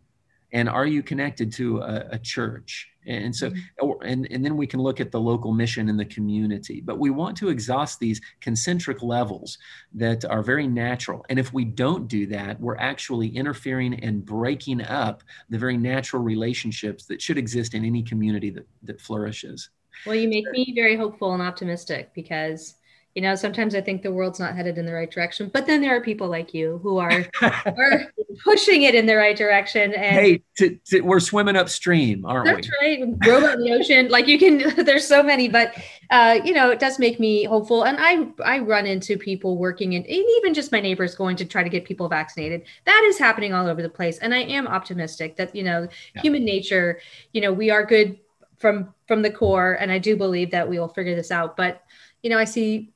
And 0.54 0.68
are 0.70 0.86
you 0.86 1.02
connected 1.02 1.52
to 1.54 1.80
a, 1.80 2.08
a 2.12 2.20
church? 2.20 2.88
And 3.08 3.36
so 3.36 3.50
mm-hmm. 3.50 4.08
and, 4.08 4.28
and 4.30 4.46
then 4.46 4.56
we 4.56 4.68
can 4.68 4.80
look 4.80 5.00
at 5.00 5.12
the 5.12 5.20
local 5.20 5.54
mission 5.54 5.90
in 5.90 5.98
the 5.98 6.06
community. 6.06 6.82
But 6.82 7.00
we 7.00 7.10
want 7.10 7.36
to 7.38 7.50
exhaust 7.50 8.00
these 8.00 8.22
concentric 8.42 9.02
levels 9.02 9.58
that 9.94 10.24
are 10.26 10.44
very 10.44 10.68
natural. 10.68 11.26
And 11.30 11.40
if 11.40 11.52
we 11.52 11.66
don't 11.66 12.08
do 12.08 12.28
that 12.28 12.60
we're 12.60 12.78
actually 12.78 13.30
interfering 13.30 13.96
and 14.04 14.24
breaking 14.24 14.84
up 14.84 15.24
the 15.50 15.58
very 15.58 15.78
natural 15.78 16.22
relationships 16.22 17.06
that 17.08 17.22
should 17.22 17.38
exist 17.38 17.74
in 17.74 17.86
any 17.86 18.04
community 18.04 18.50
that, 18.52 18.68
that 18.84 19.02
flourishes. 19.02 19.70
Well 20.06 20.16
you 20.16 20.30
make 20.30 20.50
me 20.52 20.74
very 20.76 20.96
hopeful 20.96 21.34
and 21.34 21.42
optimistic 21.42 22.14
because 22.14 22.76
you 23.16 23.22
know 23.22 23.36
sometimes 23.36 23.76
i 23.76 23.82
think 23.82 24.02
the 24.02 24.12
world's 24.12 24.40
not 24.40 24.56
headed 24.56 24.78
in 24.78 24.86
the 24.86 24.94
right 24.94 25.12
direction 25.12 25.50
but 25.54 25.66
then 25.66 25.82
there 25.82 25.96
are 25.96 26.02
people 26.02 26.28
like 26.28 26.54
you 26.54 26.80
who 26.82 26.98
are 26.98 27.26
are 27.42 28.12
pushing 28.44 28.84
it 28.84 28.96
in 28.96 29.06
the 29.06 29.16
right 29.16 29.36
direction 29.36 29.94
and 29.94 30.16
hey 30.16 31.02
we're 31.02 31.20
swimming 31.20 31.56
upstream 31.56 32.26
aren't 32.26 32.46
we? 32.46 32.54
that's 32.54 32.70
we 32.82 33.04
right 33.04 33.28
robot 33.28 33.56
in 33.56 33.64
the 33.64 33.72
ocean 33.74 34.08
like 34.10 34.28
you 34.28 34.40
can 34.40 34.74
there's 34.86 35.06
so 35.06 35.22
many 35.22 35.50
but 35.50 35.74
uh, 36.10 36.40
you 36.44 36.54
know 36.54 36.70
it 36.70 36.80
does 36.80 37.00
make 37.00 37.20
me 37.20 37.44
hopeful 37.44 37.84
and 37.84 37.98
i 38.00 38.28
i 38.46 38.60
run 38.60 38.86
into 38.86 39.18
people 39.18 39.58
working 39.58 39.94
in 39.94 40.04
and 40.04 40.12
even 40.38 40.54
just 40.54 40.72
my 40.72 40.80
neighbors 40.80 41.16
going 41.16 41.36
to 41.36 41.46
try 41.46 41.64
to 41.64 41.70
get 41.70 41.86
people 41.86 42.08
vaccinated 42.08 42.64
that 42.86 43.04
is 43.06 43.18
happening 43.18 43.54
all 43.54 43.68
over 43.68 43.82
the 43.82 43.90
place 43.90 44.18
and 44.20 44.34
i 44.34 44.40
am 44.40 44.68
optimistic 44.68 45.36
that 45.36 45.56
you 45.56 45.64
know 45.64 45.88
yeah. 46.16 46.22
human 46.22 46.44
nature 46.44 47.00
you 47.34 47.42
know 47.42 47.52
we 47.52 47.70
are 47.70 47.86
good 47.86 48.18
from 48.58 48.94
from 49.08 49.22
the 49.22 49.32
core 49.32 49.74
and 49.74 49.92
i 49.92 49.98
do 49.98 50.16
believe 50.16 50.52
that 50.52 50.70
we 50.70 50.80
will 50.80 50.88
figure 50.88 51.16
this 51.16 51.32
out 51.32 51.58
but 51.58 51.84
you 52.22 52.30
know 52.30 52.38
i 52.38 52.46
see 52.46 52.92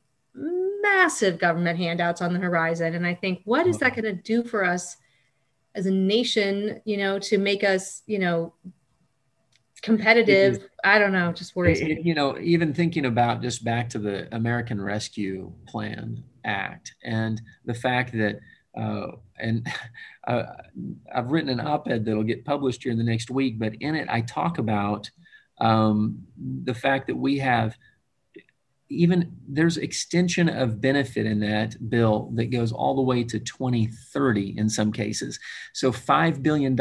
massive 0.86 1.40
government 1.40 1.78
handouts 1.78 2.22
on 2.22 2.34
the 2.34 2.40
horizon. 2.40 2.96
And 2.96 3.06
I 3.06 3.16
think, 3.16 3.42
what 3.46 3.68
is 3.68 3.78
that 3.80 3.94
uh-huh. 3.94 4.02
going 4.02 4.16
to 4.16 4.22
do 4.22 4.44
for 4.44 4.64
us 4.64 4.98
as 5.74 5.86
a 5.86 5.92
nation, 5.92 6.82
you 6.86 6.98
know, 6.98 7.20
to 7.20 7.38
make 7.38 7.64
us, 7.64 8.04
you 8.06 8.20
know, 8.20 8.54
competitive? 9.82 10.68
I 10.84 11.00
don't 11.00 11.12
know, 11.12 11.32
just 11.32 11.56
worries 11.56 11.82
it, 11.82 12.04
You 12.04 12.16
know, 12.16 12.38
even 12.40 12.74
thinking 12.74 13.06
about 13.06 13.42
just 13.42 13.64
back 13.64 13.90
to 13.90 14.00
the 14.00 14.34
American 14.36 14.82
Rescue 14.82 15.52
Plan 15.68 16.24
Act 16.44 16.94
and 17.04 17.42
the 17.66 17.74
fact 17.74 18.14
that, 18.14 18.40
uh, 18.78 19.12
and 19.40 19.68
uh, 20.28 20.44
I've 21.14 21.32
written 21.32 21.50
an 21.50 21.66
op 21.66 21.88
ed 21.88 22.06
that'll 22.06 22.24
get 22.24 22.46
published 22.46 22.84
here 22.84 22.92
in 22.92 22.98
the 22.98 23.04
next 23.04 23.30
week, 23.30 23.60
but 23.60 23.76
in 23.76 23.96
it, 23.96 24.08
I 24.10 24.22
talk 24.22 24.58
about 24.58 25.10
um, 25.60 26.26
the 26.38 26.74
fact 26.74 27.08
that 27.08 27.16
we 27.16 27.38
have 27.40 27.78
even 28.90 29.36
there's 29.48 29.78
extension 29.78 30.48
of 30.48 30.80
benefit 30.80 31.26
in 31.26 31.40
that 31.40 31.90
bill 31.90 32.30
that 32.36 32.52
goes 32.52 32.72
all 32.72 32.96
the 32.96 33.02
way 33.02 33.24
to 33.24 33.40
2030 33.40 34.58
in 34.58 34.70
some 34.70 34.92
cases. 34.92 35.40
So 35.74 35.92
$5 35.92 36.44
billion 36.44 36.80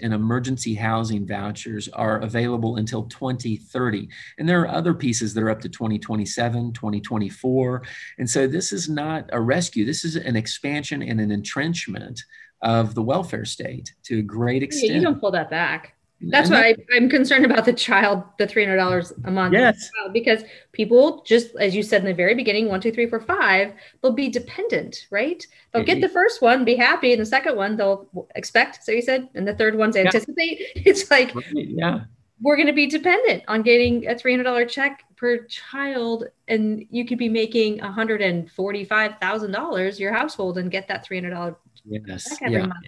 in 0.00 0.12
emergency 0.12 0.74
housing 0.74 1.26
vouchers 1.26 1.88
are 1.88 2.18
available 2.20 2.76
until 2.76 3.04
2030. 3.04 4.08
And 4.38 4.48
there 4.48 4.62
are 4.62 4.68
other 4.68 4.94
pieces 4.94 5.32
that 5.34 5.44
are 5.44 5.50
up 5.50 5.60
to 5.60 5.68
2027, 5.68 6.72
2024. 6.72 7.82
And 8.18 8.28
so 8.28 8.46
this 8.46 8.72
is 8.72 8.88
not 8.88 9.30
a 9.32 9.40
rescue, 9.40 9.84
this 9.84 10.04
is 10.04 10.16
an 10.16 10.36
expansion 10.36 11.02
and 11.02 11.20
an 11.20 11.30
entrenchment 11.30 12.20
of 12.62 12.94
the 12.94 13.02
welfare 13.02 13.44
state 13.44 13.94
to 14.04 14.18
a 14.18 14.22
great 14.22 14.62
extent. 14.62 14.90
Yeah, 14.90 14.98
you 14.98 15.02
don't 15.02 15.20
pull 15.20 15.30
that 15.32 15.50
back. 15.50 15.94
That's 16.20 16.50
why 16.50 16.74
I, 16.92 16.96
am 16.96 17.08
concerned 17.08 17.44
about 17.44 17.64
the 17.64 17.72
child, 17.72 18.22
the 18.38 18.46
three 18.46 18.64
hundred 18.64 18.76
dollars 18.76 19.12
a 19.24 19.30
month. 19.30 19.54
Yes, 19.54 19.90
because 20.12 20.44
people 20.72 21.22
just, 21.26 21.54
as 21.56 21.74
you 21.74 21.82
said 21.82 22.00
in 22.00 22.06
the 22.06 22.14
very 22.14 22.34
beginning, 22.34 22.68
one, 22.68 22.80
two, 22.80 22.92
three, 22.92 23.06
four, 23.06 23.20
five, 23.20 23.72
they'll 24.02 24.12
be 24.12 24.28
dependent, 24.28 25.06
right? 25.10 25.44
They'll 25.72 25.84
get 25.84 26.00
the 26.00 26.08
first 26.08 26.40
one, 26.40 26.64
be 26.64 26.76
happy, 26.76 27.12
and 27.12 27.20
the 27.20 27.26
second 27.26 27.56
one 27.56 27.76
they'll 27.76 28.08
expect. 28.36 28.84
So 28.84 28.92
you 28.92 29.02
said, 29.02 29.28
and 29.34 29.46
the 29.46 29.54
third 29.54 29.76
one's 29.76 29.96
anticipate. 29.96 30.60
Yeah. 30.60 30.66
It's 30.86 31.10
like, 31.10 31.34
right. 31.34 31.44
yeah, 31.54 32.00
we're 32.40 32.56
going 32.56 32.68
to 32.68 32.72
be 32.72 32.86
dependent 32.86 33.42
on 33.48 33.62
getting 33.62 34.06
a 34.06 34.16
three 34.16 34.32
hundred 34.32 34.44
dollar 34.44 34.66
check 34.66 35.04
per 35.16 35.44
child, 35.46 36.24
and 36.48 36.84
you 36.90 37.04
could 37.06 37.18
be 37.18 37.28
making 37.28 37.78
one 37.78 37.92
hundred 37.92 38.22
and 38.22 38.50
forty 38.50 38.84
five 38.84 39.18
thousand 39.20 39.52
dollars 39.52 39.98
your 39.98 40.12
household 40.12 40.58
and 40.58 40.70
get 40.70 40.88
that 40.88 41.04
three 41.04 41.16
hundred 41.16 41.30
dollar 41.30 41.56
yes. 41.84 42.28
check 42.28 42.42
every 42.42 42.60
yeah. 42.60 42.66
month 42.66 42.86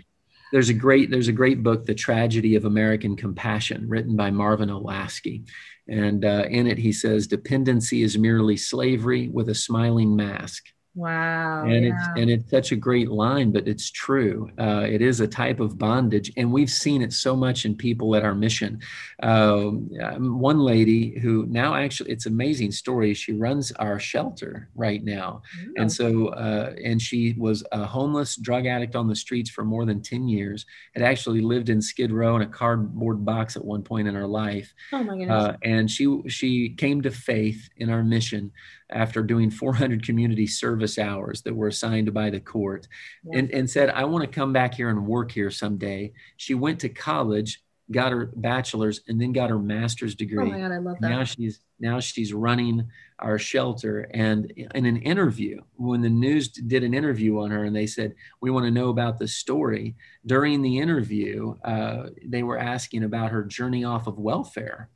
there's 0.53 0.69
a 0.69 0.75
great 0.75 1.11
there's 1.11 1.29
a 1.29 1.33
great 1.33 1.63
book 1.63 1.85
the 1.85 1.95
tragedy 1.95 2.55
of 2.55 2.65
american 2.65 3.17
compassion 3.17 3.89
written 3.89 4.17
by 4.17 4.31
marvin 4.31 4.69
olasky 4.69 5.47
and 5.89 6.25
uh, 6.25 6.45
in 6.51 6.67
it 6.67 6.79
he 6.79 6.93
says 6.93 7.27
dependency 7.27 8.03
is 8.03 8.19
merely 8.19 8.57
slavery 8.57 9.29
with 9.29 9.49
a 9.49 9.55
smiling 9.55 10.15
mask 10.15 10.67
Wow. 10.97 11.67
And 11.67 11.85
yeah. 11.85 11.93
it's 11.93 12.09
and 12.17 12.31
it's 12.31 12.51
such 12.51 12.73
a 12.73 12.77
great 12.77 13.11
line, 13.11 13.53
but 13.53 13.69
it's 13.69 13.91
true. 13.91 14.51
Uh, 14.59 14.87
it 14.89 15.03
is 15.03 15.21
a 15.21 15.29
type 15.29 15.61
of 15.61 15.77
bondage, 15.77 16.33
and 16.39 16.51
we've 16.51 16.71
seen 16.71 17.03
it 17.03 17.13
so 17.13 17.37
much 17.37 17.67
in 17.67 17.77
people 17.77 18.17
at 18.17 18.25
our 18.25 18.35
mission. 18.35 18.81
Um, 19.23 19.91
um, 20.03 20.41
one 20.41 20.59
lady 20.59 21.19
who 21.19 21.45
now 21.51 21.75
actually 21.75 22.13
it's 22.13 22.25
amazing 22.25 22.73
story. 22.73 23.13
She 23.13 23.33
runs 23.33 23.73
our 23.73 24.01
shelter 24.01 24.71
right 24.75 25.05
now, 25.05 25.43
and 25.77 25.93
so 25.93 26.29
uh, 26.29 26.75
and 26.83 27.01
she 27.01 27.35
was 27.37 27.63
a 27.73 27.85
homeless 27.85 28.35
drug 28.37 28.65
addict 28.65 28.97
on 28.97 29.07
the 29.07 29.17
streets 29.17 29.51
for 29.51 29.67
more 29.67 29.85
than 29.85 30.01
ten 30.01 30.27
years. 30.27 30.65
Had 30.95 31.03
actually 31.03 31.43
lived 31.43 31.69
in 31.69 31.83
Skid 31.83 32.11
Row 32.11 32.37
in 32.37 32.43
a 32.43 32.47
cardboard 32.47 33.23
box 33.23 33.55
at 33.55 33.65
one 33.65 33.83
point 33.83 34.09
in 34.09 34.15
her 34.15 34.27
life. 34.27 34.73
Oh 34.95 35.05
my 35.05 35.19
goodness! 35.19 35.45
Uh, 35.45 35.57
and 35.63 35.91
she 35.91 36.23
she 36.29 36.71
came 36.71 37.03
to 37.03 37.11
faith 37.11 37.69
in 37.77 37.91
our 37.91 38.03
mission 38.03 38.51
after 38.91 39.23
doing 39.23 39.51
400 39.51 40.05
community 40.05 40.47
service 40.47 40.99
hours 40.99 41.43
that 41.43 41.55
were 41.55 41.69
assigned 41.69 42.13
by 42.15 42.31
the 42.31 42.41
court 42.41 42.87
yeah. 43.25 43.39
and, 43.39 43.51
and 43.51 43.71
said, 43.71 43.91
I 43.91 44.05
want 44.05 44.25
to 44.25 44.31
come 44.31 44.53
back 44.53 44.75
here 44.75 44.91
and 44.91 45.07
work 45.07 45.33
here 45.33 45.51
someday. 45.51 46.13
She 46.37 46.55
went 46.55 46.81
to 46.81 46.89
college, 46.89 47.63
got 47.91 48.13
her 48.13 48.31
bachelor's, 48.37 49.01
and 49.09 49.21
then 49.21 49.33
got 49.33 49.51
her 49.51 49.59
master's 49.59 50.15
degree. 50.15 50.51
Oh 50.51 50.53
my 50.53 50.61
God, 50.61 50.73
I 50.73 50.79
love 50.79 50.97
that. 51.01 51.09
Now 51.09 51.25
she's 51.25 51.61
now 51.79 52.01
she's 52.01 52.33
running 52.33 52.89
our 53.19 53.39
shelter. 53.39 54.09
And 54.13 54.51
in 54.51 54.87
an 54.87 54.99
interview, 54.99 55.61
when 55.77 56.01
the 56.01 56.11
news 56.11 56.49
did 56.49 56.85
an 56.85 56.95
interview 56.95 57.41
on 57.41 57.51
her 57.51 57.65
and 57.65 57.75
they 57.75 57.87
said, 57.87 58.15
We 58.41 58.51
want 58.51 58.65
to 58.67 58.71
know 58.71 58.89
about 58.89 59.19
the 59.19 59.29
story, 59.29 59.97
during 60.25 60.63
the 60.63 60.79
interview, 60.79 61.57
uh, 61.65 62.11
they 62.25 62.43
were 62.43 62.59
asking 62.59 63.05
about 63.05 63.31
her 63.31 63.45
journey 63.45 63.85
off 63.85 64.07
of 64.07 64.19
welfare. 64.19 64.91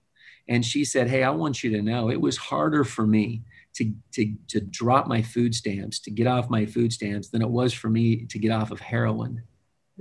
And 0.48 0.64
she 0.64 0.84
said, 0.84 1.08
Hey, 1.08 1.22
I 1.22 1.30
want 1.30 1.62
you 1.62 1.70
to 1.72 1.82
know 1.82 2.10
it 2.10 2.20
was 2.20 2.36
harder 2.36 2.84
for 2.84 3.06
me 3.06 3.42
to, 3.74 3.92
to, 4.12 4.34
to 4.48 4.60
drop 4.60 5.06
my 5.06 5.22
food 5.22 5.54
stamps, 5.54 6.00
to 6.00 6.10
get 6.10 6.26
off 6.26 6.50
my 6.50 6.66
food 6.66 6.92
stamps 6.92 7.28
than 7.28 7.42
it 7.42 7.50
was 7.50 7.72
for 7.72 7.88
me 7.88 8.26
to 8.26 8.38
get 8.38 8.50
off 8.50 8.70
of 8.70 8.80
heroin. 8.80 9.42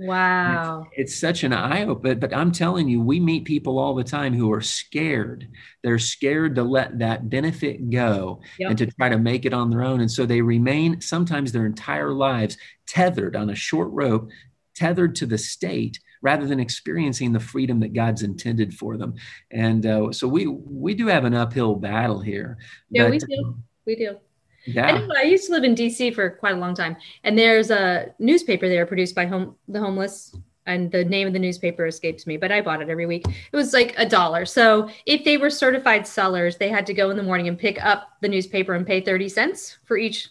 Wow. 0.00 0.86
It's, 0.92 1.12
it's, 1.12 1.20
such 1.20 1.44
an 1.44 1.52
eye 1.52 1.84
opener. 1.84 2.14
But 2.14 2.34
I'm 2.34 2.52
telling 2.52 2.88
you, 2.88 3.00
we 3.02 3.20
meet 3.20 3.44
people 3.44 3.78
all 3.78 3.94
the 3.94 4.04
time 4.04 4.32
who 4.32 4.50
are 4.52 4.62
scared. 4.62 5.48
They're 5.82 5.98
scared 5.98 6.54
to 6.54 6.62
let 6.62 6.98
that 7.00 7.28
benefit 7.28 7.90
go 7.90 8.40
yep. 8.58 8.70
and 8.70 8.78
to 8.78 8.86
try 8.86 9.10
to 9.10 9.18
make 9.18 9.44
it 9.44 9.52
on 9.52 9.68
their 9.68 9.82
own. 9.82 10.00
And 10.00 10.10
so 10.10 10.24
they 10.24 10.40
remain 10.40 11.00
sometimes 11.00 11.52
their 11.52 11.66
entire 11.66 12.12
lives 12.12 12.56
tethered 12.86 13.36
on 13.36 13.50
a 13.50 13.54
short 13.54 13.90
rope, 13.92 14.30
tethered 14.74 15.14
to 15.16 15.26
the 15.26 15.38
state 15.38 15.98
rather 16.22 16.46
than 16.46 16.60
experiencing 16.60 17.32
the 17.32 17.40
freedom 17.40 17.80
that 17.80 17.92
God's 17.92 18.22
intended 18.22 18.74
for 18.74 18.96
them. 18.96 19.14
And 19.50 19.84
uh, 19.84 20.12
so 20.12 20.28
we 20.28 20.46
we 20.46 20.94
do 20.94 21.06
have 21.06 21.24
an 21.24 21.34
uphill 21.34 21.74
battle 21.74 22.20
here. 22.20 22.58
Yeah, 22.90 23.04
but, 23.04 23.10
we 23.10 23.18
do. 23.18 23.58
We 23.86 23.96
do. 23.96 24.18
Yeah. 24.66 25.08
I, 25.10 25.20
I, 25.20 25.22
used 25.22 25.46
to 25.46 25.52
live 25.52 25.64
in 25.64 25.74
DC 25.74 26.14
for 26.14 26.28
quite 26.30 26.54
a 26.54 26.58
long 26.58 26.74
time, 26.74 26.96
and 27.24 27.38
there's 27.38 27.70
a 27.70 28.14
newspaper 28.18 28.68
there 28.68 28.84
produced 28.84 29.14
by 29.14 29.24
home 29.24 29.56
the 29.68 29.80
homeless 29.80 30.36
and 30.66 30.90
the 30.90 31.04
name 31.04 31.26
of 31.26 31.32
the 31.32 31.38
newspaper 31.38 31.86
escapes 31.86 32.26
me, 32.26 32.36
but 32.36 32.52
I 32.52 32.60
bought 32.60 32.82
it 32.82 32.88
every 32.88 33.06
week. 33.06 33.24
It 33.26 33.56
was 33.56 33.72
like 33.72 33.94
a 33.96 34.06
dollar. 34.06 34.44
So 34.44 34.88
if 35.06 35.24
they 35.24 35.36
were 35.36 35.50
certified 35.50 36.06
sellers, 36.06 36.56
they 36.56 36.68
had 36.68 36.86
to 36.86 36.94
go 36.94 37.10
in 37.10 37.16
the 37.16 37.22
morning 37.22 37.48
and 37.48 37.58
pick 37.58 37.82
up 37.84 38.10
the 38.20 38.28
newspaper 38.28 38.74
and 38.74 38.86
pay 38.86 39.00
30 39.00 39.28
cents 39.28 39.78
for 39.84 39.96
each 39.96 40.28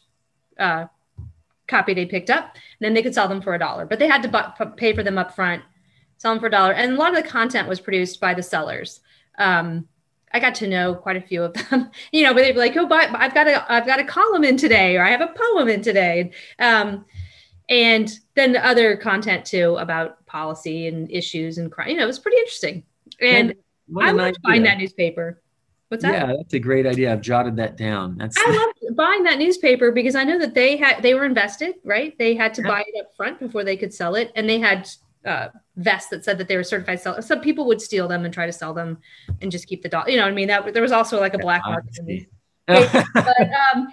uh, 0.57 0.85
copy 1.67 1.93
they 1.93 2.05
picked 2.05 2.29
up. 2.29 2.53
And 2.53 2.85
then 2.85 2.93
they 2.93 3.01
could 3.01 3.13
sell 3.13 3.27
them 3.27 3.41
for 3.41 3.55
a 3.55 3.59
dollar, 3.59 3.85
but 3.85 3.99
they 3.99 4.07
had 4.07 4.23
to 4.23 4.29
bu- 4.29 4.71
pay 4.77 4.93
for 4.93 5.03
them 5.03 5.17
up 5.17 5.35
front, 5.35 5.63
sell 6.17 6.33
them 6.33 6.39
for 6.39 6.47
a 6.47 6.51
dollar. 6.51 6.73
And 6.73 6.93
a 6.93 6.95
lot 6.95 7.15
of 7.15 7.21
the 7.21 7.29
content 7.29 7.67
was 7.67 7.79
produced 7.79 8.21
by 8.21 8.33
the 8.33 8.43
sellers. 8.43 9.01
Um, 9.37 9.87
I 10.31 10.39
got 10.39 10.55
to 10.55 10.67
know 10.67 10.95
quite 10.95 11.17
a 11.17 11.21
few 11.21 11.43
of 11.43 11.53
them, 11.53 11.89
you 12.11 12.23
know, 12.23 12.33
but 12.33 12.41
they'd 12.41 12.53
be 12.53 12.59
like, 12.59 12.75
"Oh, 12.77 12.87
but 12.87 13.09
I've 13.13 13.33
got 13.33 13.47
a, 13.47 13.71
I've 13.71 13.85
got 13.85 13.99
a 13.99 14.03
column 14.03 14.43
in 14.43 14.57
today, 14.57 14.97
or 14.97 15.03
I 15.03 15.09
have 15.09 15.21
a 15.21 15.33
poem 15.35 15.67
in 15.69 15.81
today," 15.81 16.31
um, 16.59 17.05
and 17.67 18.11
then 18.35 18.51
the 18.51 18.65
other 18.65 18.97
content 18.97 19.45
too 19.45 19.77
about 19.77 20.25
policy 20.25 20.87
and 20.87 21.09
issues 21.11 21.57
and 21.57 21.71
crime. 21.71 21.89
You 21.89 21.97
know, 21.97 22.03
it 22.03 22.07
was 22.07 22.19
pretty 22.19 22.37
interesting, 22.37 22.83
and 23.21 23.55
I 23.99 24.13
would 24.13 24.37
find 24.43 24.65
that 24.65 24.77
newspaper. 24.77 25.41
What's 25.89 26.03
that? 26.03 26.13
Yeah, 26.13 26.35
that's 26.37 26.53
a 26.53 26.59
great 26.59 26.85
idea. 26.85 27.11
I've 27.11 27.21
jotted 27.21 27.55
that 27.55 27.75
down. 27.75 28.15
That's 28.19 28.37
I 28.37 28.51
love 28.51 28.95
buying 28.95 29.23
that 29.23 29.39
newspaper 29.39 29.91
because 29.91 30.13
I 30.13 30.23
know 30.23 30.37
that 30.37 30.53
they 30.53 30.77
had 30.77 31.01
they 31.01 31.15
were 31.15 31.25
invested, 31.25 31.75
right? 31.83 32.15
They 32.19 32.35
had 32.35 32.53
to 32.55 32.61
yeah. 32.61 32.67
buy 32.67 32.83
it 32.85 32.99
up 32.99 33.15
front 33.15 33.39
before 33.39 33.63
they 33.63 33.75
could 33.75 33.91
sell 33.91 34.13
it, 34.13 34.31
and 34.35 34.47
they 34.47 34.59
had 34.59 34.87
uh, 35.25 35.47
vests 35.79 36.09
that 36.09 36.23
said 36.25 36.37
that 36.37 36.47
they 36.47 36.57
were 36.57 36.63
certified 36.63 36.99
sellers. 36.99 37.25
Some 37.25 37.41
people 37.41 37.65
would 37.65 37.81
steal 37.81 38.07
them 38.07 38.25
and 38.25 38.33
try 38.33 38.45
to 38.45 38.51
sell 38.51 38.73
them 38.73 38.99
and 39.41 39.51
just 39.51 39.67
keep 39.67 39.81
the 39.81 39.89
dollar. 39.89 40.09
You 40.09 40.17
know 40.17 40.23
what 40.23 40.31
I 40.31 40.35
mean? 40.35 40.47
That 40.47 40.73
there 40.73 40.81
was 40.81 40.91
also 40.91 41.19
like 41.19 41.33
a 41.33 41.39
black 41.39 41.61
market. 41.65 42.27
but, 42.67 42.95
um, 43.73 43.87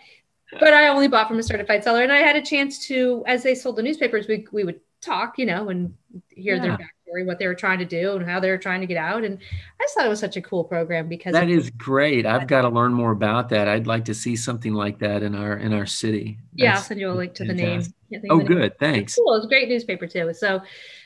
but 0.61 0.75
I 0.75 0.89
only 0.89 1.09
bought 1.09 1.29
from 1.29 1.39
a 1.39 1.43
certified 1.43 1.85
seller, 1.85 2.03
and 2.03 2.13
I 2.13 2.19
had 2.19 2.37
a 2.37 2.43
chance 2.43 2.87
to, 2.89 3.25
as 3.27 3.43
they 3.43 3.55
sold 3.55 3.77
the 3.77 3.83
newspapers, 3.83 4.29
we 4.29 4.47
we 4.53 4.65
would 4.65 4.81
talk, 5.01 5.39
you 5.39 5.47
know, 5.47 5.69
and 5.69 5.95
hear 6.31 6.57
yeah. 6.57 6.63
their 6.63 6.73
backstory, 6.73 7.27
what 7.27 7.39
they 7.39 7.47
were 7.47 7.55
trying 7.55 7.79
to 7.79 7.85
do, 7.85 8.17
and 8.17 8.29
how 8.29 8.41
they 8.41 8.51
were 8.51 8.59
trying 8.59 8.81
to 8.81 8.87
get 8.87 8.97
out. 8.97 9.25
And 9.25 9.39
I 9.81 9.85
just 9.85 9.95
thought 9.95 10.07
it 10.07 10.09
was 10.09 10.21
such 10.21 10.37
a 10.37 10.43
cool 10.43 10.65
program 10.65 11.09
because 11.09 11.33
that 11.33 11.49
is 11.49 11.71
great. 11.71 12.27
I've 12.27 12.47
got 12.47 12.63
to 12.63 12.69
learn 12.69 12.93
more 12.93 13.13
about 13.13 13.49
that. 13.51 13.69
I'd 13.69 13.87
like 13.87 14.05
to 14.07 14.15
see 14.15 14.35
something 14.35 14.75
like 14.75 14.99
that 14.99 15.23
in 15.23 15.35
our 15.35 15.57
in 15.57 15.73
our 15.73 15.87
city. 15.87 16.39
That's 16.53 16.63
yeah, 16.63 16.75
I'll 16.75 16.83
send 16.83 17.01
you 17.01 17.11
a 17.11 17.13
link 17.13 17.35
to 17.35 17.47
fantastic. 17.47 17.95
the 18.11 18.19
name. 18.19 18.27
Oh, 18.31 18.39
good. 18.39 18.59
Name. 18.59 18.73
Thanks. 18.81 19.13
It's 19.13 19.19
cool. 19.19 19.35
It's 19.35 19.47
a 19.47 19.49
great 19.49 19.69
newspaper 19.69 20.07
too. 20.07 20.33
So, 20.35 20.63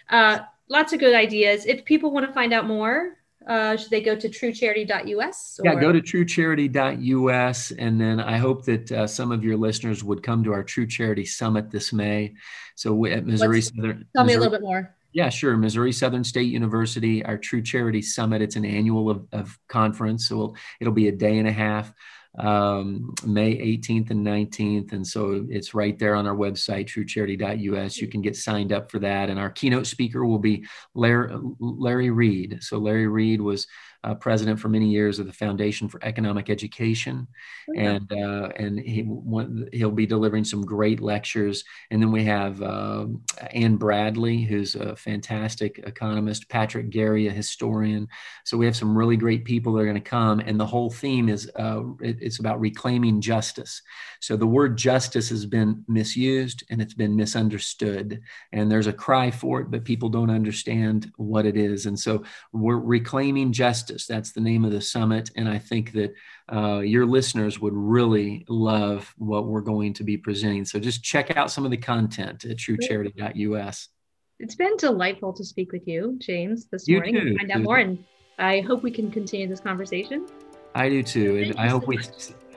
uh, 0.08 0.40
lots 0.70 0.94
of 0.94 1.00
good 1.00 1.14
ideas. 1.14 1.66
If 1.66 1.84
people 1.84 2.12
want 2.12 2.26
to 2.26 2.32
find 2.32 2.54
out 2.54 2.66
more, 2.66 3.18
uh, 3.46 3.76
should 3.76 3.90
they 3.90 4.00
go 4.00 4.14
to 4.14 4.28
truecharity.us? 4.28 5.60
Or? 5.60 5.64
Yeah, 5.64 5.80
go 5.80 5.92
to 5.92 6.00
truecharity.us. 6.00 7.70
And 7.72 8.00
then 8.00 8.20
I 8.20 8.38
hope 8.38 8.64
that 8.66 8.92
uh, 8.92 9.06
some 9.06 9.32
of 9.32 9.44
your 9.44 9.56
listeners 9.56 10.04
would 10.04 10.22
come 10.22 10.44
to 10.44 10.52
our 10.52 10.62
True 10.62 10.86
Charity 10.86 11.26
Summit 11.26 11.70
this 11.70 11.92
May. 11.92 12.34
So 12.76 12.94
we, 12.94 13.12
at 13.12 13.26
Missouri 13.26 13.56
Let's, 13.56 13.74
Southern. 13.74 14.06
Tell 14.14 14.24
Missouri, 14.24 14.26
me 14.26 14.34
a 14.34 14.38
little 14.38 14.58
bit 14.58 14.62
more. 14.62 14.94
Yeah, 15.12 15.28
sure. 15.28 15.56
Missouri 15.56 15.92
Southern 15.92 16.22
State 16.22 16.52
University, 16.52 17.24
our 17.24 17.36
True 17.36 17.62
Charity 17.62 18.02
Summit. 18.02 18.42
It's 18.42 18.56
an 18.56 18.64
annual 18.64 19.10
of, 19.10 19.26
of 19.32 19.58
conference. 19.68 20.28
So 20.28 20.34
it'll, 20.34 20.56
it'll 20.80 20.94
be 20.94 21.08
a 21.08 21.12
day 21.12 21.38
and 21.38 21.48
a 21.48 21.52
half 21.52 21.92
um, 22.38 23.14
May 23.26 23.56
18th 23.56 24.10
and 24.10 24.26
19th. 24.26 24.92
And 24.92 25.06
so 25.06 25.46
it's 25.48 25.74
right 25.74 25.98
there 25.98 26.14
on 26.14 26.26
our 26.26 26.36
website, 26.36 26.86
truecharity.us. 26.86 27.98
You 27.98 28.08
can 28.08 28.22
get 28.22 28.36
signed 28.36 28.72
up 28.72 28.90
for 28.90 28.98
that. 29.00 29.30
And 29.30 29.38
our 29.38 29.50
keynote 29.50 29.86
speaker 29.86 30.24
will 30.24 30.38
be 30.38 30.64
Larry, 30.94 31.34
Larry 31.58 32.10
Reed. 32.10 32.58
So 32.62 32.78
Larry 32.78 33.08
Reed 33.08 33.40
was 33.40 33.66
uh, 34.02 34.14
president 34.14 34.58
for 34.58 34.68
many 34.68 34.88
years 34.88 35.18
of 35.18 35.26
the 35.26 35.32
Foundation 35.32 35.88
for 35.88 36.02
Economic 36.02 36.48
Education, 36.48 37.26
okay. 37.68 37.86
Oh, 37.86 37.90
and 37.90 38.12
uh, 38.12 38.48
and 38.56 38.80
he 38.80 39.06
he'll 39.72 39.90
be 39.90 40.06
delivering 40.06 40.44
some 40.44 40.62
great 40.62 41.00
lectures. 41.00 41.64
And 41.90 42.00
then 42.00 42.10
we 42.10 42.24
have 42.24 42.62
uh, 42.62 43.06
Anne 43.52 43.76
Bradley, 43.76 44.42
who's 44.42 44.74
a 44.74 44.96
fantastic 44.96 45.80
economist, 45.84 46.48
Patrick 46.48 46.88
Gary, 46.88 47.26
a 47.26 47.30
historian. 47.30 48.08
So 48.44 48.56
we 48.56 48.64
have 48.64 48.76
some 48.76 48.96
really 48.96 49.16
great 49.16 49.44
people 49.44 49.74
that 49.74 49.80
are 49.80 49.84
going 49.84 49.94
to 49.94 50.00
come, 50.00 50.40
and 50.40 50.58
the 50.58 50.66
whole 50.66 50.90
theme 50.90 51.28
is 51.28 51.50
uh, 51.56 51.82
it, 52.00 52.19
it's 52.20 52.38
about 52.38 52.60
reclaiming 52.60 53.20
justice. 53.20 53.82
So 54.20 54.36
the 54.36 54.46
word 54.46 54.76
justice 54.76 55.28
has 55.30 55.46
been 55.46 55.84
misused 55.88 56.64
and 56.70 56.80
it's 56.80 56.94
been 56.94 57.16
misunderstood, 57.16 58.20
and 58.52 58.70
there's 58.70 58.86
a 58.86 58.92
cry 58.92 59.30
for 59.30 59.60
it, 59.60 59.70
but 59.70 59.84
people 59.84 60.08
don't 60.08 60.30
understand 60.30 61.10
what 61.16 61.46
it 61.46 61.56
is. 61.56 61.86
And 61.86 61.98
so 61.98 62.24
we're 62.52 62.78
reclaiming 62.78 63.52
justice. 63.52 64.06
That's 64.06 64.32
the 64.32 64.40
name 64.40 64.64
of 64.64 64.72
the 64.72 64.80
summit. 64.80 65.30
And 65.36 65.48
I 65.48 65.58
think 65.58 65.92
that 65.92 66.14
uh, 66.52 66.80
your 66.80 67.06
listeners 67.06 67.60
would 67.60 67.74
really 67.74 68.44
love 68.48 69.12
what 69.18 69.46
we're 69.46 69.60
going 69.60 69.94
to 69.94 70.04
be 70.04 70.16
presenting. 70.16 70.64
So 70.64 70.78
just 70.78 71.02
check 71.02 71.36
out 71.36 71.50
some 71.50 71.64
of 71.64 71.70
the 71.70 71.76
content 71.76 72.44
at 72.44 72.56
truecharity.us. 72.56 73.88
It's 74.40 74.54
been 74.54 74.76
delightful 74.78 75.34
to 75.34 75.44
speak 75.44 75.70
with 75.70 75.86
you, 75.86 76.16
James, 76.18 76.66
this 76.66 76.88
you 76.88 76.96
morning 76.96 77.14
too. 77.14 77.36
find 77.36 77.50
out 77.50 77.60
more. 77.60 77.76
And 77.76 78.02
I 78.38 78.60
hope 78.60 78.82
we 78.82 78.90
can 78.90 79.10
continue 79.10 79.46
this 79.46 79.60
conversation. 79.60 80.26
I 80.74 80.88
do 80.88 81.02
too. 81.02 81.36
and 81.36 81.58
I 81.58 81.68
hope 81.68 81.84
so 81.84 81.88
we 81.88 81.98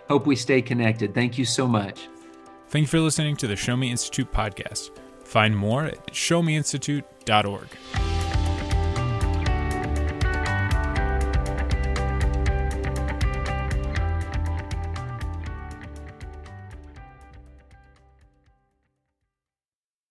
hope 0.08 0.26
we 0.26 0.36
stay 0.36 0.62
connected. 0.62 1.14
Thank 1.14 1.38
you 1.38 1.46
so 1.46 1.68
much. 1.68 2.08
Thank 2.70 2.84
you 2.84 2.88
for 2.88 3.00
listening 3.00 3.36
to 3.38 3.48
the 3.48 3.56
Show 3.56 3.78
Me 3.78 3.92
Institute 3.92 4.32
podcast. 4.32 4.92
Find 5.24 5.56
more 5.56 5.86
at 5.86 6.08
showmeinstitute.org. 6.08 8.13